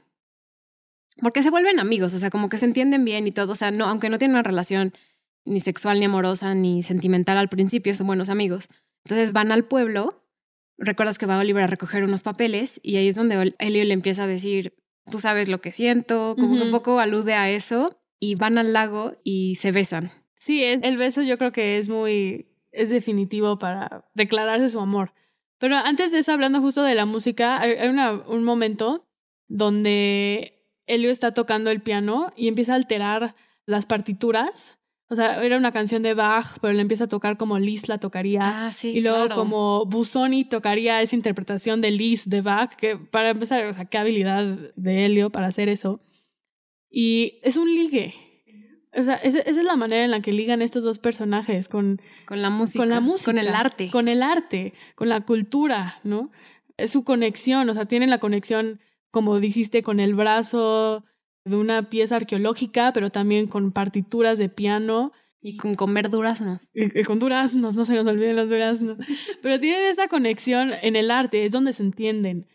Porque 1.21 1.43
se 1.43 1.49
vuelven 1.49 1.79
amigos, 1.79 2.13
o 2.13 2.19
sea, 2.19 2.29
como 2.29 2.49
que 2.49 2.57
se 2.57 2.65
entienden 2.65 3.05
bien 3.05 3.25
y 3.25 3.31
todo. 3.31 3.53
O 3.53 3.55
sea, 3.55 3.71
no, 3.71 3.85
aunque 3.85 4.09
no 4.09 4.17
tienen 4.17 4.35
una 4.35 4.43
relación 4.43 4.93
ni 5.45 5.59
sexual, 5.59 5.99
ni 5.99 6.05
amorosa, 6.05 6.53
ni 6.55 6.83
sentimental 6.83 7.37
al 7.37 7.49
principio, 7.49 7.93
son 7.93 8.07
buenos 8.07 8.29
amigos. 8.29 8.67
Entonces 9.05 9.31
van 9.31 9.51
al 9.51 9.65
pueblo. 9.65 10.21
Recuerdas 10.77 11.17
que 11.17 11.25
va 11.25 11.37
Oliver 11.37 11.63
a 11.63 11.67
recoger 11.67 12.03
unos 12.03 12.23
papeles 12.23 12.81
y 12.83 12.97
ahí 12.97 13.07
es 13.07 13.15
donde 13.15 13.55
Elio 13.59 13.83
le 13.85 13.93
empieza 13.93 14.23
a 14.23 14.27
decir, 14.27 14.73
tú 15.09 15.19
sabes 15.19 15.47
lo 15.47 15.61
que 15.61 15.71
siento, 15.71 16.35
como 16.37 16.57
que 16.57 16.63
un 16.63 16.71
poco 16.71 16.99
alude 16.99 17.33
a 17.33 17.49
eso 17.49 17.97
y 18.19 18.35
van 18.35 18.57
al 18.57 18.73
lago 18.73 19.15
y 19.23 19.55
se 19.55 19.71
besan. 19.71 20.11
Sí, 20.37 20.63
el 20.63 20.97
beso 20.97 21.21
yo 21.21 21.37
creo 21.37 21.53
que 21.53 21.77
es 21.77 21.87
muy, 21.87 22.47
es 22.71 22.89
definitivo 22.89 23.57
para 23.57 24.05
declararse 24.15 24.67
su 24.67 24.81
amor. 24.81 25.13
Pero 25.57 25.77
antes 25.77 26.11
de 26.11 26.19
eso, 26.19 26.31
hablando 26.31 26.61
justo 26.61 26.83
de 26.83 26.95
la 26.95 27.05
música, 27.05 27.59
hay, 27.61 27.75
un 27.87 28.43
momento 28.43 29.07
donde 29.47 30.63
Elio 30.87 31.11
está 31.11 31.33
tocando 31.33 31.71
el 31.71 31.81
piano 31.81 32.33
y 32.35 32.47
empieza 32.47 32.73
a 32.73 32.75
alterar 32.75 33.35
las 33.65 33.85
partituras. 33.85 34.77
O 35.07 35.15
sea, 35.15 35.43
era 35.43 35.57
una 35.57 35.71
canción 35.71 36.01
de 36.01 36.15
Bach, 36.15 36.57
pero 36.61 36.73
le 36.73 36.81
empieza 36.81 37.03
a 37.03 37.07
tocar 37.07 37.37
como 37.37 37.59
Liz 37.59 37.87
la 37.87 37.99
tocaría. 37.99 38.39
Ah, 38.41 38.71
sí, 38.71 38.89
y 38.89 39.01
luego 39.01 39.33
como 39.35 39.85
Busoni 39.85 40.45
tocaría 40.45 41.01
esa 41.01 41.15
interpretación 41.15 41.79
de 41.79 41.91
Liz 41.91 42.27
de 42.27 42.41
Bach, 42.41 42.75
que 42.75 42.97
para 42.97 43.29
empezar, 43.29 43.65
o 43.65 43.73
sea, 43.73 43.85
qué 43.85 43.99
habilidad 43.99 44.57
de 44.75 45.05
Helio 45.05 45.29
para 45.29 45.47
hacer 45.47 45.69
eso. 45.69 46.01
Y 46.89 47.39
es 47.43 47.55
un 47.55 47.73
ligue. 47.73 48.15
O 48.95 49.03
sea, 49.03 49.15
esa, 49.15 49.39
es 49.39 49.57
la 49.57 49.75
manera 49.75 50.05
en 50.05 50.11
la 50.11 50.21
que 50.21 50.31
ligan 50.31 50.61
estos 50.61 50.83
dos 50.83 50.99
personajes 50.99 51.67
con, 51.67 52.01
con 52.25 52.41
la 52.41 52.49
música. 52.49 52.79
Con 52.79 52.89
la 52.89 52.99
música. 52.99 53.31
Con 53.31 53.39
el 53.39 53.49
arte. 53.49 53.89
Con 53.91 54.07
el 54.07 54.23
arte, 54.23 54.73
con 54.95 55.09
la 55.09 55.21
cultura, 55.21 55.99
¿no? 56.03 56.31
es 56.77 56.91
su 56.91 57.03
conexión, 57.03 57.69
o 57.69 57.73
sea, 57.73 57.85
tienen 57.85 58.09
la 58.09 58.19
conexión, 58.19 58.79
como 59.11 59.39
dijiste, 59.39 59.83
con 59.83 59.99
el 59.99 60.15
brazo 60.15 61.05
de 61.45 61.55
una 61.55 61.89
pieza 61.89 62.17
arqueológica, 62.17 62.91
pero 62.93 63.11
también 63.11 63.47
con 63.47 63.71
partituras 63.71 64.37
de 64.37 64.49
piano. 64.49 65.11
Y 65.41 65.57
con 65.57 65.75
comer 65.75 66.09
duraznos. 66.09 66.71
Y, 66.73 67.03
con 67.03 67.19
duraznos, 67.19 67.75
no 67.75 67.85
se 67.85 67.93
nos 67.93 68.07
olviden 68.07 68.35
los 68.35 68.49
duraznos. 68.49 68.97
Pero 69.43 69.59
tienen 69.59 69.83
esa 69.83 70.07
conexión 70.07 70.71
en 70.81 70.95
el 70.95 71.11
arte, 71.11 71.45
es 71.45 71.51
donde 71.51 71.71
se 71.71 71.83
entienden. 71.83 72.47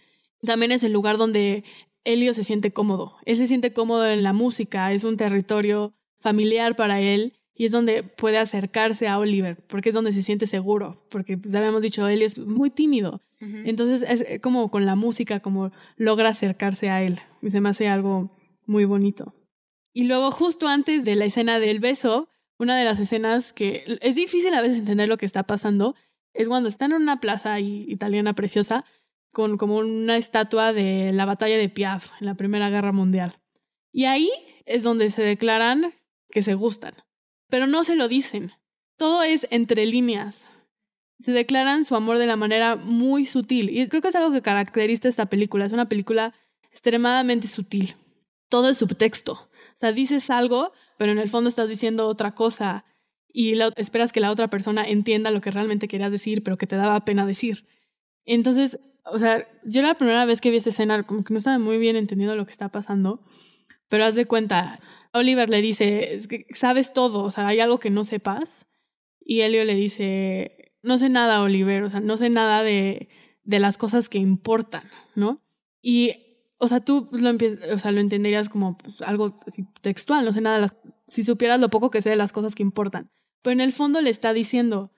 También 0.43 0.73
es 0.73 0.83
el 0.83 0.93
lugar 0.93 1.17
donde 1.17 1.63
Elio 2.03 2.35
se 2.35 2.43
siente 2.43 2.73
cómodo. 2.73 3.15
Él 3.27 3.37
se 3.37 3.47
siente 3.47 3.73
cómodo 3.73 4.09
en 4.09 4.25
la 4.25 4.33
música, 4.33 4.93
es 4.93 5.05
un 5.05 5.17
territorio 5.17 5.95
familiar 6.21 6.77
para 6.77 7.01
él 7.01 7.35
y 7.55 7.67
es 7.67 7.73
donde 7.73 8.03
puede 8.03 8.39
acercarse 8.39 9.07
a 9.07 9.19
Oliver, 9.19 9.59
porque 9.67 9.91
es 9.91 9.95
donde 9.95 10.13
se 10.13 10.23
siente 10.23 10.47
seguro, 10.47 11.05
porque 11.11 11.37
pues, 11.37 11.53
ya 11.53 11.59
habíamos 11.59 11.83
dicho, 11.83 12.09
Elio 12.09 12.27
es 12.27 12.39
muy 12.39 12.71
tímido. 12.71 13.21
Entonces 13.43 14.03
es 14.09 14.41
como 14.41 14.71
con 14.71 14.85
la 14.85 14.97
música, 14.97 15.41
como 15.41 15.73
logra 15.97 16.29
acercarse 16.29 16.91
a 16.91 17.03
él. 17.03 17.21
Y 17.41 17.49
se 17.49 17.63
me 17.63 17.71
hace 17.71 17.89
algo 17.89 18.31
muy 18.67 18.85
bonito. 18.85 19.35
Y 19.95 20.05
luego 20.05 20.31
justo 20.31 20.69
antes 20.69 21.05
de 21.05 21.17
la 21.17 21.25
escena 21.25 21.59
del 21.59 21.81
beso, 21.81 22.29
una 22.59 22.79
de 22.79 22.85
las 22.85 23.01
escenas 23.01 23.53
que 23.53 23.99
es 24.03 24.15
difícil 24.15 24.55
a 24.55 24.61
veces 24.61 24.79
entender 24.79 25.09
lo 25.09 25.17
que 25.17 25.27
está 25.27 25.43
pasando, 25.43 25.95
es 26.35 26.49
cuando 26.49 26.69
están 26.69 26.93
en 26.93 27.03
una 27.03 27.21
plaza 27.21 27.61
italiana 27.61 28.35
preciosa 28.35 28.85
con 29.33 29.57
como 29.57 29.77
una 29.77 30.17
estatua 30.17 30.73
de 30.73 31.13
la 31.13 31.25
batalla 31.25 31.57
de 31.57 31.69
Piaf 31.69 32.11
en 32.21 32.27
la 32.27 32.35
Primera 32.35 32.71
Guerra 32.71 32.93
Mundial. 32.93 33.39
Y 33.93 34.05
ahí 34.05 34.31
es 34.67 34.83
donde 34.83 35.11
se 35.11 35.23
declaran 35.23 35.95
que 36.31 36.43
se 36.43 36.55
gustan, 36.55 36.95
pero 37.49 37.67
no 37.67 37.85
se 37.85 37.97
lo 37.97 38.09
dicen. 38.09 38.53
Todo 38.97 39.23
es 39.23 39.47
entre 39.51 39.87
líneas. 39.87 40.45
Se 41.19 41.33
declaran 41.33 41.85
su 41.85 41.95
amor 41.97 42.19
de 42.19 42.27
la 42.27 42.37
manera 42.37 42.77
muy 42.77 43.27
sutil. 43.27 43.71
Y 43.71 43.89
creo 43.89 44.03
que 44.03 44.09
es 44.09 44.15
algo 44.15 44.33
que 44.33 44.43
caracteriza 44.43 45.09
esta 45.09 45.27
película. 45.27 45.65
Es 45.65 45.73
una 45.73 45.89
película 45.89 46.35
extremadamente 46.71 47.49
sutil 47.49 47.95
todo 48.51 48.69
el 48.69 48.77
subtexto. 48.77 49.33
O 49.33 49.77
sea, 49.81 49.93
dices 49.93 50.29
algo, 50.29 50.73
pero 50.99 51.13
en 51.13 51.19
el 51.19 51.31
fondo 51.31 51.49
estás 51.49 51.69
diciendo 51.69 52.07
otra 52.07 52.35
cosa 52.35 52.85
y 53.33 53.59
esperas 53.77 54.13
que 54.13 54.21
la 54.21 54.31
otra 54.31 54.51
persona 54.51 54.87
entienda 54.87 55.31
lo 55.31 55.41
que 55.41 55.51
realmente 55.51 55.89
querías 55.89 56.11
decir, 56.11 56.43
pero 56.43 56.59
que 56.59 56.67
te 56.67 56.77
daba 56.77 57.07
pena 57.07 57.25
decir. 57.25 57.65
Entonces, 58.27 58.79
o 59.05 59.19
sea, 59.19 59.49
yo 59.65 59.81
la 59.81 59.95
primera 59.95 60.27
vez 60.27 60.43
que 60.43 60.51
vi 60.51 60.59
esa 60.59 60.69
escena, 60.69 61.03
como 61.05 61.25
que 61.25 61.33
no 61.33 61.39
estaba 61.39 61.59
muy 61.59 61.79
bien 61.79 61.97
entendiendo 61.97 62.37
lo 62.37 62.45
que 62.45 62.53
está 62.53 62.69
pasando, 62.69 63.25
pero 63.91 64.07
haz 64.07 64.15
de 64.15 64.25
cuenta, 64.25 64.81
Oliver 65.13 65.51
le 65.51 65.61
dice, 65.61 66.23
sabes 66.51 66.95
todo, 66.95 67.23
o 67.25 67.31
sea, 67.31 67.47
hay 67.47 67.61
algo 67.61 67.79
que 67.79 67.91
no 67.91 68.05
sepas, 68.05 68.67
y 69.21 69.43
Elio 69.43 69.67
le 69.67 69.75
dice, 69.75 70.73
no 70.83 70.97
sé 70.97 71.11
nada, 71.11 71.43
Oliver, 71.43 71.83
o 71.83 71.91
sea, 71.91 72.01
no 72.01 72.17
sé 72.17 72.31
nada 72.31 72.63
de, 72.63 73.11
de 73.43 73.59
las 73.59 73.77
cosas 73.77 74.09
que 74.09 74.19
importan, 74.19 74.85
¿no? 75.15 75.43
Y 75.83 76.31
o 76.63 76.69
sea, 76.69 76.81
tú 76.81 77.09
lo, 77.13 77.31
o 77.73 77.79
sea, 77.79 77.91
lo 77.91 78.01
entenderías 78.01 78.51
como 78.51 78.77
pues, 78.77 79.01
algo 79.01 79.41
textual, 79.81 80.27
no 80.27 80.33
sé 80.33 80.43
nada, 80.43 80.77
si 81.07 81.25
supieras 81.25 81.59
lo 81.59 81.71
poco 81.71 81.91
que 81.91 82.03
sé 82.03 82.11
de 82.11 82.17
las 82.17 82.33
cosas 82.33 82.55
que 82.55 82.63
importan. 82.63 83.11
Pero 83.43 83.53
en 83.53 83.63
el 83.63 83.73
fondo 83.73 84.03
le 84.03 84.11
está 84.11 84.35
diciendo, 84.35 84.93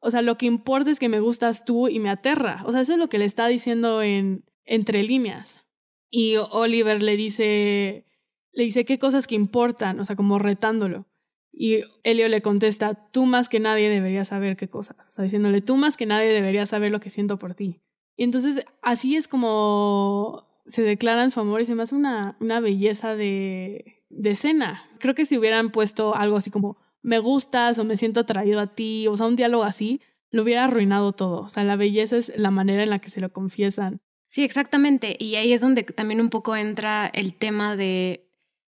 o 0.00 0.10
sea, 0.10 0.22
lo 0.22 0.38
que 0.38 0.46
importa 0.46 0.90
es 0.90 0.98
que 0.98 1.10
me 1.10 1.20
gustas 1.20 1.66
tú 1.66 1.88
y 1.88 1.98
me 1.98 2.08
aterra. 2.08 2.62
O 2.64 2.72
sea, 2.72 2.80
eso 2.80 2.94
es 2.94 2.98
lo 2.98 3.10
que 3.10 3.18
le 3.18 3.26
está 3.26 3.46
diciendo 3.46 4.02
en 4.02 4.44
entre 4.64 5.02
líneas. 5.02 5.66
Y 6.10 6.36
Oliver 6.36 7.02
le 7.02 7.16
dice, 7.16 8.06
le 8.52 8.64
dice 8.64 8.84
qué 8.84 8.98
cosas 8.98 9.26
que 9.26 9.34
importan, 9.34 9.98
o 10.00 10.04
sea, 10.04 10.16
como 10.16 10.38
retándolo. 10.38 11.06
Y 11.52 11.82
Elio 12.02 12.28
le 12.28 12.40
contesta, 12.40 12.94
tú 13.10 13.26
más 13.26 13.48
que 13.48 13.60
nadie 13.60 13.90
deberías 13.90 14.28
saber 14.28 14.56
qué 14.56 14.68
cosas. 14.68 14.96
O 14.98 15.12
sea, 15.12 15.24
diciéndole, 15.24 15.60
tú 15.60 15.76
más 15.76 15.96
que 15.96 16.06
nadie 16.06 16.28
deberías 16.28 16.70
saber 16.70 16.90
lo 16.90 17.00
que 17.00 17.10
siento 17.10 17.38
por 17.38 17.54
ti. 17.54 17.82
Y 18.16 18.24
entonces 18.24 18.64
así 18.80 19.16
es 19.16 19.28
como 19.28 20.48
se 20.66 20.82
declaran 20.82 21.30
su 21.30 21.40
amor 21.40 21.60
y 21.60 21.66
se 21.66 21.72
hace 21.72 21.94
una, 21.94 22.36
una 22.40 22.60
belleza 22.60 23.14
de, 23.16 24.04
de 24.08 24.30
escena. 24.30 24.82
Creo 24.98 25.14
que 25.14 25.26
si 25.26 25.36
hubieran 25.36 25.70
puesto 25.70 26.14
algo 26.14 26.36
así 26.36 26.50
como 26.50 26.76
me 27.02 27.18
gustas 27.18 27.78
o 27.78 27.84
me 27.84 27.96
siento 27.96 28.20
atraído 28.20 28.60
a 28.60 28.74
ti, 28.74 29.06
o 29.08 29.16
sea, 29.16 29.26
un 29.26 29.36
diálogo 29.36 29.64
así, 29.64 30.00
lo 30.30 30.42
hubiera 30.42 30.64
arruinado 30.64 31.12
todo. 31.12 31.40
O 31.40 31.48
sea, 31.48 31.64
la 31.64 31.76
belleza 31.76 32.16
es 32.16 32.32
la 32.36 32.50
manera 32.50 32.82
en 32.82 32.90
la 32.90 33.00
que 33.00 33.10
se 33.10 33.20
lo 33.20 33.32
confiesan. 33.32 34.00
Sí, 34.28 34.44
exactamente. 34.44 35.16
Y 35.18 35.34
ahí 35.34 35.52
es 35.52 35.60
donde 35.60 35.82
también 35.82 36.20
un 36.20 36.30
poco 36.30 36.56
entra 36.56 37.06
el 37.06 37.34
tema 37.34 37.76
de, 37.76 38.31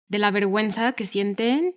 de 0.08 0.18
la 0.18 0.30
vergüenza 0.30 0.92
que 0.92 1.06
sienten. 1.06 1.74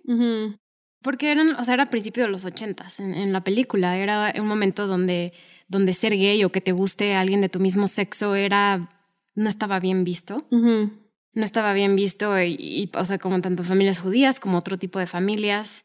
Porque 1.02 1.32
eran, 1.32 1.56
o 1.56 1.64
sea, 1.64 1.74
era 1.74 1.84
a 1.84 1.90
principios 1.90 2.26
de 2.26 2.30
los 2.30 2.44
ochentas 2.44 3.00
en, 3.00 3.14
en, 3.14 3.32
la 3.32 3.42
película. 3.42 3.96
Era 3.98 4.32
un 4.38 4.46
momento 4.46 4.86
donde, 4.86 5.32
donde 5.68 5.94
ser 5.94 6.12
gay 6.16 6.44
o 6.44 6.52
que 6.52 6.60
te 6.60 6.72
guste 6.72 7.14
alguien 7.14 7.40
de 7.40 7.48
tu 7.48 7.58
mismo 7.58 7.88
sexo 7.88 8.34
era 8.36 8.88
no 9.34 9.48
estaba 9.48 9.80
bien 9.80 10.04
visto. 10.04 10.46
No 10.50 11.44
estaba 11.44 11.72
bien 11.72 11.96
visto, 11.96 12.40
y, 12.42 12.90
o 12.94 13.04
sea, 13.04 13.18
como 13.18 13.40
tanto 13.40 13.64
familias 13.64 14.00
judías 14.00 14.38
como 14.38 14.58
otro 14.58 14.78
tipo 14.78 14.98
de 14.98 15.06
familias. 15.06 15.84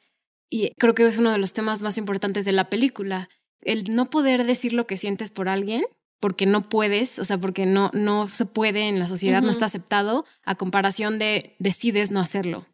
Y 0.49 0.73
creo 0.77 0.93
que 0.93 1.05
es 1.05 1.17
uno 1.17 1.31
de 1.31 1.37
los 1.37 1.53
temas 1.53 1.81
más 1.81 1.97
importantes 1.97 2.45
de 2.45 2.51
la 2.51 2.69
película. 2.69 3.29
El 3.61 3.95
no 3.95 4.09
poder 4.09 4.43
decir 4.45 4.73
lo 4.73 4.87
que 4.87 4.97
sientes 4.97 5.31
por 5.31 5.49
alguien, 5.49 5.83
porque 6.19 6.45
no 6.45 6.69
puedes, 6.69 7.19
o 7.19 7.25
sea, 7.25 7.37
porque 7.37 7.65
no, 7.65 7.91
no 7.93 8.27
se 8.27 8.45
puede 8.45 8.87
en 8.87 8.99
la 8.99 9.07
sociedad, 9.07 9.41
no 9.41 9.51
está 9.51 9.65
aceptado, 9.65 10.25
a 10.43 10.55
comparación 10.55 11.19
de 11.19 11.55
decides 11.59 12.11
no 12.11 12.19
hacerlo. 12.19 12.65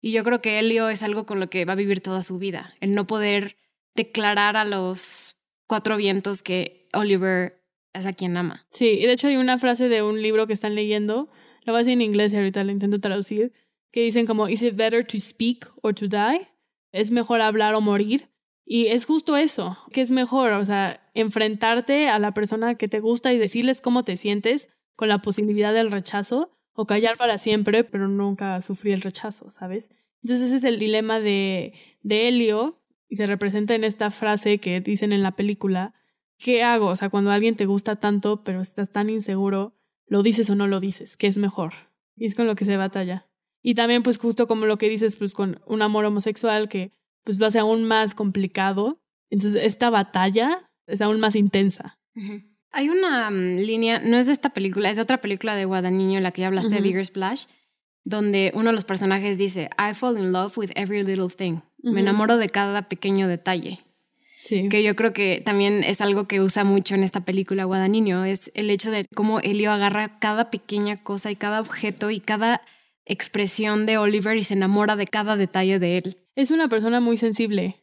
Y 0.00 0.12
yo 0.12 0.24
creo 0.24 0.40
que 0.40 0.58
Elio 0.58 0.88
es 0.88 1.02
algo 1.02 1.26
con 1.26 1.40
lo 1.40 1.50
que 1.50 1.64
va 1.64 1.74
a 1.74 1.76
vivir 1.76 2.00
toda 2.00 2.22
su 2.22 2.38
vida, 2.38 2.74
el 2.80 2.94
no 2.94 3.06
poder 3.06 3.56
declarar 3.94 4.56
a 4.56 4.64
los 4.64 5.36
cuatro 5.66 5.96
vientos 5.96 6.42
que 6.42 6.88
Oliver 6.92 7.62
es 7.92 8.06
a 8.06 8.12
quien 8.12 8.36
ama. 8.36 8.66
Sí, 8.70 8.88
y 8.88 9.06
de 9.06 9.12
hecho 9.12 9.28
hay 9.28 9.36
una 9.36 9.58
frase 9.58 9.88
de 9.88 10.02
un 10.02 10.22
libro 10.22 10.46
que 10.46 10.52
están 10.52 10.74
leyendo, 10.74 11.28
la 11.62 11.72
voy 11.72 11.80
a 11.80 11.84
decir 11.84 11.92
en 11.92 12.02
inglés 12.02 12.32
y 12.32 12.36
ahorita 12.36 12.64
la 12.64 12.72
intento 12.72 13.00
traducir, 13.00 13.52
que 13.92 14.02
dicen 14.02 14.26
como, 14.26 14.48
¿Is 14.48 14.62
it 14.62 14.76
better 14.76 15.04
to 15.04 15.18
speak 15.18 15.68
or 15.82 15.94
to 15.94 16.08
die? 16.08 16.48
¿Es 16.92 17.10
mejor 17.10 17.40
hablar 17.40 17.74
o 17.74 17.80
morir? 17.80 18.29
Y 18.72 18.86
es 18.86 19.04
justo 19.04 19.36
eso, 19.36 19.76
que 19.90 20.00
es 20.00 20.12
mejor, 20.12 20.52
o 20.52 20.64
sea, 20.64 21.10
enfrentarte 21.14 22.08
a 22.08 22.20
la 22.20 22.32
persona 22.34 22.76
que 22.76 22.86
te 22.86 23.00
gusta 23.00 23.32
y 23.32 23.36
decirles 23.36 23.80
cómo 23.80 24.04
te 24.04 24.16
sientes 24.16 24.68
con 24.94 25.08
la 25.08 25.22
posibilidad 25.22 25.74
del 25.74 25.90
rechazo 25.90 26.52
o 26.72 26.86
callar 26.86 27.16
para 27.16 27.38
siempre, 27.38 27.82
pero 27.82 28.06
nunca 28.06 28.62
sufrir 28.62 28.94
el 28.94 29.00
rechazo, 29.00 29.50
¿sabes? 29.50 29.90
Entonces 30.22 30.46
ese 30.46 30.58
es 30.58 30.62
el 30.62 30.78
dilema 30.78 31.18
de, 31.18 31.72
de 32.02 32.28
Helio 32.28 32.80
y 33.08 33.16
se 33.16 33.26
representa 33.26 33.74
en 33.74 33.82
esta 33.82 34.12
frase 34.12 34.58
que 34.58 34.80
dicen 34.80 35.12
en 35.12 35.24
la 35.24 35.32
película, 35.32 35.92
¿qué 36.38 36.62
hago? 36.62 36.86
O 36.86 36.96
sea, 36.96 37.10
cuando 37.10 37.32
alguien 37.32 37.56
te 37.56 37.66
gusta 37.66 37.96
tanto, 37.96 38.44
pero 38.44 38.60
estás 38.60 38.92
tan 38.92 39.10
inseguro, 39.10 39.74
¿lo 40.06 40.22
dices 40.22 40.48
o 40.48 40.54
no 40.54 40.68
lo 40.68 40.78
dices? 40.78 41.16
¿Qué 41.16 41.26
es 41.26 41.38
mejor? 41.38 41.72
Y 42.14 42.26
es 42.26 42.36
con 42.36 42.46
lo 42.46 42.54
que 42.54 42.64
se 42.64 42.76
batalla. 42.76 43.26
Y 43.62 43.74
también, 43.74 44.04
pues 44.04 44.16
justo 44.16 44.46
como 44.46 44.66
lo 44.66 44.78
que 44.78 44.88
dices, 44.88 45.16
pues 45.16 45.32
con 45.32 45.60
un 45.66 45.82
amor 45.82 46.04
homosexual 46.04 46.68
que 46.68 46.92
pues 47.24 47.38
lo 47.38 47.46
hace 47.46 47.58
aún 47.58 47.84
más 47.84 48.14
complicado. 48.14 49.00
Entonces, 49.30 49.62
esta 49.64 49.90
batalla 49.90 50.70
es 50.86 51.00
aún 51.00 51.20
más 51.20 51.36
intensa. 51.36 51.98
Hay 52.72 52.88
una 52.88 53.30
mm, 53.30 53.56
línea, 53.56 54.00
no 54.00 54.16
es 54.16 54.26
de 54.26 54.32
esta 54.32 54.50
película, 54.50 54.90
es 54.90 54.96
de 54.96 55.02
otra 55.02 55.20
película 55.20 55.56
de 55.56 55.64
Guadagnino, 55.64 56.16
en 56.16 56.22
la 56.22 56.32
que 56.32 56.42
ya 56.42 56.48
hablaste 56.48 56.74
de 56.74 56.80
Bigger 56.80 57.06
Splash, 57.06 57.46
donde 58.04 58.52
uno 58.54 58.70
de 58.70 58.74
los 58.74 58.84
personajes 58.84 59.38
dice, 59.38 59.70
I 59.78 59.94
fall 59.94 60.18
in 60.18 60.32
love 60.32 60.56
with 60.56 60.70
every 60.74 61.02
little 61.02 61.28
thing. 61.28 61.60
Me 61.82 62.00
enamoro 62.00 62.36
de 62.36 62.48
cada 62.48 62.88
pequeño 62.88 63.28
detalle. 63.28 63.80
Que 64.48 64.82
yo 64.82 64.96
creo 64.96 65.12
que 65.12 65.42
también 65.44 65.84
es 65.84 66.00
algo 66.00 66.26
que 66.26 66.40
usa 66.40 66.64
mucho 66.64 66.94
en 66.94 67.04
esta 67.04 67.24
película 67.24 67.64
Guadagnino, 67.64 68.24
es 68.24 68.50
el 68.54 68.70
hecho 68.70 68.90
de 68.90 69.04
cómo 69.14 69.40
Elio 69.40 69.70
agarra 69.70 70.18
cada 70.18 70.50
pequeña 70.50 71.02
cosa 71.02 71.30
y 71.30 71.36
cada 71.36 71.60
objeto 71.60 72.10
y 72.10 72.20
cada 72.20 72.62
expresión 73.04 73.86
de 73.86 73.98
Oliver 73.98 74.36
y 74.36 74.42
se 74.42 74.54
enamora 74.54 74.96
de 74.96 75.06
cada 75.06 75.36
detalle 75.36 75.78
de 75.78 75.98
él. 75.98 76.16
Es 76.40 76.50
una 76.50 76.68
persona 76.68 77.00
muy 77.00 77.16
sensible. 77.16 77.76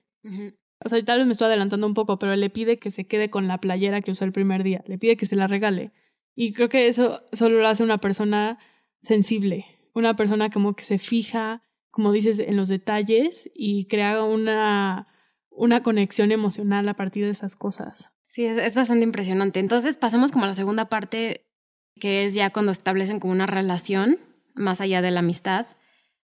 O 0.83 0.89
sea, 0.89 1.03
tal 1.03 1.19
vez 1.19 1.27
me 1.27 1.33
estoy 1.33 1.47
adelantando 1.47 1.87
un 1.87 1.93
poco, 1.93 2.19
pero 2.19 2.35
le 2.35 2.49
pide 2.49 2.79
que 2.79 2.91
se 2.91 3.07
quede 3.07 3.29
con 3.29 3.47
la 3.47 3.59
playera 3.59 4.01
que 4.01 4.11
usó 4.11 4.25
el 4.25 4.31
primer 4.31 4.63
día, 4.63 4.83
le 4.87 4.97
pide 4.97 5.17
que 5.17 5.25
se 5.25 5.35
la 5.35 5.47
regale. 5.47 5.91
Y 6.35 6.53
creo 6.53 6.69
que 6.69 6.87
eso 6.87 7.23
solo 7.31 7.59
lo 7.59 7.67
hace 7.67 7.83
una 7.83 7.99
persona 7.99 8.59
sensible, 9.01 9.65
una 9.93 10.15
persona 10.15 10.49
como 10.49 10.75
que 10.75 10.83
se 10.83 10.97
fija, 10.97 11.63
como 11.91 12.11
dices, 12.11 12.39
en 12.39 12.57
los 12.57 12.67
detalles 12.67 13.49
y 13.53 13.85
crea 13.85 14.23
una 14.23 15.07
una 15.57 15.81
conexión 15.81 16.31
emocional 16.31 16.87
a 16.87 16.93
partir 16.93 17.25
de 17.25 17.31
esas 17.31 17.55
cosas. 17.55 18.09
Sí, 18.27 18.45
es, 18.45 18.75
bastante 18.75 19.03
impresionante. 19.03 19.59
Entonces 19.59 19.97
pasamos 19.97 20.31
como 20.31 20.45
a 20.45 20.47
la 20.47 20.53
segunda 20.53 20.85
parte, 20.85 21.47
que 21.99 22.25
es 22.25 22.35
ya 22.35 22.51
cuando 22.51 22.71
establecen 22.71 23.19
como 23.19 23.33
una 23.33 23.47
relación 23.47 24.19
más 24.53 24.81
allá 24.81 25.01
de 25.01 25.11
la 25.11 25.21
amistad, 25.21 25.65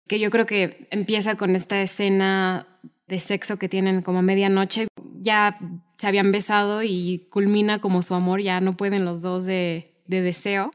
que 0.08 0.18
yo 0.18 0.30
creo 0.30 0.46
que 0.46 0.88
empieza 0.90 1.36
con 1.36 1.54
esta 1.54 1.80
escena 1.80 2.66
de 3.06 3.20
sexo 3.20 3.58
que 3.58 3.68
tienen 3.68 4.02
como 4.02 4.18
a 4.18 4.22
medianoche. 4.22 4.88
Ya 5.20 5.58
se 5.98 6.06
habían 6.06 6.32
besado 6.32 6.82
y 6.82 7.26
culmina 7.30 7.80
como 7.80 8.02
su 8.02 8.14
amor, 8.14 8.40
ya 8.40 8.60
no 8.60 8.76
pueden 8.76 9.04
los 9.04 9.22
dos 9.22 9.44
de, 9.44 9.94
de 10.06 10.22
deseo 10.22 10.70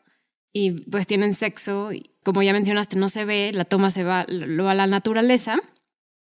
y 0.54 0.72
pues 0.90 1.08
tienen 1.08 1.34
sexo. 1.34 1.92
Y 1.92 2.12
como 2.24 2.44
ya 2.44 2.54
mencionaste, 2.54 2.98
no 2.98 3.10
se 3.10 3.26
ve, 3.26 3.52
la 3.54 3.66
toma 3.66 3.92
se 3.92 4.04
va 4.04 4.26
lo 4.28 4.70
a 4.70 4.76
la 4.76 4.88
naturaleza, 4.88 5.58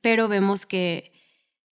pero 0.01 0.27
vemos 0.27 0.65
que 0.65 1.11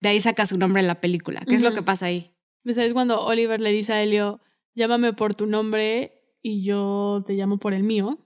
de 0.00 0.10
ahí 0.10 0.20
saca 0.20 0.46
su 0.46 0.56
nombre 0.56 0.80
en 0.80 0.86
la 0.86 1.00
película. 1.00 1.42
¿Qué 1.46 1.54
es 1.54 1.62
lo 1.62 1.72
que 1.72 1.82
pasa 1.82 2.06
ahí? 2.06 2.30
Pues 2.62 2.78
es 2.78 2.92
cuando 2.92 3.20
Oliver 3.20 3.60
le 3.60 3.72
dice 3.72 3.92
a 3.92 4.02
Elio, 4.02 4.40
llámame 4.74 5.12
por 5.12 5.34
tu 5.34 5.46
nombre 5.46 6.22
y 6.42 6.64
yo 6.64 7.24
te 7.26 7.34
llamo 7.34 7.58
por 7.58 7.74
el 7.74 7.82
mío. 7.82 8.18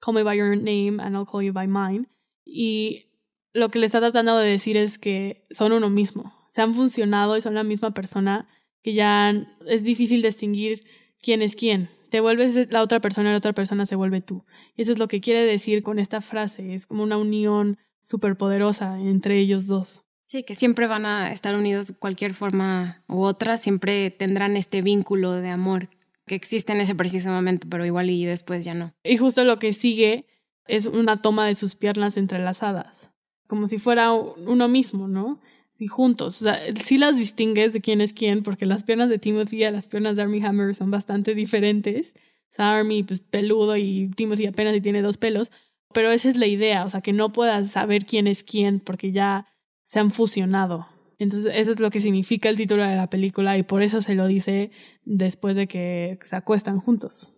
Call 0.00 0.14
me 0.14 0.22
by 0.22 0.36
your 0.36 0.56
name 0.56 1.00
and 1.02 1.16
I'll 1.16 1.26
call 1.26 1.42
you 1.42 1.52
by 1.52 1.66
mine. 1.66 2.06
Y 2.50 3.06
lo 3.52 3.68
que 3.68 3.78
le 3.78 3.86
está 3.86 4.00
tratando 4.00 4.38
de 4.38 4.48
decir 4.48 4.76
es 4.76 4.98
que 4.98 5.46
son 5.50 5.72
uno 5.72 5.90
mismo. 5.90 6.34
Se 6.50 6.62
han 6.62 6.74
funcionado 6.74 7.36
y 7.36 7.42
son 7.42 7.54
la 7.54 7.62
misma 7.62 7.92
persona 7.92 8.48
que 8.82 8.94
ya 8.94 9.30
es 9.66 9.84
difícil 9.84 10.22
distinguir 10.22 10.84
quién 11.20 11.42
es 11.42 11.56
quién. 11.56 11.90
Te 12.10 12.20
vuelves 12.20 12.72
la 12.72 12.82
otra 12.82 13.00
persona 13.00 13.28
y 13.28 13.32
la 13.32 13.38
otra 13.38 13.52
persona 13.52 13.84
se 13.84 13.96
vuelve 13.96 14.22
tú. 14.22 14.44
Y 14.76 14.82
eso 14.82 14.92
es 14.92 14.98
lo 14.98 15.08
que 15.08 15.20
quiere 15.20 15.44
decir 15.44 15.82
con 15.82 15.98
esta 15.98 16.22
frase. 16.22 16.72
Es 16.72 16.86
como 16.86 17.02
una 17.02 17.18
unión 17.18 17.78
superpoderosa 18.02 18.98
entre 18.98 19.38
ellos 19.38 19.66
dos. 19.66 20.00
Sí, 20.24 20.42
que 20.42 20.54
siempre 20.54 20.86
van 20.86 21.06
a 21.06 21.30
estar 21.32 21.54
unidos 21.54 21.88
de 21.88 21.94
cualquier 21.94 22.34
forma 22.34 23.02
u 23.08 23.22
otra, 23.22 23.56
siempre 23.56 24.10
tendrán 24.10 24.56
este 24.56 24.82
vínculo 24.82 25.32
de 25.32 25.48
amor 25.48 25.88
que 26.26 26.34
existe 26.34 26.72
en 26.72 26.80
ese 26.80 26.94
preciso 26.94 27.30
momento, 27.30 27.66
pero 27.68 27.84
igual 27.84 28.10
y 28.10 28.24
después 28.24 28.64
ya 28.64 28.74
no. 28.74 28.92
Y 29.02 29.16
justo 29.16 29.44
lo 29.44 29.58
que 29.58 29.72
sigue 29.72 30.26
es 30.68 30.86
una 30.86 31.20
toma 31.22 31.46
de 31.46 31.54
sus 31.54 31.76
piernas 31.76 32.16
entrelazadas, 32.16 33.10
como 33.46 33.66
si 33.66 33.78
fuera 33.78 34.12
uno 34.12 34.68
mismo, 34.68 35.08
¿no? 35.08 35.40
Sí, 35.72 35.86
juntos. 35.86 36.42
O 36.42 36.44
sea, 36.44 36.58
sí 36.76 36.98
las 36.98 37.16
distingues 37.16 37.72
de 37.72 37.80
quién 37.80 38.00
es 38.00 38.12
quién, 38.12 38.42
porque 38.42 38.66
las 38.66 38.84
piernas 38.84 39.08
de 39.08 39.18
Timothy 39.18 39.64
y 39.64 39.70
las 39.70 39.86
piernas 39.86 40.16
de 40.16 40.22
Army 40.22 40.44
Hammer 40.44 40.74
son 40.74 40.90
bastante 40.90 41.34
diferentes. 41.34 42.14
O 42.50 42.56
sea, 42.56 42.76
Army, 42.76 43.04
pues 43.04 43.20
peludo 43.20 43.76
y 43.76 44.10
Timothy 44.16 44.46
apenas 44.46 44.74
y 44.74 44.80
tiene 44.80 45.02
dos 45.02 45.18
pelos. 45.18 45.52
Pero 45.92 46.10
esa 46.10 46.28
es 46.28 46.36
la 46.36 46.46
idea, 46.46 46.84
o 46.84 46.90
sea, 46.90 47.00
que 47.00 47.12
no 47.12 47.32
puedas 47.32 47.70
saber 47.70 48.04
quién 48.04 48.26
es 48.26 48.42
quién, 48.42 48.80
porque 48.80 49.12
ya 49.12 49.46
se 49.86 50.00
han 50.00 50.10
fusionado. 50.10 50.88
Entonces, 51.18 51.52
eso 51.56 51.72
es 51.72 51.80
lo 51.80 51.90
que 51.90 52.00
significa 52.00 52.48
el 52.48 52.56
título 52.56 52.84
de 52.84 52.96
la 52.96 53.08
película 53.08 53.56
y 53.56 53.62
por 53.62 53.82
eso 53.82 54.02
se 54.02 54.14
lo 54.14 54.26
dice 54.26 54.70
después 55.04 55.56
de 55.56 55.66
que 55.66 56.18
se 56.24 56.36
acuestan 56.36 56.78
juntos. 56.78 57.32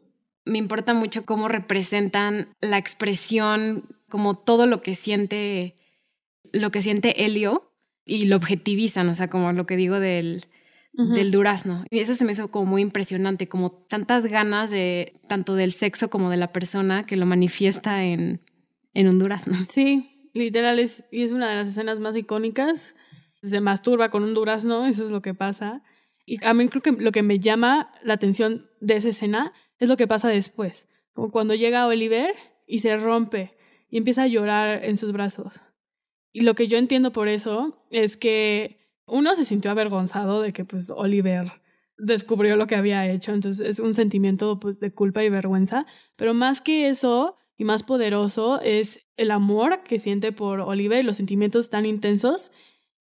Me 0.44 0.58
importa 0.58 0.94
mucho 0.94 1.24
cómo 1.24 1.48
representan 1.48 2.54
la 2.60 2.78
expresión, 2.78 3.84
como 4.08 4.36
todo 4.36 4.66
lo 4.66 4.80
que 4.80 4.94
siente, 4.94 5.76
lo 6.52 6.70
que 6.70 6.82
siente 6.82 7.24
Helio 7.24 7.72
y 8.04 8.26
lo 8.26 8.36
objetivizan, 8.36 9.08
o 9.08 9.14
sea, 9.14 9.28
como 9.28 9.52
lo 9.52 9.66
que 9.66 9.76
digo 9.76 10.00
del, 10.00 10.46
del 10.92 11.30
durazno. 11.30 11.84
Y 11.90 12.00
eso 12.00 12.14
se 12.14 12.24
me 12.24 12.32
hizo 12.32 12.50
como 12.50 12.66
muy 12.66 12.82
impresionante, 12.82 13.48
como 13.48 13.70
tantas 13.70 14.26
ganas 14.26 14.70
de 14.70 15.14
tanto 15.28 15.54
del 15.54 15.72
sexo 15.72 16.10
como 16.10 16.30
de 16.30 16.36
la 16.36 16.52
persona 16.52 17.04
que 17.04 17.16
lo 17.16 17.26
manifiesta 17.26 18.04
en, 18.04 18.40
en 18.94 19.08
un 19.08 19.18
durazno. 19.18 19.56
Sí, 19.68 20.30
literal 20.34 20.78
es, 20.78 21.04
y 21.10 21.22
es 21.22 21.32
una 21.32 21.48
de 21.48 21.56
las 21.56 21.68
escenas 21.68 22.00
más 22.00 22.16
icónicas. 22.16 22.94
Se 23.42 23.60
masturba 23.60 24.10
con 24.10 24.22
un 24.22 24.34
durazno, 24.34 24.86
eso 24.86 25.04
es 25.04 25.10
lo 25.10 25.22
que 25.22 25.34
pasa. 25.34 25.82
Y 26.26 26.44
a 26.44 26.54
mí 26.54 26.68
creo 26.68 26.82
que 26.82 26.92
lo 26.92 27.12
que 27.12 27.22
me 27.22 27.38
llama 27.38 27.90
la 28.02 28.14
atención 28.14 28.68
de 28.80 28.96
esa 28.96 29.08
escena 29.08 29.52
es 29.80 29.88
lo 29.88 29.96
que 29.96 30.06
pasa 30.06 30.28
después. 30.28 30.88
Como 31.12 31.32
cuando 31.32 31.54
llega 31.56 31.86
Oliver 31.88 32.34
y 32.66 32.78
se 32.78 32.96
rompe 32.96 33.56
y 33.90 33.96
empieza 33.96 34.22
a 34.22 34.28
llorar 34.28 34.84
en 34.84 34.96
sus 34.96 35.12
brazos. 35.12 35.60
Y 36.32 36.42
lo 36.42 36.54
que 36.54 36.68
yo 36.68 36.78
entiendo 36.78 37.10
por 37.10 37.26
eso 37.26 37.84
es 37.90 38.16
que 38.16 38.78
uno 39.06 39.34
se 39.34 39.44
sintió 39.44 39.72
avergonzado 39.72 40.40
de 40.40 40.52
que 40.52 40.64
pues 40.64 40.90
Oliver 40.90 41.46
descubrió 41.98 42.54
lo 42.54 42.68
que 42.68 42.76
había 42.76 43.10
hecho, 43.10 43.32
entonces 43.32 43.66
es 43.66 43.80
un 43.80 43.94
sentimiento 43.94 44.60
pues 44.60 44.78
de 44.78 44.92
culpa 44.94 45.24
y 45.24 45.28
vergüenza, 45.28 45.84
pero 46.16 46.32
más 46.32 46.60
que 46.60 46.88
eso, 46.88 47.36
y 47.60 47.64
más 47.64 47.82
poderoso 47.82 48.58
es 48.62 49.06
el 49.18 49.30
amor 49.30 49.82
que 49.82 49.98
siente 49.98 50.32
por 50.32 50.60
Oliver 50.60 51.00
y 51.00 51.02
los 51.02 51.18
sentimientos 51.18 51.68
tan 51.68 51.84
intensos 51.84 52.52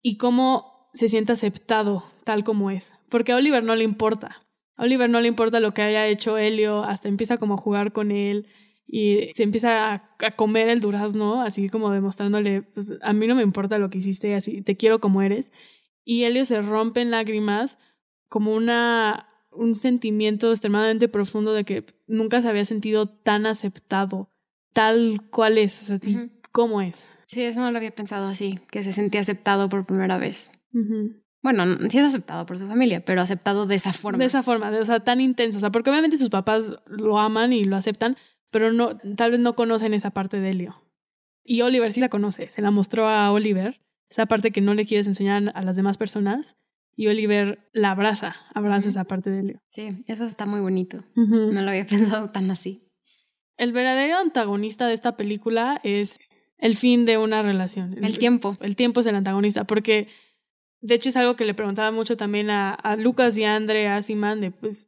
y 0.01 0.17
cómo 0.17 0.89
se 0.93 1.07
siente 1.07 1.31
aceptado 1.31 2.03
tal 2.25 2.43
como 2.43 2.69
es. 2.69 2.91
Porque 3.07 3.31
a 3.31 3.37
Oliver 3.37 3.63
no 3.63 3.77
le 3.77 3.85
importa. 3.85 4.45
A 4.79 4.83
Oliver 4.83 5.09
no 5.09 5.19
le 5.19 5.27
importa 5.27 5.59
lo 5.59 5.73
que 5.73 5.81
haya 5.81 6.07
hecho 6.07 6.37
Helio, 6.37 6.85
hasta 6.85 7.09
empieza 7.09 7.37
como 7.37 7.55
a 7.55 7.57
jugar 7.57 7.91
con 7.91 8.11
él 8.11 8.47
y 8.87 9.27
se 9.35 9.43
empieza 9.43 9.93
a, 9.93 10.35
comer 10.37 10.69
el 10.69 10.79
durazno, 10.79 11.41
así 11.41 11.67
como 11.67 11.91
demostrándole, 11.91 12.61
pues, 12.61 12.93
a 13.01 13.11
mí 13.11 13.27
no 13.27 13.35
me 13.35 13.43
importa 13.43 13.77
lo 13.77 13.89
que 13.89 13.97
hiciste, 13.97 14.33
así 14.35 14.61
te 14.61 14.77
quiero 14.77 14.99
como 14.99 15.21
eres. 15.21 15.51
Y 16.05 16.23
Helio 16.23 16.45
se 16.45 16.61
rompe 16.61 17.01
en 17.01 17.11
lágrimas 17.11 17.77
como 18.29 18.55
una, 18.55 19.27
un 19.51 19.75
sentimiento 19.75 20.49
extremadamente 20.49 21.09
profundo 21.09 21.51
de 21.51 21.65
que 21.65 21.85
nunca 22.07 22.41
se 22.41 22.47
había 22.47 22.63
sentido 22.63 23.09
tan 23.09 23.47
aceptado 23.47 24.31
tal 24.71 25.23
cual 25.29 25.57
es, 25.57 25.81
o 25.81 25.85
sea, 25.85 25.99
cómo 26.53 26.81
es. 26.81 27.03
Sí, 27.25 27.43
eso 27.43 27.59
no 27.59 27.69
lo 27.69 27.77
había 27.77 27.91
pensado 27.91 28.27
así, 28.27 28.59
que 28.71 28.81
se 28.83 28.93
sentía 28.93 29.19
aceptado 29.19 29.67
por 29.67 29.85
primera 29.85 30.17
vez. 30.17 30.49
Bueno, 31.41 31.77
sí 31.89 31.97
es 31.97 32.03
aceptado 32.03 32.45
por 32.45 32.59
su 32.59 32.67
familia, 32.67 33.03
pero 33.05 33.21
aceptado 33.21 33.65
de 33.65 33.75
esa 33.75 33.93
forma. 33.93 34.17
De 34.19 34.25
esa 34.25 34.43
forma, 34.43 34.69
o 34.71 34.85
sea, 34.85 34.99
tan 34.99 35.21
intenso. 35.21 35.57
O 35.57 35.59
sea, 35.61 35.71
porque 35.71 35.89
obviamente 35.89 36.17
sus 36.17 36.29
papás 36.29 36.73
lo 36.85 37.19
aman 37.19 37.53
y 37.53 37.63
lo 37.63 37.77
aceptan, 37.77 38.17
pero 38.51 38.73
no, 38.73 38.97
tal 39.15 39.31
vez 39.31 39.39
no 39.39 39.55
conocen 39.55 39.93
esa 39.93 40.11
parte 40.11 40.39
de 40.39 40.51
Elio. 40.51 40.83
Y 41.43 41.61
Oliver 41.61 41.91
sí 41.91 42.01
la 42.01 42.09
conoce, 42.09 42.49
se 42.49 42.61
la 42.61 42.71
mostró 42.71 43.07
a 43.07 43.31
Oliver, 43.31 43.81
esa 44.09 44.25
parte 44.25 44.51
que 44.51 44.61
no 44.61 44.73
le 44.73 44.85
quieres 44.85 45.07
enseñar 45.07 45.51
a 45.55 45.61
las 45.61 45.75
demás 45.75 45.97
personas, 45.97 46.57
y 46.95 47.07
Oliver 47.07 47.69
la 47.71 47.91
abraza, 47.91 48.35
abraza 48.53 48.89
esa 48.89 49.05
parte 49.05 49.29
de 49.29 49.39
Elio. 49.39 49.61
Sí, 49.71 50.03
eso 50.07 50.25
está 50.25 50.45
muy 50.45 50.59
bonito. 50.59 51.05
No 51.15 51.61
lo 51.61 51.69
había 51.69 51.85
pensado 51.87 52.29
tan 52.31 52.51
así. 52.51 52.83
El 53.55 53.71
verdadero 53.71 54.17
antagonista 54.17 54.87
de 54.87 54.93
esta 54.93 55.15
película 55.15 55.79
es 55.83 56.19
el 56.57 56.75
fin 56.75 57.05
de 57.05 57.17
una 57.17 57.41
relación. 57.41 58.03
El, 58.03 58.17
tiempo. 58.19 58.57
El 58.59 58.75
tiempo 58.75 58.99
es 58.99 59.05
el 59.05 59.15
antagonista, 59.15 59.63
porque 59.63 60.09
de 60.81 60.95
hecho 60.95 61.09
es 61.09 61.15
algo 61.15 61.35
que 61.35 61.45
le 61.45 61.53
preguntaba 61.53 61.91
mucho 61.91 62.17
también 62.17 62.49
a, 62.49 62.95
Lucas 62.97 63.37
y 63.37 63.43
a 63.43 63.55
Andre, 63.55 63.87
a 63.87 64.01
Simán, 64.01 64.55
pues, 64.59 64.87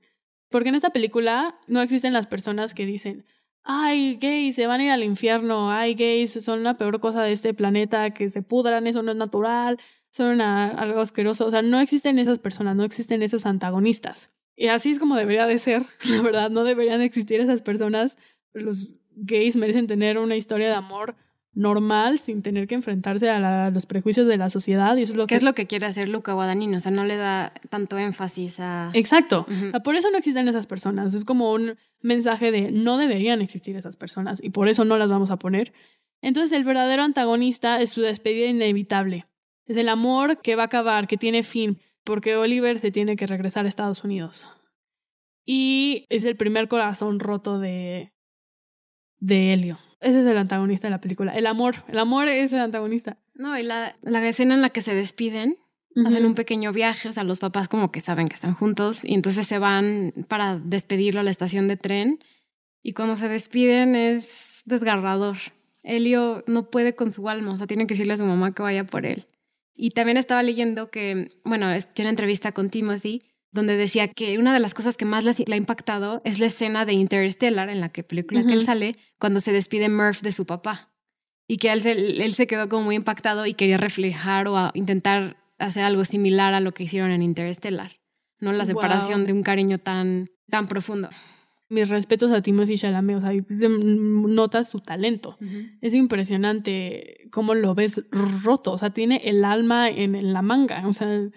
porque 0.49 0.69
en 0.69 0.75
esta 0.75 0.91
película 0.91 1.59
no 1.67 1.81
existen 1.81 2.13
las 2.13 2.27
personas 2.27 2.73
que 2.73 2.85
dicen, 2.85 3.25
ay, 3.63 4.17
gays, 4.19 4.55
se 4.55 4.67
van 4.67 4.81
a 4.81 4.85
ir 4.85 4.91
al 4.91 5.03
infierno, 5.03 5.71
ay, 5.71 5.93
gays, 5.93 6.31
son 6.43 6.63
la 6.63 6.77
peor 6.77 6.99
cosa 6.99 7.23
de 7.23 7.31
este 7.31 7.53
planeta, 7.53 8.11
que 8.11 8.29
se 8.29 8.41
pudran, 8.41 8.87
eso 8.87 9.03
no 9.03 9.11
es 9.11 9.17
natural, 9.17 9.79
son 10.09 10.41
algo 10.41 10.99
asqueroso. 10.99 11.45
O 11.45 11.51
sea, 11.51 11.61
no 11.61 11.79
existen 11.79 12.19
esas 12.19 12.39
personas, 12.39 12.75
no 12.75 12.83
existen 12.83 13.23
esos 13.23 13.45
antagonistas. 13.45 14.29
Y 14.55 14.67
así 14.67 14.91
es 14.91 14.99
como 14.99 15.15
debería 15.15 15.47
de 15.47 15.59
ser, 15.59 15.83
la 16.09 16.21
verdad, 16.21 16.49
no 16.49 16.63
deberían 16.63 17.01
existir 17.01 17.39
esas 17.39 17.61
personas 17.61 18.17
los 18.53 18.89
gays 19.15 19.55
merecen 19.55 19.87
tener 19.87 20.17
una 20.17 20.35
historia 20.35 20.67
de 20.67 20.73
amor 20.73 21.15
normal 21.53 22.19
sin 22.19 22.41
tener 22.41 22.67
que 22.67 22.75
enfrentarse 22.75 23.29
a, 23.29 23.69
los 23.69 23.85
prejuicios 23.85 24.27
de 24.27 24.37
la 24.37 24.49
sociedad 24.49 24.95
y 24.97 25.03
eso 25.03 25.13
es 25.13 25.17
lo 25.17 25.27
que... 25.27 25.35
es 25.35 25.43
lo 25.43 25.53
que 25.53 25.67
quiere 25.67 25.85
hacer 25.85 26.07
Luca 26.07 26.33
Guadagnino? 26.33 26.77
O 26.77 26.79
sea, 26.79 26.91
no 26.91 27.03
le 27.03 27.17
da 27.17 27.53
tanto 27.69 27.97
énfasis 27.97 28.59
a... 28.59 28.91
Exacto. 28.93 29.45
por 29.83 29.95
eso 29.95 30.09
no 30.11 30.17
existen 30.17 30.47
esas 30.47 30.67
personas. 30.67 31.13
Es 31.13 31.25
como 31.25 31.51
un 31.51 31.77
mensaje 32.01 32.51
de 32.51 32.71
no 32.71 32.97
deberían 32.97 33.41
existir 33.41 33.75
esas 33.75 33.97
personas 33.97 34.41
y 34.41 34.51
por 34.51 34.69
eso 34.69 34.85
no 34.85 34.97
las 34.97 35.09
vamos 35.09 35.31
a 35.31 35.37
poner. 35.37 35.73
Entonces 36.21 36.57
el 36.57 36.63
verdadero 36.63 37.03
antagonista 37.03 37.81
es 37.81 37.89
su 37.89 38.01
despedida 38.01 38.47
inevitable. 38.47 39.25
Es 39.65 39.77
el 39.77 39.89
amor 39.89 40.41
que 40.41 40.55
va 40.55 40.63
a 40.63 40.65
acabar, 40.67 41.07
que 41.07 41.17
tiene 41.17 41.43
fin, 41.43 41.79
porque 42.03 42.35
Oliver 42.35 42.79
se 42.79 42.91
tiene 42.91 43.15
que 43.15 43.27
regresar 43.27 43.65
a 43.65 43.67
Estados 43.67 44.03
Unidos. 44.03 44.49
Y 45.45 46.05
es 46.09 46.23
el 46.23 46.35
primer 46.35 46.67
corazón 46.67 47.19
roto 47.19 47.59
de, 47.59 48.13
de 49.19 49.53
Helio. 49.53 49.79
Ese 50.01 50.21
es 50.21 50.25
el 50.25 50.37
antagonista 50.37 50.87
de 50.87 50.91
la 50.91 51.01
película. 51.01 51.33
El 51.33 51.45
amor. 51.47 51.75
El 51.87 51.99
amor 51.99 52.27
es 52.27 52.51
el 52.53 52.59
antagonista. 52.59 53.17
No, 53.35 53.57
y 53.57 53.63
la, 53.63 53.95
la 54.01 54.27
escena 54.27 54.55
en 54.55 54.61
la 54.61 54.69
que 54.69 54.81
se 54.81 54.95
despiden, 54.95 55.57
hacen 56.05 56.25
un 56.25 56.35
pequeño 56.35 56.73
viaje, 56.73 57.09
o 57.09 57.11
sea, 57.11 57.23
los 57.23 57.39
papás 57.39 57.67
como 57.67 57.91
que 57.91 58.01
saben 58.01 58.27
que 58.27 58.35
están 58.35 58.53
juntos 58.53 59.05
y 59.05 59.13
entonces 59.13 59.47
se 59.47 59.59
van 59.59 60.13
para 60.27 60.57
despedirlo 60.57 61.19
a 61.19 61.23
la 61.23 61.31
estación 61.31 61.67
de 61.67 61.77
tren 61.77 62.19
y 62.81 62.93
cuando 62.93 63.15
se 63.15 63.27
despiden 63.27 63.95
es 63.95 64.61
desgarrador. 64.65 65.37
Helio 65.83 66.43
no 66.47 66.69
puede 66.69 66.95
con 66.95 67.11
su 67.11 67.27
alma, 67.29 67.53
o 67.53 67.57
sea, 67.57 67.67
tiene 67.67 67.87
que 67.87 67.93
decirle 67.93 68.13
a 68.13 68.17
su 68.17 68.25
mamá 68.25 68.53
que 68.53 68.61
vaya 68.61 68.85
por 68.85 69.05
él. 69.05 69.27
Y 69.73 69.91
también 69.91 70.17
estaba 70.17 70.43
leyendo 70.43 70.91
que, 70.91 71.31
bueno, 71.43 71.71
escuché 71.71 72.03
una 72.03 72.11
entrevista 72.11 72.51
con 72.51 72.69
Timothy 72.69 73.23
donde 73.51 73.75
decía 73.75 74.07
que 74.07 74.37
una 74.37 74.53
de 74.53 74.59
las 74.59 74.73
cosas 74.73 74.97
que 74.97 75.05
más 75.05 75.25
le, 75.25 75.31
ha 75.31 75.57
impactado 75.57 76.21
es 76.23 76.39
la 76.39 76.45
escena 76.45 76.85
de 76.85 76.93
Interstellar, 76.93 77.69
en 77.69 77.81
la 77.81 77.89
que 77.89 78.03
película 78.03 78.45
que 78.45 78.53
él 78.53 78.63
sale, 78.63 78.95
cuando 79.19 79.39
se 79.39 79.51
despide 79.51 79.89
Murph 79.89 80.21
de 80.21 80.31
su 80.31 80.45
papá. 80.45 80.93
Y 81.47 81.57
que 81.57 81.71
él 81.71 81.81
se, 81.81 81.91
él 81.91 82.33
se 82.33 82.47
quedó 82.47 82.69
como 82.69 82.83
muy 82.83 82.95
impactado 82.95 83.45
y 83.45 83.53
quería 83.53 83.77
reflejar 83.77 84.47
o 84.47 84.71
intentar 84.73 85.35
hacer 85.59 85.83
algo 85.83 86.05
similar 86.05 86.53
a 86.53 86.61
lo 86.61 86.73
que 86.73 86.83
hicieron 86.83 87.11
en 87.11 87.21
Interstellar. 87.21 87.91
¿no? 88.39 88.53
La 88.53 88.65
separación 88.65 89.25
de 89.25 89.33
un 89.33 89.43
cariño 89.43 89.77
tan, 89.77 90.29
tan 90.49 90.67
profundo. 90.67 91.09
Mis 91.67 91.87
respetos 91.89 92.31
a 92.31 92.41
Timothy 92.41 92.77
Chalamet, 92.77 93.17
o 93.17 93.21
sea, 93.21 93.69
notas 93.69 94.69
su 94.69 94.79
talento. 94.79 95.37
Es 95.81 95.93
impresionante 95.93 97.29
cómo 97.31 97.53
lo 97.53 97.75
ves 97.75 98.05
roto, 98.43 98.73
o 98.73 98.77
sea, 98.77 98.89
tiene 98.89 99.21
el 99.25 99.45
alma 99.45 99.89
en, 99.89 100.15
en 100.15 100.33
la 100.33 100.41
manga, 100.41 100.85
o 100.85 100.93
sea, 100.93 101.29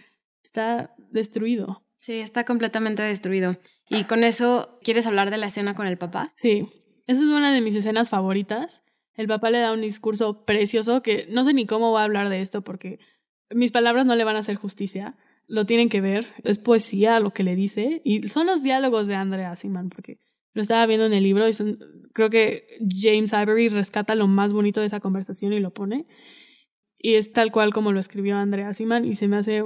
está 0.42 0.94
destruido. 1.10 1.83
Sí, 2.04 2.18
está 2.18 2.44
completamente 2.44 3.02
destruido. 3.02 3.56
Y 3.88 4.04
con 4.04 4.24
eso, 4.24 4.78
¿quieres 4.82 5.06
hablar 5.06 5.30
de 5.30 5.38
la 5.38 5.46
escena 5.46 5.74
con 5.74 5.86
el 5.86 5.96
papá? 5.96 6.34
Sí, 6.34 6.68
esa 7.06 7.20
es 7.20 7.26
una 7.26 7.50
de 7.50 7.62
mis 7.62 7.74
escenas 7.74 8.10
favoritas. 8.10 8.82
El 9.14 9.26
papá 9.26 9.50
le 9.50 9.60
da 9.60 9.72
un 9.72 9.80
discurso 9.80 10.44
precioso 10.44 11.00
que 11.00 11.26
no 11.30 11.46
sé 11.46 11.54
ni 11.54 11.64
cómo 11.64 11.92
voy 11.92 12.00
a 12.02 12.04
hablar 12.04 12.28
de 12.28 12.42
esto 12.42 12.60
porque 12.60 12.98
mis 13.48 13.72
palabras 13.72 14.04
no 14.04 14.16
le 14.16 14.24
van 14.24 14.36
a 14.36 14.40
hacer 14.40 14.56
justicia. 14.56 15.16
lo 15.46 15.64
tienen 15.64 15.88
que 15.88 16.02
ver. 16.02 16.26
Es 16.42 16.58
poesía 16.58 17.20
lo 17.20 17.32
que 17.32 17.42
le 17.42 17.56
dice. 17.56 18.02
Y 18.04 18.28
son 18.28 18.48
los 18.48 18.62
diálogos 18.62 19.06
de 19.06 19.14
Andrea 19.14 19.56
Siman, 19.56 19.88
porque 19.88 20.18
lo 20.52 20.60
estaba 20.60 20.84
viendo 20.84 21.06
en 21.06 21.14
el 21.14 21.22
libro 21.22 21.48
y 21.48 21.54
son, 21.54 21.78
creo 22.12 22.28
que 22.28 22.66
James 22.86 23.32
Ivory 23.32 23.68
rescata 23.68 24.14
lo 24.14 24.28
más 24.28 24.52
bonito 24.52 24.80
de 24.80 24.88
esa 24.88 25.00
conversación 25.00 25.54
y 25.54 25.58
lo 25.58 25.72
pone. 25.72 26.04
Y 26.98 27.14
es 27.14 27.32
tal 27.32 27.50
cual 27.50 27.72
como 27.72 27.92
lo 27.92 28.00
escribió 28.00 28.36
Andrea 28.36 28.74
Siman 28.74 29.06
y 29.06 29.14
se 29.14 29.26
me 29.26 29.38
hace 29.38 29.62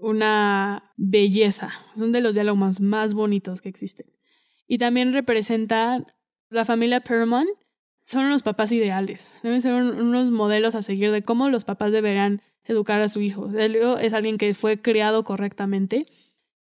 una 0.00 0.92
belleza. 0.96 1.70
Son 1.96 2.12
de 2.12 2.20
los 2.20 2.34
diálogos 2.34 2.80
más, 2.80 3.14
bonitos 3.14 3.60
que 3.60 3.68
existen. 3.68 4.06
Y 4.66 4.78
también 4.78 5.12
representa 5.12 6.04
la 6.48 6.64
familia 6.64 7.00
Perman. 7.00 7.46
Son 8.02 8.30
los 8.30 8.42
papás 8.42 8.72
ideales. 8.72 9.40
Deben 9.42 9.62
ser 9.62 9.74
unos 9.74 10.30
modelos 10.30 10.74
a 10.74 10.82
seguir 10.82 11.12
de 11.12 11.22
cómo 11.22 11.48
los 11.48 11.64
papás 11.64 11.92
deberán 11.92 12.42
educar 12.64 13.00
a 13.00 13.08
su 13.08 13.20
hijo. 13.20 13.50
Elio 13.50 13.98
es 13.98 14.14
alguien 14.14 14.38
que 14.38 14.54
fue 14.54 14.80
criado 14.80 15.24
correctamente 15.24 16.06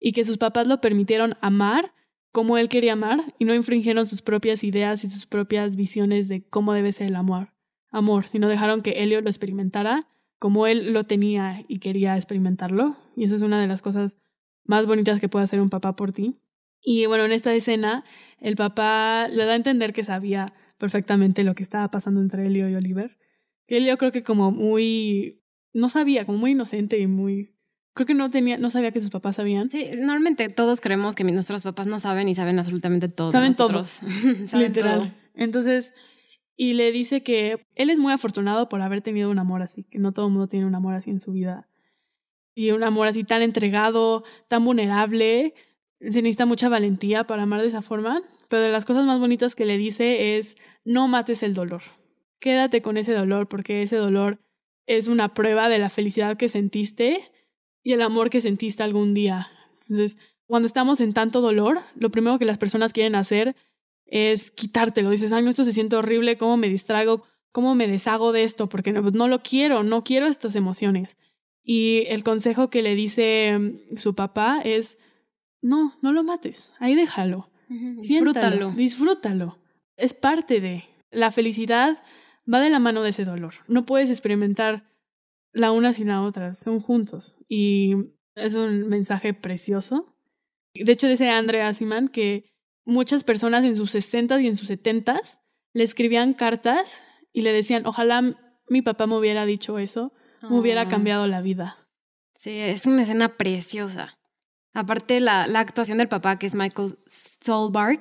y 0.00 0.12
que 0.12 0.24
sus 0.24 0.38
papás 0.38 0.66
lo 0.66 0.80
permitieron 0.80 1.34
amar 1.40 1.92
como 2.32 2.58
él 2.58 2.68
quería 2.68 2.92
amar 2.92 3.34
y 3.38 3.46
no 3.46 3.54
infringieron 3.54 4.06
sus 4.06 4.20
propias 4.20 4.62
ideas 4.62 5.04
y 5.04 5.08
sus 5.08 5.26
propias 5.26 5.74
visiones 5.74 6.28
de 6.28 6.46
cómo 6.46 6.74
debe 6.74 6.92
ser 6.92 7.06
el 7.06 7.16
amor, 7.16 7.54
amor, 7.90 8.24
sino 8.24 8.48
dejaron 8.48 8.82
que 8.82 9.02
Elio 9.02 9.22
lo 9.22 9.30
experimentara 9.30 10.06
como 10.38 10.66
él 10.66 10.92
lo 10.92 11.04
tenía 11.04 11.64
y 11.68 11.78
quería 11.78 12.16
experimentarlo. 12.16 12.96
Y 13.16 13.24
esa 13.24 13.34
es 13.34 13.42
una 13.42 13.60
de 13.60 13.66
las 13.66 13.82
cosas 13.82 14.16
más 14.64 14.86
bonitas 14.86 15.20
que 15.20 15.28
puede 15.28 15.44
hacer 15.44 15.60
un 15.60 15.70
papá 15.70 15.96
por 15.96 16.12
ti. 16.12 16.36
Y 16.82 17.06
bueno, 17.06 17.24
en 17.24 17.32
esta 17.32 17.54
escena, 17.54 18.04
el 18.40 18.56
papá 18.56 19.28
le 19.28 19.44
da 19.44 19.52
a 19.52 19.56
entender 19.56 19.92
que 19.92 20.04
sabía 20.04 20.54
perfectamente 20.78 21.44
lo 21.44 21.54
que 21.54 21.62
estaba 21.62 21.90
pasando 21.90 22.20
entre 22.20 22.46
Elio 22.46 22.68
y 22.68 22.74
Oliver. 22.74 23.18
Que 23.66 23.78
Elio 23.78 23.96
creo 23.98 24.12
que 24.12 24.22
como 24.22 24.50
muy 24.52 25.42
no 25.76 25.88
sabía, 25.90 26.24
como 26.24 26.38
muy 26.38 26.52
inocente 26.52 26.98
y 26.98 27.06
muy... 27.06 27.52
Creo 27.92 28.06
que 28.06 28.14
no 28.14 28.30
tenía, 28.30 28.58
no 28.58 28.70
sabía 28.70 28.90
que 28.92 29.00
sus 29.00 29.10
papás 29.10 29.36
sabían. 29.36 29.70
Sí, 29.70 29.90
normalmente 29.98 30.48
todos 30.48 30.80
creemos 30.80 31.14
que 31.14 31.24
nuestros 31.24 31.62
papás 31.62 31.86
no 31.86 31.98
saben 31.98 32.28
y 32.28 32.34
saben 32.34 32.58
absolutamente 32.58 33.08
todo. 33.08 33.32
Saben 33.32 33.54
todos. 33.54 33.90
saben 34.46 34.68
Literal. 34.68 35.14
Entonces, 35.34 35.92
y 36.56 36.72
le 36.72 36.90
dice 36.90 37.22
que 37.22 37.66
él 37.74 37.90
es 37.90 37.98
muy 37.98 38.12
afortunado 38.12 38.68
por 38.68 38.80
haber 38.80 39.02
tenido 39.02 39.30
un 39.30 39.38
amor 39.38 39.62
así, 39.62 39.84
que 39.84 39.98
no 39.98 40.12
todo 40.12 40.30
mundo 40.30 40.48
tiene 40.48 40.66
un 40.66 40.74
amor 40.74 40.94
así 40.94 41.10
en 41.10 41.20
su 41.20 41.32
vida. 41.32 41.68
Y 42.54 42.70
un 42.70 42.82
amor 42.82 43.06
así 43.06 43.24
tan 43.24 43.42
entregado, 43.42 44.24
tan 44.48 44.64
vulnerable. 44.64 45.54
Se 46.00 46.22
necesita 46.22 46.46
mucha 46.46 46.70
valentía 46.70 47.24
para 47.24 47.42
amar 47.42 47.60
de 47.60 47.68
esa 47.68 47.82
forma. 47.82 48.22
Pero 48.48 48.62
de 48.62 48.70
las 48.70 48.86
cosas 48.86 49.04
más 49.04 49.20
bonitas 49.20 49.54
que 49.54 49.66
le 49.66 49.76
dice 49.76 50.38
es, 50.38 50.56
no 50.84 51.08
mates 51.08 51.42
el 51.42 51.52
dolor. 51.52 51.82
Quédate 52.40 52.80
con 52.80 52.96
ese 52.96 53.12
dolor 53.12 53.48
porque 53.48 53.82
ese 53.82 53.96
dolor 53.96 54.40
es 54.86 55.08
una 55.08 55.34
prueba 55.34 55.68
de 55.68 55.78
la 55.78 55.90
felicidad 55.90 56.38
que 56.38 56.48
sentiste 56.48 57.30
y 57.82 57.92
el 57.92 58.00
amor 58.00 58.30
que 58.30 58.40
sentiste 58.40 58.82
algún 58.82 59.12
día. 59.12 59.48
Entonces, 59.74 60.16
cuando 60.46 60.66
estamos 60.66 61.00
en 61.00 61.12
tanto 61.12 61.42
dolor, 61.42 61.80
lo 61.94 62.10
primero 62.10 62.38
que 62.38 62.44
las 62.46 62.56
personas 62.56 62.92
quieren 62.92 63.16
hacer 63.16 63.56
es 64.06 64.50
quitártelo. 64.50 65.10
Dices, 65.10 65.32
ay, 65.32 65.42
no, 65.42 65.50
esto 65.50 65.64
se 65.64 65.72
siente 65.72 65.96
horrible, 65.96 66.36
¿cómo 66.36 66.56
me 66.56 66.68
distraigo? 66.68 67.24
¿Cómo 67.52 67.74
me 67.74 67.88
deshago 67.88 68.32
de 68.32 68.44
esto? 68.44 68.68
Porque 68.68 68.92
no, 68.92 69.02
no 69.02 69.28
lo 69.28 69.42
quiero, 69.42 69.82
no 69.82 70.04
quiero 70.04 70.26
estas 70.26 70.56
emociones. 70.56 71.16
Y 71.62 72.04
el 72.08 72.22
consejo 72.22 72.70
que 72.70 72.82
le 72.82 72.94
dice 72.94 73.58
mm, 73.58 73.96
su 73.96 74.14
papá 74.14 74.60
es, 74.64 74.98
no, 75.60 75.94
no 76.02 76.12
lo 76.12 76.22
mates, 76.22 76.72
ahí 76.78 76.94
déjalo. 76.94 77.50
disfrútalo. 77.68 78.70
Disfrútalo. 78.72 79.58
Es 79.96 80.14
parte 80.14 80.60
de 80.60 80.84
la 81.10 81.32
felicidad 81.32 81.98
va 82.52 82.60
de 82.60 82.70
la 82.70 82.78
mano 82.78 83.02
de 83.02 83.10
ese 83.10 83.24
dolor. 83.24 83.54
No 83.66 83.86
puedes 83.86 84.10
experimentar 84.10 84.88
la 85.52 85.72
una 85.72 85.92
sin 85.92 86.08
la 86.08 86.22
otra, 86.22 86.54
son 86.54 86.80
juntos. 86.80 87.36
Y 87.48 87.94
es 88.34 88.54
un 88.54 88.88
mensaje 88.88 89.34
precioso. 89.34 90.14
De 90.74 90.92
hecho, 90.92 91.08
dice 91.08 91.30
Andrea 91.30 91.68
Asiman 91.68 92.08
que 92.08 92.52
muchas 92.86 93.24
personas 93.24 93.64
en 93.64 93.76
sus 93.76 93.90
60 93.90 94.40
y 94.40 94.46
en 94.46 94.56
sus 94.56 94.68
70 94.68 95.20
le 95.74 95.84
escribían 95.84 96.32
cartas 96.32 96.96
y 97.32 97.42
le 97.42 97.52
decían, 97.52 97.84
ojalá 97.84 98.38
mi 98.68 98.80
papá 98.80 99.06
me 99.06 99.18
hubiera 99.18 99.44
dicho 99.44 99.78
eso, 99.78 100.14
me 100.40 100.58
hubiera 100.58 100.82
ah. 100.82 100.88
cambiado 100.88 101.26
la 101.26 101.42
vida. 101.42 101.76
Sí, 102.34 102.50
es 102.58 102.86
una 102.86 103.02
escena 103.02 103.36
preciosa. 103.36 104.18
Aparte, 104.72 105.20
la, 105.20 105.46
la 105.46 105.60
actuación 105.60 105.98
del 105.98 106.08
papá, 106.08 106.38
que 106.38 106.46
es 106.46 106.54
Michael 106.54 106.96
Stolbarg, 107.06 108.00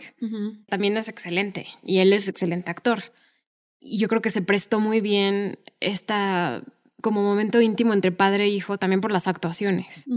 también 0.68 0.96
es 0.98 1.10
excelente 1.10 1.68
y 1.84 2.00
él 2.00 2.14
es 2.14 2.30
excelente 2.30 2.72
actor 2.72 3.04
yo 3.86 4.08
creo 4.08 4.22
que 4.22 4.30
se 4.30 4.42
prestó 4.42 4.80
muy 4.80 5.02
bien 5.02 5.60
esta 5.80 6.64
como 7.02 7.22
momento 7.22 7.62
íntimo 7.62 7.94
entre 7.94 8.12
padre 8.12 8.46
e 8.46 8.50
hijo 8.50 8.80
también 8.80 9.00
por 9.00 9.12
las 9.12 9.28
actuaciones, 9.28 10.10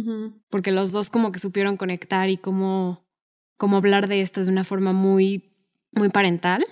porque 0.48 0.72
los 0.72 0.90
dos 0.90 1.10
como 1.10 1.32
que 1.32 1.38
supieron 1.38 1.76
conectar 1.76 2.30
y 2.30 2.38
cómo, 2.38 3.06
cómo 3.58 3.76
hablar 3.76 4.08
de 4.08 4.22
esto 4.22 4.42
de 4.42 4.50
una 4.50 4.64
forma 4.64 4.94
muy, 4.94 5.52
muy 5.92 6.08
parental, 6.08 6.64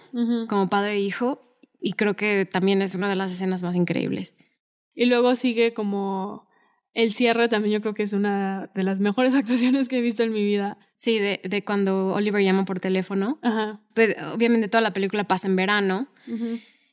como 0.49 0.71
padre 0.71 0.95
e 0.95 1.01
hijo, 1.01 1.59
y 1.79 1.93
creo 1.93 2.15
que 2.15 2.49
también 2.51 2.81
es 2.81 2.95
una 2.95 3.11
de 3.11 3.17
las 3.17 3.31
escenas 3.31 3.63
más 3.63 3.77
increíbles. 3.77 4.39
Y 4.95 5.05
luego 5.05 5.37
sigue 5.37 5.75
como 5.75 6.47
el 6.97 7.13
cierre 7.13 7.49
también 7.49 7.75
yo 7.75 7.81
creo 7.83 7.93
que 7.93 8.05
es 8.05 8.15
una 8.15 8.71
de 8.75 8.83
las 8.83 9.01
mejores 9.01 9.35
actuaciones 9.35 9.89
que 9.89 9.99
he 9.99 10.01
visto 10.01 10.23
en 10.23 10.33
mi 10.33 10.43
vida. 10.43 10.79
Sí, 10.97 11.19
de, 11.19 11.43
de 11.45 11.63
cuando 11.63 12.15
Oliver 12.15 12.43
llama 12.43 12.65
por 12.65 12.81
teléfono. 12.81 13.39
Pues 13.93 14.17
obviamente 14.33 14.69
toda 14.69 14.81
la 14.81 14.95
película 14.95 15.25
pasa 15.25 15.47
en 15.47 15.57
verano 15.57 16.09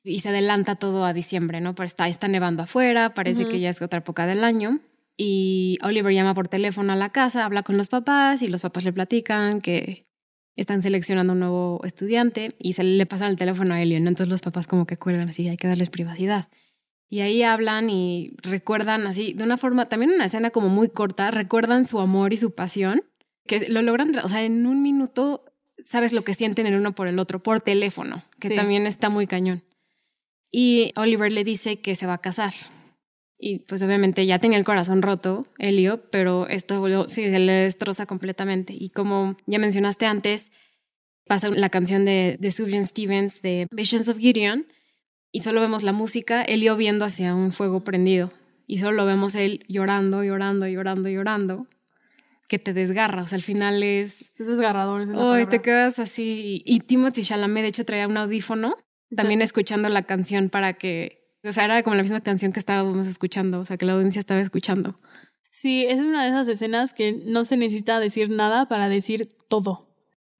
y 0.03 0.19
se 0.19 0.29
adelanta 0.29 0.75
todo 0.75 1.05
a 1.05 1.13
diciembre, 1.13 1.61
¿no? 1.61 1.73
Pero 1.73 1.85
está, 1.85 2.09
está 2.09 2.27
nevando 2.27 2.63
afuera, 2.63 3.13
parece 3.13 3.47
que 3.47 3.61
ya 3.61 3.69
es 3.69 3.81
otra 3.81 3.99
época 3.99 4.25
del 4.25 4.43
año. 4.43 4.81
Y 5.15 5.77
Oliver 5.83 6.13
llama 6.13 6.33
por 6.33 6.47
teléfono 6.47 6.93
a 6.93 6.95
la 6.95 7.09
casa, 7.09 7.45
habla 7.45 7.63
con 7.63 7.77
los 7.77 7.89
papás 7.89 8.41
y 8.41 8.47
los 8.47 8.61
papás 8.61 8.83
le 8.83 8.93
platican 8.93 9.61
que 9.61 10.07
están 10.55 10.81
seleccionando 10.81 11.33
un 11.33 11.39
nuevo 11.39 11.81
estudiante 11.83 12.55
y 12.59 12.73
se 12.73 12.83
le 12.83 13.05
pasa 13.05 13.27
el 13.27 13.37
teléfono 13.37 13.73
a 13.73 13.81
Elio, 13.81 13.99
¿no? 13.99 14.09
Entonces 14.09 14.29
los 14.29 14.41
papás 14.41 14.67
como 14.67 14.85
que 14.85 14.97
cuelgan 14.97 15.29
así, 15.29 15.47
hay 15.47 15.57
que 15.57 15.67
darles 15.67 15.89
privacidad. 15.89 16.49
Y 17.09 17.21
ahí 17.21 17.43
hablan 17.43 17.89
y 17.89 18.33
recuerdan 18.41 19.05
así, 19.05 19.33
de 19.33 19.43
una 19.43 19.57
forma, 19.57 19.87
también 19.87 20.11
una 20.11 20.25
escena 20.25 20.49
como 20.49 20.69
muy 20.69 20.89
corta, 20.89 21.29
recuerdan 21.29 21.85
su 21.85 21.99
amor 21.99 22.33
y 22.33 22.37
su 22.37 22.55
pasión, 22.55 23.03
que 23.45 23.67
lo 23.69 23.81
logran, 23.81 24.17
o 24.17 24.29
sea, 24.29 24.43
en 24.43 24.65
un 24.65 24.81
minuto 24.81 25.45
sabes 25.83 26.13
lo 26.13 26.23
que 26.23 26.33
sienten 26.33 26.65
el 26.65 26.75
uno 26.75 26.95
por 26.95 27.07
el 27.07 27.19
otro, 27.19 27.43
por 27.43 27.61
teléfono, 27.61 28.23
que 28.39 28.51
también 28.51 28.87
está 28.87 29.09
muy 29.09 29.27
cañón. 29.27 29.63
Y 30.51 30.93
Oliver 30.95 31.31
le 31.31 31.43
dice 31.43 31.81
que 31.81 31.95
se 31.95 32.07
va 32.07 32.13
a 32.13 32.21
casar. 32.21 32.53
Y 33.45 33.59
pues 33.59 33.81
obviamente 33.81 34.25
ya 34.25 34.39
tenía 34.39 34.57
el 34.57 34.63
corazón 34.63 35.01
roto, 35.01 35.45
Elio, 35.57 36.01
pero 36.11 36.47
esto 36.47 36.81
sí, 37.09 37.29
se 37.29 37.39
le 37.39 37.51
destroza 37.51 38.05
completamente. 38.05 38.73
Y 38.73 38.89
como 38.89 39.35
ya 39.47 39.59
mencionaste 39.59 40.05
antes, 40.05 40.49
pasa 41.27 41.49
la 41.49 41.67
canción 41.67 42.05
de, 42.05 42.37
de 42.39 42.51
Sufjan 42.51 42.85
Stevens 42.85 43.41
de 43.41 43.67
Visions 43.69 44.07
of 44.07 44.17
Gideon 44.17 44.65
y 45.33 45.41
solo 45.41 45.59
vemos 45.59 45.83
la 45.83 45.91
música, 45.91 46.41
Elio 46.41 46.77
viendo 46.77 47.03
hacia 47.03 47.35
un 47.35 47.51
fuego 47.51 47.83
prendido. 47.83 48.31
Y 48.65 48.77
solo 48.77 48.93
lo 48.93 49.05
vemos 49.05 49.35
él 49.35 49.65
llorando, 49.67 50.23
llorando, 50.23 50.65
llorando, 50.69 51.09
llorando, 51.09 51.67
que 52.47 52.59
te 52.59 52.71
desgarra. 52.71 53.23
O 53.23 53.27
sea, 53.27 53.35
al 53.35 53.41
final 53.41 53.83
es... 53.83 54.21
Es 54.37 54.47
desgarrador. 54.47 55.09
Hoy 55.15 55.47
te 55.47 55.61
quedas 55.61 55.99
así. 55.99 56.61
Y 56.65 56.79
Timothy 56.79 57.23
Chalamet, 57.23 57.63
de 57.63 57.67
hecho, 57.67 57.83
traía 57.83 58.07
un 58.07 58.15
audífono 58.15 58.77
también 59.13 59.41
escuchando 59.41 59.89
la 59.89 60.03
canción 60.03 60.49
para 60.49 60.73
que, 60.75 61.22
o 61.43 61.51
sea, 61.51 61.65
era 61.65 61.83
como 61.83 61.95
la 61.95 62.03
misma 62.03 62.21
canción 62.21 62.51
que 62.53 62.59
estábamos 62.59 63.07
escuchando, 63.07 63.59
o 63.59 63.65
sea, 63.65 63.77
que 63.77 63.85
la 63.85 63.93
audiencia 63.93 64.19
estaba 64.19 64.39
escuchando. 64.39 64.99
Sí, 65.51 65.85
es 65.85 65.99
una 65.99 66.23
de 66.23 66.29
esas 66.29 66.47
escenas 66.47 66.93
que 66.93 67.11
no 67.11 67.45
se 67.45 67.57
necesita 67.57 67.99
decir 67.99 68.29
nada 68.29 68.67
para 68.67 68.89
decir 68.89 69.35
todo. 69.49 69.93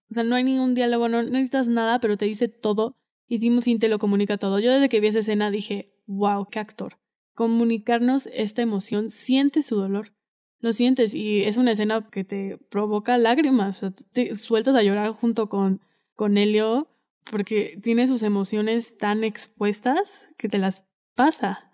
O 0.10 0.14
sea, 0.14 0.24
no 0.24 0.36
hay 0.36 0.44
ningún 0.44 0.74
diálogo, 0.74 1.10
no 1.10 1.22
necesitas 1.22 1.68
nada, 1.68 2.00
pero 2.00 2.18
te 2.18 2.26
dice 2.26 2.48
todo 2.48 2.96
y 3.28 3.40
Timothy 3.40 3.78
te 3.78 3.90
lo 3.90 4.00
comunica 4.00 4.38
todo. 4.38 4.60
Yo 4.60 4.72
desde 4.72 4.90
que 4.90 5.00
vi 5.00 5.08
esa 5.08 5.20
escena 5.20 5.52
dije, 5.52 5.94
wow, 6.06 6.48
qué 6.50 6.60
actor. 6.60 6.98
Comunicarnos 7.34 8.28
esta 8.34 8.62
emoción, 8.62 9.10
sientes 9.10 9.66
su 9.66 9.76
dolor, 9.76 10.14
lo 10.60 10.72
sientes 10.72 11.14
y 11.14 11.44
es 11.44 11.58
una 11.58 11.72
escena 11.72 12.10
que 12.10 12.24
te 12.24 12.58
provoca 12.70 13.18
lágrimas, 13.18 13.78
o 13.78 13.80
sea, 13.80 14.06
te 14.12 14.36
sueltas 14.36 14.76
a 14.76 14.84
llorar 14.84 15.12
junto 15.12 15.50
con, 15.50 15.82
con 16.16 16.38
Helio 16.38 16.88
porque 17.30 17.80
tiene 17.82 18.08
sus 18.08 18.24
emociones 18.24 18.98
tan 18.98 19.24
expuestas 19.24 20.28
que 20.38 20.50
te 20.50 20.58
las 20.58 20.86
pasa. 21.16 21.72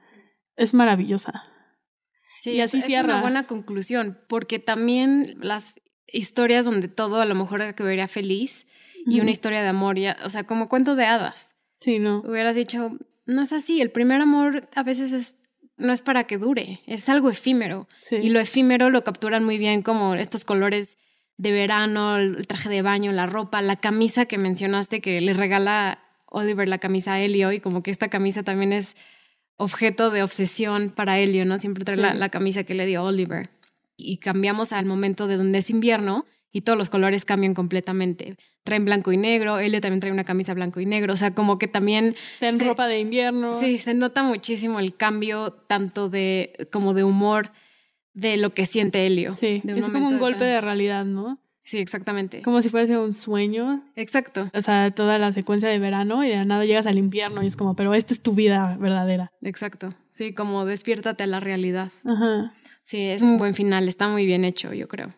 Es 0.56 0.74
maravillosa. 0.74 1.44
Sí, 2.40 2.52
y 2.52 2.62
así 2.62 2.80
es, 2.80 2.86
cierra. 2.86 3.08
Es 3.08 3.14
una 3.14 3.22
buena 3.22 3.48
conclusión, 3.48 4.20
porque 4.28 4.60
también 4.60 5.36
las 5.40 5.82
historias 6.08 6.66
donde 6.66 6.88
todo 6.88 7.22
a 7.22 7.26
lo 7.26 7.36
mejor 7.36 7.76
vería 7.76 8.08
feliz 8.08 8.68
y 9.06 9.22
una 9.22 9.32
historia 9.32 9.62
de 9.62 9.68
amor, 9.70 9.98
ya, 9.98 10.18
o 10.24 10.30
sea, 10.30 10.44
como 10.44 10.70
cuento 10.70 10.96
de 10.96 11.06
hadas. 11.06 11.56
Sí, 11.80 12.00
¿no? 12.00 12.22
Hubieras 12.22 12.56
dicho, 12.56 12.98
no 13.26 13.42
es 13.42 13.54
así, 13.54 13.82
el 13.82 13.92
primer 13.92 14.22
amor 14.22 14.70
a 14.76 14.84
veces 14.84 15.14
es, 15.14 15.38
no 15.78 15.94
es 15.94 16.02
para 16.02 16.26
que 16.26 16.38
dure, 16.38 16.82
es 16.86 17.10
algo 17.10 17.30
efímero. 17.30 17.88
Y 18.12 18.30
lo 18.30 18.40
efímero 18.40 18.90
lo 18.90 19.04
capturan 19.04 19.44
muy 19.44 19.58
bien 19.58 19.82
como 19.82 20.16
estos 20.16 20.44
colores 20.44 20.98
de 21.38 21.52
verano, 21.52 22.18
el 22.18 22.48
traje 22.48 22.70
de 22.70 22.82
baño, 22.82 23.12
la 23.14 23.26
ropa, 23.26 23.62
la 23.62 23.78
camisa 23.78 24.26
que 24.26 24.38
mencionaste 24.38 25.00
que 25.00 25.22
le 25.22 25.34
regala 25.34 26.04
Oliver 26.26 26.68
la 26.68 26.80
camisa 26.80 27.14
a 27.14 27.22
Elio 27.22 27.52
y 27.54 27.62
como 27.62 27.82
que 27.82 27.92
esta 27.92 28.10
camisa 28.10 28.44
también 28.44 28.74
es 28.74 28.96
objeto 29.60 30.10
de 30.10 30.24
obsesión 30.24 30.90
para 30.90 31.20
Elio, 31.20 31.46
¿no? 31.46 31.60
Siempre 31.60 31.86
trae 31.86 31.98
la, 31.98 32.30
camisa 32.30 32.64
que 32.64 32.74
le 32.74 32.86
dio 32.86 33.04
Oliver. 33.04 33.50
y 33.98 34.18
cambiamos 34.18 34.72
al 34.72 34.86
momento 34.86 35.28
de 35.28 35.36
donde 35.36 35.60
es 35.60 35.70
invierno 35.70 36.26
y 36.52 36.62
todos 36.62 36.78
los 36.78 36.90
colores 36.90 37.26
cambian 37.26 37.54
completamente. 37.54 38.38
Traen 38.64 38.86
blanco 38.86 39.12
y 39.12 39.18
negro, 39.18 39.60
Elio 39.60 39.82
también 39.82 40.00
trae 40.00 40.12
una 40.12 40.24
camisa 40.24 40.54
blanco 40.54 40.80
y 40.80 40.86
negro, 40.86 41.14
o 41.14 41.18
sea, 41.18 41.36
como 41.36 41.60
que 41.60 41.68
también... 41.68 42.16
En 42.40 42.60
ropa 42.60 42.88
de 42.88 43.00
invierno. 43.00 43.60
Sí, 43.60 43.78
se 43.78 43.94
nota 43.94 44.24
muchísimo 44.24 44.80
el 44.80 44.96
cambio 44.96 45.52
tanto 45.52 46.10
de 46.10 46.70
como 46.72 46.94
de 46.94 47.04
humor 47.04 47.52
de 48.14 48.38
lo 48.38 48.52
que 48.52 48.66
siente 48.66 49.06
Helio. 49.06 49.36
Sí, 49.36 49.62
es 49.64 49.90
como 49.90 50.08
un 50.08 50.20
golpe 50.20 50.46
de 50.46 50.62
realidad, 50.62 51.06
¿no? 51.06 51.40
Sí, 51.70 51.78
exactamente. 51.78 52.42
Como 52.42 52.64
si 52.64 52.70
fuese 52.70 52.98
un 52.98 53.14
sueño. 53.14 53.84
Exacto. 53.96 54.50
O 54.56 54.62
sea, 54.64 54.90
toda 54.90 55.20
la 55.20 55.32
secuencia 55.34 55.70
de 55.70 55.78
verano 55.78 56.24
y 56.24 56.30
de 56.30 56.44
nada 56.44 56.66
llegas 56.66 56.88
al 56.88 56.98
invierno 56.98 57.44
y 57.44 57.46
es 57.46 57.56
como, 57.56 57.76
pero 57.76 57.94
esta 57.94 58.12
es 58.12 58.24
tu 58.24 58.34
vida 58.34 58.76
verdadera. 58.80 59.32
Exacto. 59.44 59.94
Sí, 60.10 60.34
como 60.34 60.66
despiértate 60.66 61.22
a 61.22 61.28
la 61.28 61.40
realidad. 61.40 61.92
Ajá. 62.04 62.56
Sí, 62.86 63.04
es 63.04 63.22
un 63.22 63.38
buen 63.38 63.54
final, 63.54 63.88
está 63.88 64.08
muy 64.08 64.26
bien 64.26 64.46
hecho, 64.46 64.74
yo 64.74 64.88
creo. 64.88 65.14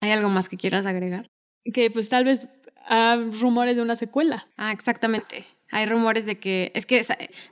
¿Hay 0.00 0.12
algo 0.12 0.28
más 0.28 0.48
que 0.48 0.56
quieras 0.56 0.86
agregar? 0.86 1.32
Que 1.64 1.90
pues 1.90 2.08
tal 2.08 2.26
vez 2.26 2.46
hay 2.86 3.30
rumores 3.32 3.74
de 3.74 3.82
una 3.82 3.96
secuela. 3.96 4.46
Ah, 4.56 4.70
exactamente. 4.70 5.46
Hay 5.72 5.86
rumores 5.86 6.26
de 6.26 6.38
que 6.38 6.70
es 6.76 6.86
que 6.86 7.02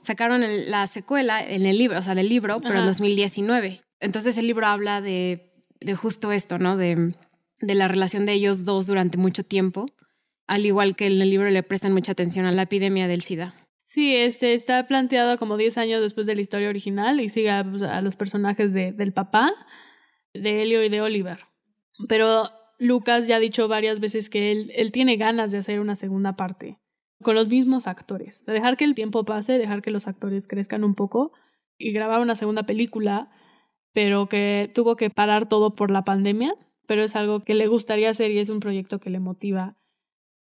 sacaron 0.03 0.41
la 0.71 0.87
secuela 0.87 1.45
en 1.45 1.65
el 1.65 1.77
libro, 1.77 1.99
o 1.99 2.01
sea, 2.01 2.15
del 2.15 2.29
libro, 2.29 2.61
pero 2.61 2.79
en 2.79 2.85
2019. 2.85 3.81
Entonces 3.99 4.37
el 4.37 4.47
libro 4.47 4.67
habla 4.67 5.01
de, 5.01 5.51
de 5.81 5.95
justo 5.95 6.31
esto, 6.31 6.59
¿no? 6.59 6.77
De, 6.77 7.13
de 7.59 7.75
la 7.75 7.87
relación 7.87 8.25
de 8.25 8.33
ellos 8.33 8.65
dos 8.65 8.87
durante 8.87 9.17
mucho 9.17 9.43
tiempo, 9.43 9.85
al 10.47 10.65
igual 10.65 10.95
que 10.95 11.07
en 11.07 11.21
el 11.21 11.29
libro 11.29 11.49
le 11.49 11.63
prestan 11.63 11.93
mucha 11.93 12.13
atención 12.13 12.45
a 12.45 12.51
la 12.51 12.63
epidemia 12.63 13.07
del 13.07 13.21
SIDA. 13.21 13.53
Sí, 13.85 14.15
este 14.15 14.53
está 14.53 14.85
planteado 14.85 15.37
como 15.37 15.55
10 15.55 15.77
años 15.77 16.01
después 16.01 16.27
de 16.27 16.35
la 16.35 16.41
historia 16.41 16.69
original 16.69 17.21
y 17.21 17.29
sigue 17.29 17.51
a, 17.51 17.63
pues, 17.63 17.81
los 18.03 18.15
personajes 18.15 18.73
de, 18.73 18.91
del 18.91 19.13
papá, 19.13 19.53
de 20.33 20.61
Helio 20.61 20.83
y 20.83 20.89
de 20.89 21.01
Oliver. 21.01 21.39
Pero 22.09 22.43
Lucas 22.79 23.27
ya 23.27 23.37
ha 23.37 23.39
dicho 23.39 23.67
varias 23.67 23.99
veces 23.99 24.29
que 24.29 24.51
él, 24.51 24.71
él 24.75 24.91
tiene 24.91 25.15
ganas 25.15 25.51
de 25.51 25.59
hacer 25.59 25.79
una 25.79 25.95
segunda 25.95 26.35
parte 26.35 26.79
con 27.21 27.35
los 27.35 27.47
mismos 27.47 27.87
actores. 27.87 28.45
Dejar 28.45 28.77
que 28.77 28.83
el 28.83 28.93
tiempo 28.93 29.25
pase, 29.25 29.57
dejar 29.57 29.81
que 29.81 29.91
los 29.91 30.07
actores 30.07 30.47
crezcan 30.47 30.83
un 30.83 30.93
poco 30.93 31.31
y 31.77 31.91
grabar 31.91 32.21
una 32.21 32.35
segunda 32.35 32.63
película, 32.63 33.31
pero 33.93 34.27
que 34.27 34.71
tuvo 34.73 34.95
que 34.95 35.09
parar 35.09 35.49
todo 35.49 35.75
por 35.75 35.91
la 35.91 36.03
pandemia, 36.03 36.53
pero 36.87 37.03
es 37.03 37.15
algo 37.15 37.43
que 37.43 37.53
le 37.53 37.67
gustaría 37.67 38.09
hacer 38.09 38.31
y 38.31 38.39
es 38.39 38.49
un 38.49 38.59
proyecto 38.59 38.99
que 38.99 39.11
le 39.11 39.19
motiva. 39.19 39.77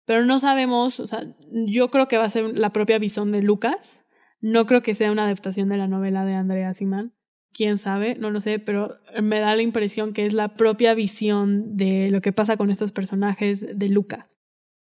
Pero 0.05 0.24
no 0.24 0.38
sabemos, 0.38 1.01
o 1.01 1.07
sea, 1.07 1.22
yo 1.51 1.90
creo 1.90 2.07
que 2.07 2.18
va 2.18 2.24
a 2.24 2.30
ser 2.30 2.57
la 2.57 2.72
propia 2.72 2.99
visión 2.99 3.32
de 3.32 3.42
Lucas. 3.42 4.03
No 4.40 4.66
creo 4.66 4.82
que 4.82 4.95
sea 4.95 5.11
una 5.11 5.24
adaptación 5.24 5.68
de 5.70 5.78
la 5.78 5.88
novela 5.88 6.24
de 6.24 6.34
Andrea 6.34 6.72
Simán 6.74 7.14
quién 7.55 7.78
sabe, 7.78 8.16
no 8.16 8.30
lo 8.30 8.40
sé, 8.40 8.59
pero 8.59 8.99
me 9.22 9.40
da 9.40 9.57
la 9.57 9.62
impresión 9.62 10.12
que 10.12 10.26
es 10.26 10.34
la 10.34 10.57
propia 10.57 10.92
visión 10.92 11.76
de 11.76 12.11
lo 12.11 12.20
que 12.20 12.32
pasa 12.32 12.59
con 12.59 12.70
estos 12.70 12.92
personajes 12.92 13.64
de 13.74 13.88
Luca. 13.88 14.28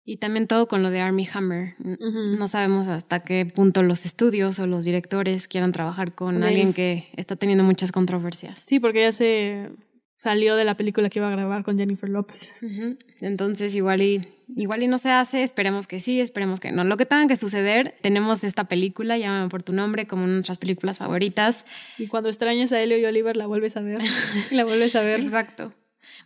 Y 0.06 0.18
también 0.18 0.46
todo 0.46 0.68
con 0.68 0.82
lo 0.82 0.90
de 0.90 1.00
Army 1.00 1.26
Hammer. 1.32 1.76
No 1.78 2.46
sabemos 2.46 2.88
hasta 2.88 3.20
qué 3.20 3.46
punto 3.46 3.82
los 3.82 4.04
estudios 4.04 4.58
o 4.58 4.66
los 4.66 4.84
directores 4.84 5.48
quieran 5.48 5.72
trabajar 5.72 6.14
con 6.14 6.42
alguien 6.42 6.74
que 6.74 7.08
está 7.16 7.36
teniendo 7.36 7.64
muchas 7.64 7.90
controversias. 7.90 8.64
Sí, 8.66 8.80
porque 8.80 9.00
ya 9.00 9.12
se 9.12 9.70
salió 10.16 10.56
de 10.56 10.64
la 10.64 10.76
película 10.76 11.10
que 11.10 11.18
iba 11.18 11.28
a 11.28 11.32
grabar 11.32 11.64
con 11.64 11.78
Jennifer 11.78 12.08
López. 12.08 12.50
Entonces, 13.20 13.74
igual 13.74 14.02
y, 14.02 14.28
igual 14.56 14.82
y 14.82 14.86
no 14.86 14.98
se 14.98 15.10
hace, 15.10 15.42
esperemos 15.42 15.86
que 15.86 16.00
sí, 16.00 16.20
esperemos 16.20 16.60
que 16.60 16.72
no. 16.72 16.84
Lo 16.84 16.96
que 16.96 17.06
tenga 17.06 17.26
que 17.26 17.36
suceder, 17.36 17.94
tenemos 18.00 18.44
esta 18.44 18.64
película, 18.64 19.18
Llámame 19.18 19.48
por 19.48 19.62
tu 19.62 19.72
nombre, 19.72 20.06
como 20.06 20.26
nuestras 20.26 20.58
películas 20.58 20.98
favoritas. 20.98 21.64
Y 21.98 22.06
cuando 22.06 22.28
extrañes 22.28 22.72
a 22.72 22.80
Elio 22.80 22.98
y 22.98 23.04
Oliver, 23.04 23.36
la 23.36 23.46
vuelves 23.46 23.76
a 23.76 23.80
ver. 23.80 24.00
la 24.50 24.64
vuelves 24.64 24.94
a 24.96 25.02
ver. 25.02 25.20
Exacto. 25.20 25.72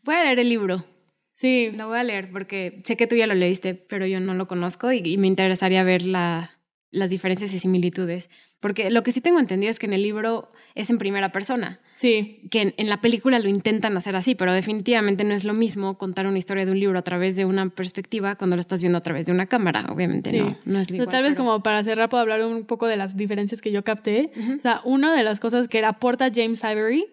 Voy 0.05 0.14
a 0.14 0.24
leer 0.24 0.41
el 0.41 0.49
libro. 0.49 0.84
Sí. 1.32 1.70
Lo 1.74 1.89
voy 1.89 1.99
a 1.99 2.05
leer 2.05 2.30
porque 2.30 2.82
sé 2.84 2.97
que 2.97 3.07
tú 3.07 3.14
ya 3.16 3.26
lo 3.26 3.34
leíste, 3.34 3.74
pero 3.74 4.07
yo 4.07 4.20
no 4.20 4.34
lo 4.34 4.49
conozco 4.49 4.93
y, 4.93 4.99
y 5.05 5.18
me 5.18 5.28
interesaría 5.28 5.84
ver 5.84 6.03
la, 6.03 6.57
las 6.91 7.11
diferencias 7.11 7.53
y 7.53 7.59
similitudes. 7.59 8.30
Porque 8.61 8.91
lo 8.91 9.03
que 9.03 9.12
sí 9.12 9.20
tengo 9.20 9.39
entendido 9.39 9.70
es 9.70 9.78
que 9.78 9.86
en 9.86 9.93
el 9.93 10.03
libro 10.03 10.51
es 10.74 10.91
en 10.91 10.99
primera 10.99 11.32
persona. 11.32 11.80
Sí. 11.95 12.49
Que 12.51 12.74
en, 12.76 12.89
la 12.89 13.01
película 13.01 13.39
lo 13.39 13.49
intentan 13.49 13.97
hacer 13.97 14.16
así, 14.16 14.34
pero 14.34 14.53
definitivamente 14.53 15.24
no 15.24 15.34
es 15.34 15.45
lo 15.45 15.55
mismo 15.55 15.99
contar 15.99 16.26
una 16.26 16.39
historia 16.39 16.64
de 16.64 16.72
un 16.72 16.80
libro 16.80 16.99
a 16.99 17.03
través 17.03 17.36
de 17.36 17.45
una 17.45 17.68
perspectiva 17.70 18.36
cuando 18.36 18.57
lo 18.57 18.61
estás 18.61 18.80
viendo 18.80 18.99
a 18.99 19.03
través 19.03 19.26
de 19.26 19.32
una 19.32 19.47
cámara. 19.47 19.86
Obviamente 19.91 20.32
no, 20.32 20.57
no 20.64 20.80
es 20.80 20.91
igual. 20.91 21.09
Tal 21.09 21.22
vez 21.22 21.34
como 21.34 21.62
para 21.62 21.84
cerrar 21.84 22.09
puedo 22.09 22.20
hablar 22.20 22.45
un 22.45 22.64
poco 22.64 22.86
de 22.86 22.97
las 22.97 23.16
diferencias 23.16 23.61
que 23.61 23.70
yo 23.72 23.84
capté. 23.84 24.32
O 24.57 24.61
sea, 24.61 24.80
una 24.84 25.14
de 25.14 25.24
las 25.24 25.41
cosas 25.41 25.68
que 25.68 25.84
aporta 25.84 26.30
James 26.34 26.62
Ivory 26.64 27.07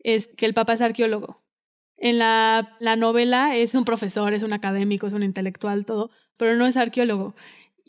es 0.00 0.28
que 0.28 0.46
el 0.46 0.54
papá 0.54 0.74
es 0.74 0.80
arqueólogo. 0.80 1.42
En 1.96 2.18
la, 2.18 2.76
la 2.78 2.94
novela 2.94 3.56
es 3.56 3.74
un 3.74 3.84
profesor, 3.84 4.32
es 4.32 4.44
un 4.44 4.52
académico, 4.52 5.08
es 5.08 5.12
un 5.12 5.24
intelectual, 5.24 5.84
todo, 5.84 6.10
pero 6.36 6.54
no 6.54 6.66
es 6.66 6.76
arqueólogo. 6.76 7.34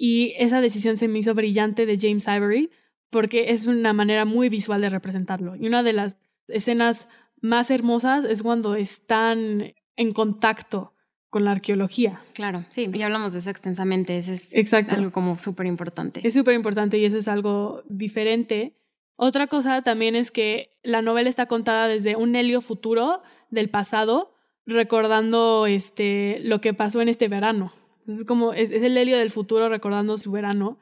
Y 0.02 0.34
esa 0.38 0.62
decisión 0.62 0.97
se 0.97 1.10
me 1.10 1.20
hizo 1.20 1.34
brillante 1.36 1.86
de 1.86 1.97
James 2.00 2.26
Ivory 2.26 2.70
porque 3.10 3.52
es 3.52 3.68
una 3.68 3.91
manera 3.91 4.24
muy 4.24 4.47
visual 4.47 4.80
de 4.80 4.89
representarlo. 4.89 5.58
Y 5.58 5.68
una 5.68 5.84
de 5.84 5.91
las 5.91 6.16
escenas 6.47 7.10
más 7.41 7.70
hermosas 7.70 8.24
es 8.24 8.41
cuando 8.41 8.76
están 8.76 9.74
en 9.97 10.14
contacto 10.14 10.93
con 11.30 11.43
la 11.43 11.52
arqueología. 11.52 12.22
Claro, 12.34 12.64
sí, 12.70 12.89
ya 12.93 13.08
hablamos 13.08 13.34
de 13.34 13.39
eso 13.39 13.50
extensamente, 13.50 14.16
eso 14.16 14.32
es 14.32 14.56
Exacto. 14.56 14.95
algo 14.95 15.12
como 15.12 15.38
súper 15.38 15.66
importante. 15.66 16.26
Es 16.26 16.34
súper 16.34 16.56
importante 16.56 16.97
y 16.97 17.04
eso 17.04 17.18
es 17.18 17.28
algo 17.28 17.84
diferente. 17.89 18.78
Otra 19.18 19.47
cosa 19.47 19.82
también 19.82 20.16
es 20.16 20.32
que 20.32 20.80
la 20.82 21.02
novela 21.02 21.28
está 21.28 21.45
contada 21.47 21.89
desde 21.89 22.16
un 22.16 22.38
helio 22.38 22.62
futuro 22.62 23.22
del 23.50 23.70
pasado, 23.70 24.34
recordando 24.66 25.66
este, 25.68 26.39
lo 26.39 26.62
que 26.62 26.74
pasó 26.74 27.02
en 27.02 27.10
este 27.10 27.28
verano. 27.28 27.74
Entonces, 28.10 28.22
es 28.24 28.28
como 28.28 28.53
es, 28.53 28.72
el 28.72 28.97
Helio 28.97 29.20
del 29.20 29.30
futuro 29.30 29.70
recordando 29.70 30.18
su 30.18 30.32
verano. 30.32 30.80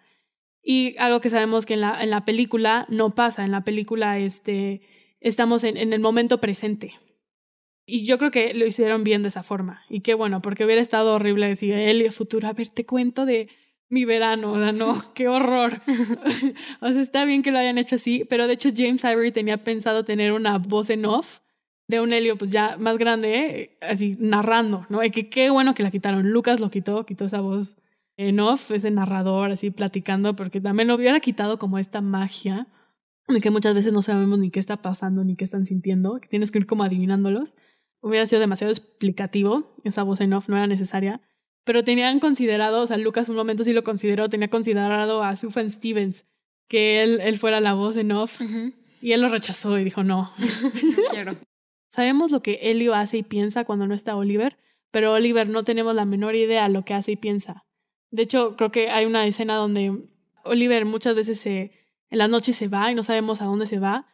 Y 0.63 0.95
algo 0.97 1.19
que 1.19 1.29
sabemos 1.29 1.65
que 1.65 1.73
en 1.73 1.81
la, 1.81 2.01
en 2.01 2.09
la 2.09 2.23
película 2.23 2.85
no 2.87 3.15
pasa. 3.15 3.43
En 3.43 3.51
la 3.51 3.65
película 3.65 4.17
este, 4.17 4.79
estamos 5.19 5.65
en, 5.65 5.75
en 5.75 5.91
el 5.91 5.99
momento 5.99 6.39
presente. 6.39 6.93
Y 7.85 8.05
yo 8.05 8.17
creo 8.17 8.31
que 8.31 8.53
lo 8.53 8.65
hicieron 8.65 9.03
bien 9.03 9.23
de 9.23 9.27
esa 9.27 9.43
forma. 9.43 9.81
Y 9.89 9.99
qué 9.99 10.13
bueno, 10.13 10.41
porque 10.41 10.63
hubiera 10.63 10.81
estado 10.81 11.15
horrible 11.15 11.49
decir, 11.49 11.73
Helio 11.73 12.13
futuro, 12.13 12.47
a 12.47 12.53
ver, 12.53 12.69
te 12.69 12.85
cuento 12.85 13.25
de 13.25 13.49
mi 13.89 14.05
verano, 14.05 14.53
o 14.53 14.59
sea, 14.59 14.71
no, 14.71 15.11
qué 15.13 15.27
horror. 15.27 15.81
o 16.81 16.91
sea, 16.93 17.01
está 17.01 17.25
bien 17.25 17.43
que 17.43 17.51
lo 17.51 17.59
hayan 17.59 17.77
hecho 17.77 17.95
así, 17.95 18.23
pero 18.29 18.47
de 18.47 18.53
hecho 18.53 18.69
James 18.73 19.03
Ivory 19.03 19.33
tenía 19.33 19.65
pensado 19.65 20.05
tener 20.05 20.31
una 20.31 20.59
voz 20.59 20.89
en 20.89 21.05
off 21.05 21.39
de 21.87 22.01
un 22.01 22.13
Helio 22.13 22.37
pues 22.37 22.51
ya 22.51 22.77
más 22.77 22.97
grande, 22.97 23.35
¿eh? 23.35 23.77
así 23.81 24.17
narrando, 24.19 24.85
¿no? 24.89 25.03
Y 25.03 25.11
que 25.11 25.29
qué 25.29 25.49
bueno 25.49 25.73
que 25.73 25.83
la 25.83 25.91
quitaron. 25.91 26.31
Lucas 26.31 26.59
lo 26.59 26.69
quitó, 26.69 27.05
quitó 27.05 27.25
esa 27.25 27.39
voz 27.39 27.75
en 28.17 28.39
off, 28.39 28.71
ese 28.71 28.91
narrador 28.91 29.51
así 29.51 29.69
platicando, 29.69 30.35
porque 30.35 30.59
también 30.59 30.87
lo 30.87 30.95
hubiera 30.95 31.19
quitado 31.19 31.59
como 31.59 31.77
esta 31.77 32.01
magia 32.01 32.67
de 33.27 33.41
que 33.41 33.51
muchas 33.51 33.73
veces 33.75 33.93
no 33.93 34.01
sabemos 34.01 34.39
ni 34.39 34.51
qué 34.51 34.59
está 34.59 34.81
pasando 34.81 35.23
ni 35.23 35.35
qué 35.35 35.43
están 35.43 35.65
sintiendo, 35.65 36.19
que 36.19 36.27
tienes 36.27 36.51
que 36.51 36.59
ir 36.59 36.65
como 36.65 36.83
adivinándolos. 36.83 37.55
Hubiera 38.01 38.27
sido 38.27 38.39
demasiado 38.39 38.71
explicativo, 38.71 39.75
esa 39.83 40.03
voz 40.03 40.21
en 40.21 40.33
off 40.33 40.49
no 40.49 40.57
era 40.57 40.67
necesaria, 40.67 41.21
pero 41.63 41.83
tenían 41.83 42.19
considerado, 42.19 42.81
o 42.81 42.87
sea, 42.87 42.97
Lucas 42.97 43.27
un 43.29 43.35
momento 43.35 43.63
sí 43.63 43.73
lo 43.73 43.83
consideró, 43.83 44.29
tenía 44.29 44.49
considerado 44.49 45.23
a 45.23 45.35
Sufjan 45.35 45.69
Stevens, 45.69 46.25
que 46.69 47.03
él, 47.03 47.19
él 47.21 47.37
fuera 47.37 47.59
la 47.59 47.73
voz 47.73 47.97
en 47.97 48.11
off, 48.11 48.41
y 49.01 49.11
él 49.11 49.21
lo 49.21 49.27
rechazó 49.27 49.77
y 49.77 49.83
dijo 49.83 50.03
no. 50.03 50.31
Claro. 51.11 51.37
Sabemos 51.97 52.29
lo 52.29 52.43
que 52.43 52.59
Elio 52.61 52.93
hace 52.93 53.17
y 53.17 53.23
piensa 53.23 53.65
cuando 53.65 53.87
no 53.87 53.95
está 53.95 54.15
Oliver, 54.15 54.59
pero 54.91 55.13
Oliver 55.13 55.49
no 55.49 55.63
tenemos 55.63 55.95
la 55.95 56.05
menor 56.05 56.35
idea 56.35 56.69
lo 56.69 56.85
que 56.85 56.93
hace 56.93 57.13
y 57.13 57.15
piensa. 57.15 57.65
De 58.11 58.21
hecho, 58.21 58.55
creo 58.55 58.71
que 58.71 58.91
hay 58.91 59.07
una 59.07 59.25
escena 59.25 59.55
donde 59.55 60.07
Oliver 60.43 60.85
muchas 60.85 61.15
veces 61.15 61.39
se, 61.39 61.71
en 62.11 62.19
las 62.19 62.29
noches 62.29 62.55
se 62.55 62.67
va 62.67 62.91
y 62.91 62.93
no 62.93 63.01
sabemos 63.01 63.41
a 63.41 63.45
dónde 63.45 63.65
se 63.65 63.79
va, 63.79 64.05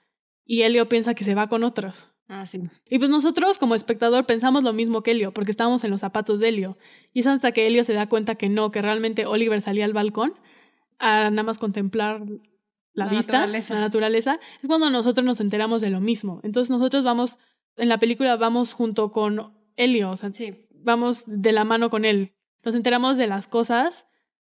y 0.46 0.62
Elio 0.62 0.88
piensa 0.88 1.14
que 1.14 1.26
se 1.26 1.36
va 1.36 1.48
con 1.48 1.66
otros. 1.66 2.08
Ah, 2.30 2.46
sí. 2.46 2.62
Y 2.90 3.00
pues 3.00 3.10
nosotros 3.10 3.58
como 3.58 3.76
espectador 3.76 4.26
pensamos 4.26 4.64
lo 4.64 4.72
mismo 4.72 5.04
que 5.04 5.12
Elio, 5.12 5.34
porque 5.34 5.52
estábamos 5.52 5.84
en 5.84 5.92
los 5.92 6.00
zapatos 6.00 6.40
de 6.40 6.48
Elio. 6.48 6.78
Y 7.12 7.20
es 7.20 7.28
hasta 7.28 7.52
que 7.52 7.68
Elio 7.68 7.84
se 7.84 7.92
da 7.92 8.08
cuenta 8.08 8.36
que 8.36 8.48
no, 8.48 8.72
que 8.72 8.82
realmente 8.82 9.26
Oliver 9.26 9.60
salía 9.60 9.84
al 9.84 9.92
balcón 9.92 10.36
a 11.00 11.30
nada 11.32 11.44
más 11.44 11.58
contemplar 11.58 12.22
la, 12.94 13.06
La 13.06 13.12
vista, 13.12 13.40
naturaleza. 13.40 13.74
la 13.74 13.80
naturaleza, 13.82 14.40
es 14.62 14.68
cuando 14.68 14.90
nosotros 14.90 15.26
nos 15.26 15.42
enteramos 15.42 15.82
de 15.82 15.90
lo 15.90 16.00
mismo. 16.00 16.40
Entonces 16.44 16.70
nosotros 16.70 17.04
vamos, 17.04 17.40
en 17.78 17.90
la 17.90 18.00
película 18.00 18.36
vamos 18.38 18.74
junto 18.74 19.12
con 19.12 19.54
Elio, 19.76 20.12
o 20.12 20.18
sea, 20.18 20.32
Sí. 20.34 20.68
vamos 20.70 21.24
de 21.28 21.52
la 21.52 21.64
mano 21.64 21.90
con 21.90 22.06
él. 22.06 22.34
Nos 22.64 22.76
enteramos 22.76 23.18
de 23.18 23.28
las 23.28 23.48
cosas 23.48 24.06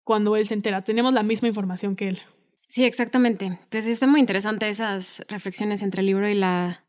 cuando 0.03 0.35
él 0.35 0.47
se 0.47 0.53
entera. 0.53 0.83
Tenemos 0.83 1.13
la 1.13 1.23
misma 1.23 1.47
información 1.47 1.95
que 1.95 2.07
él. 2.09 2.21
Sí, 2.67 2.85
exactamente. 2.85 3.59
Pues 3.69 3.85
está 3.85 4.07
muy 4.07 4.19
interesante 4.19 4.67
esas 4.69 5.23
reflexiones 5.27 5.81
entre 5.83 6.01
el 6.01 6.07
libro 6.07 6.27
y 6.29 6.35
la, 6.35 6.85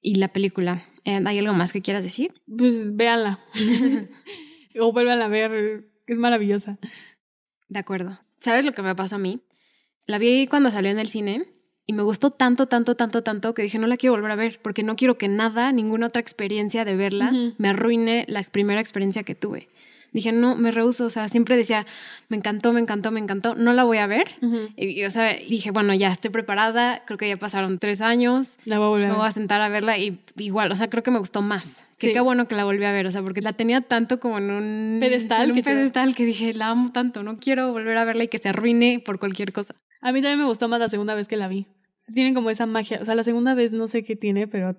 y 0.00 0.16
la 0.16 0.28
película. 0.28 0.84
Eh, 1.04 1.22
¿Hay 1.24 1.38
algo 1.38 1.52
más 1.52 1.72
que 1.72 1.82
quieras 1.82 2.02
decir? 2.02 2.34
Pues 2.46 2.96
véanla. 2.96 3.40
o 4.80 4.92
vuelvan 4.92 5.22
a 5.22 5.28
ver, 5.28 5.88
es 6.06 6.18
maravillosa. 6.18 6.78
De 7.68 7.78
acuerdo. 7.78 8.18
¿Sabes 8.40 8.64
lo 8.64 8.72
que 8.72 8.82
me 8.82 8.94
pasó 8.94 9.16
a 9.16 9.18
mí? 9.18 9.42
La 10.06 10.18
vi 10.18 10.46
cuando 10.46 10.70
salió 10.70 10.90
en 10.90 10.98
el 10.98 11.08
cine 11.08 11.46
y 11.86 11.92
me 11.92 12.02
gustó 12.02 12.30
tanto, 12.30 12.66
tanto, 12.66 12.96
tanto, 12.96 13.22
tanto 13.22 13.54
que 13.54 13.62
dije, 13.62 13.78
no 13.78 13.86
la 13.86 13.96
quiero 13.96 14.14
volver 14.14 14.32
a 14.32 14.36
ver 14.36 14.58
porque 14.60 14.82
no 14.82 14.96
quiero 14.96 15.18
que 15.18 15.28
nada, 15.28 15.70
ninguna 15.72 16.08
otra 16.08 16.20
experiencia 16.20 16.84
de 16.84 16.96
verla 16.96 17.32
me 17.58 17.68
arruine 17.68 18.24
la 18.28 18.42
primera 18.42 18.80
experiencia 18.80 19.22
que 19.22 19.34
tuve. 19.34 19.68
Dije, 20.12 20.32
no, 20.32 20.56
me 20.56 20.70
rehuso, 20.70 21.04
o 21.04 21.10
sea, 21.10 21.28
siempre 21.28 21.58
decía, 21.58 21.84
me 22.28 22.38
encantó, 22.38 22.72
me 22.72 22.80
encantó, 22.80 23.10
me 23.10 23.20
encantó, 23.20 23.54
no 23.54 23.74
la 23.74 23.84
voy 23.84 23.98
a 23.98 24.06
ver. 24.06 24.34
y, 24.74 25.04
o 25.04 25.10
sea, 25.10 25.34
dije, 25.34 25.72
bueno, 25.72 25.92
ya 25.94 26.08
estoy 26.08 26.30
preparada, 26.30 27.02
creo 27.04 27.18
que 27.18 27.28
ya 27.28 27.36
pasaron 27.36 27.78
tres 27.78 28.00
años, 28.00 28.56
la 28.64 28.78
voy 28.78 28.86
a 28.86 28.88
volver 28.88 29.08
me 29.08 29.16
voy 29.16 29.26
a 29.26 29.32
sentar 29.32 29.60
a 29.60 29.68
verla 29.68 29.98
y 29.98 30.18
igual, 30.36 30.72
o 30.72 30.74
sea, 30.74 30.88
creo 30.88 31.02
que 31.02 31.10
me 31.10 31.18
gustó 31.18 31.42
más. 31.42 31.86
Que 31.98 32.12
qué 32.12 32.20
bueno 32.20 32.48
que 32.48 32.54
la 32.54 32.64
volví 32.64 32.84
a 32.84 32.92
ver, 32.92 33.06
o 33.06 33.12
sea, 33.12 33.22
porque 33.22 33.42
la 33.42 33.52
tenía 33.52 33.82
tanto 33.82 34.18
como 34.18 34.38
en 34.38 34.50
un 34.50 34.98
pedestal, 35.00 35.52
un 35.52 35.62
pedestal 35.62 36.14
que 36.14 36.24
dije, 36.24 36.54
la 36.54 36.68
amo 36.68 36.92
tanto, 36.92 37.22
no 37.22 37.38
quiero 37.38 37.72
volver 37.72 37.98
a 37.98 38.04
verla 38.04 38.24
y 38.24 38.28
que 38.28 38.38
se 38.38 38.48
arruine 38.48 39.02
por 39.04 39.18
cualquier 39.18 39.52
cosa. 39.52 39.74
A 40.00 40.12
mí 40.12 40.22
también 40.22 40.38
me 40.38 40.44
gustó 40.46 40.68
más 40.68 40.80
la 40.80 40.88
segunda 40.88 41.14
vez 41.14 41.28
que 41.28 41.36
la 41.36 41.48
vi. 41.48 41.66
Tienen 42.12 42.34
como 42.34 42.50
esa 42.50 42.66
magia, 42.66 43.00
o 43.02 43.04
sea, 43.04 43.14
la 43.14 43.24
segunda 43.24 43.54
vez 43.54 43.72
no 43.72 43.88
sé 43.88 44.02
qué 44.02 44.16
tiene, 44.16 44.46
pero 44.46 44.76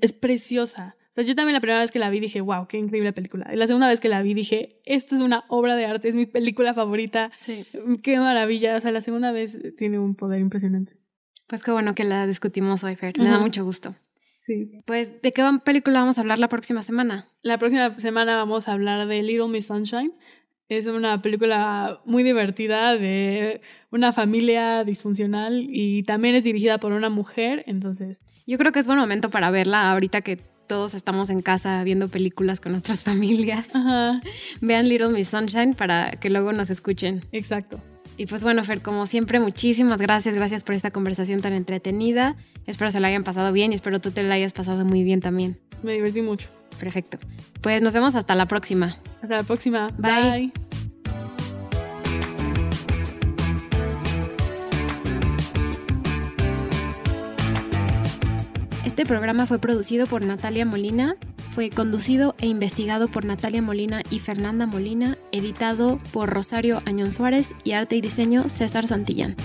es 0.00 0.12
preciosa 0.12 0.96
sea, 1.16 1.24
yo 1.24 1.34
también 1.34 1.54
la 1.54 1.60
primera 1.60 1.80
vez 1.80 1.90
que 1.90 1.98
la 1.98 2.10
vi 2.10 2.20
dije, 2.20 2.40
wow, 2.40 2.66
qué 2.68 2.78
increíble 2.78 3.12
película. 3.12 3.48
Y 3.52 3.56
la 3.56 3.66
segunda 3.66 3.88
vez 3.88 4.00
que 4.00 4.08
la 4.08 4.22
vi 4.22 4.34
dije, 4.34 4.80
esto 4.84 5.14
es 5.14 5.20
una 5.20 5.44
obra 5.48 5.74
de 5.74 5.86
arte, 5.86 6.08
es 6.08 6.14
mi 6.14 6.26
película 6.26 6.74
favorita. 6.74 7.30
Sí. 7.40 7.66
Qué 8.02 8.18
maravilla. 8.18 8.76
O 8.76 8.80
sea, 8.80 8.92
la 8.92 9.00
segunda 9.00 9.32
vez 9.32 9.58
tiene 9.76 9.98
un 9.98 10.14
poder 10.14 10.40
impresionante. 10.40 10.98
Pues 11.46 11.62
qué 11.62 11.70
bueno 11.70 11.94
que 11.94 12.04
la 12.04 12.26
discutimos 12.26 12.84
hoy, 12.84 12.96
Fer. 12.96 13.18
Me 13.18 13.30
da 13.30 13.38
mucho 13.38 13.64
gusto. 13.64 13.94
Sí. 14.40 14.82
Pues, 14.84 15.22
¿de 15.22 15.32
qué 15.32 15.42
película 15.64 16.00
vamos 16.00 16.18
a 16.18 16.20
hablar 16.20 16.38
la 16.38 16.48
próxima 16.48 16.82
semana? 16.82 17.24
La 17.42 17.58
próxima 17.58 17.98
semana 17.98 18.36
vamos 18.36 18.68
a 18.68 18.72
hablar 18.72 19.08
de 19.08 19.22
Little 19.22 19.48
Miss 19.48 19.66
Sunshine. 19.66 20.12
Es 20.68 20.86
una 20.86 21.22
película 21.22 22.00
muy 22.04 22.24
divertida 22.24 22.96
de 22.96 23.60
una 23.90 24.12
familia 24.12 24.82
disfuncional 24.82 25.66
y 25.70 26.02
también 26.02 26.34
es 26.34 26.42
dirigida 26.42 26.78
por 26.78 26.92
una 26.92 27.08
mujer, 27.08 27.62
entonces... 27.66 28.22
Yo 28.46 28.58
creo 28.58 28.72
que 28.72 28.80
es 28.80 28.86
buen 28.86 28.98
momento 28.98 29.30
para 29.30 29.50
verla 29.50 29.92
ahorita 29.92 30.22
que 30.22 30.38
todos 30.66 30.94
estamos 30.94 31.30
en 31.30 31.42
casa 31.42 31.82
viendo 31.84 32.08
películas 32.08 32.60
con 32.60 32.72
nuestras 32.72 33.04
familias. 33.04 33.72
Vean 34.60 34.88
Little 34.88 35.10
Miss 35.10 35.28
Sunshine 35.28 35.74
para 35.74 36.12
que 36.12 36.30
luego 36.30 36.52
nos 36.52 36.70
escuchen. 36.70 37.22
Exacto. 37.32 37.80
Y 38.16 38.26
pues 38.26 38.42
bueno, 38.42 38.64
Fer, 38.64 38.80
como 38.80 39.06
siempre, 39.06 39.38
muchísimas 39.40 40.00
gracias. 40.00 40.34
Gracias 40.34 40.64
por 40.64 40.74
esta 40.74 40.90
conversación 40.90 41.42
tan 41.42 41.52
entretenida. 41.52 42.34
Espero 42.66 42.90
se 42.90 42.98
la 42.98 43.08
hayan 43.08 43.24
pasado 43.24 43.52
bien 43.52 43.72
y 43.72 43.76
espero 43.76 44.00
tú 44.00 44.10
te 44.10 44.22
la 44.22 44.34
hayas 44.34 44.52
pasado 44.52 44.84
muy 44.84 45.02
bien 45.02 45.20
también. 45.20 45.58
Me 45.82 45.92
divertí 45.92 46.22
mucho. 46.22 46.48
Perfecto. 46.78 47.18
Pues 47.60 47.82
nos 47.82 47.94
vemos 47.94 48.14
hasta 48.14 48.34
la 48.34 48.46
próxima. 48.46 48.96
Hasta 49.22 49.36
la 49.36 49.42
próxima. 49.42 49.90
Bye. 49.98 50.52
Este 58.84 59.04
programa 59.04 59.44
fue 59.46 59.58
producido 59.58 60.06
por 60.06 60.24
Natalia 60.24 60.64
Molina, 60.64 61.16
fue 61.54 61.68
conducido 61.68 62.34
e 62.38 62.46
investigado 62.46 63.08
por 63.08 63.26
Natalia 63.26 63.60
Molina 63.60 64.00
y 64.10 64.20
Fernanda 64.20 64.64
Molina, 64.64 65.18
editado 65.32 65.98
por 66.12 66.30
Rosario 66.30 66.80
Añón 66.86 67.12
Suárez 67.12 67.52
y 67.62 67.72
arte 67.72 67.96
y 67.96 68.00
diseño 68.00 68.48
César 68.48 68.86
Santillán. 68.86 69.36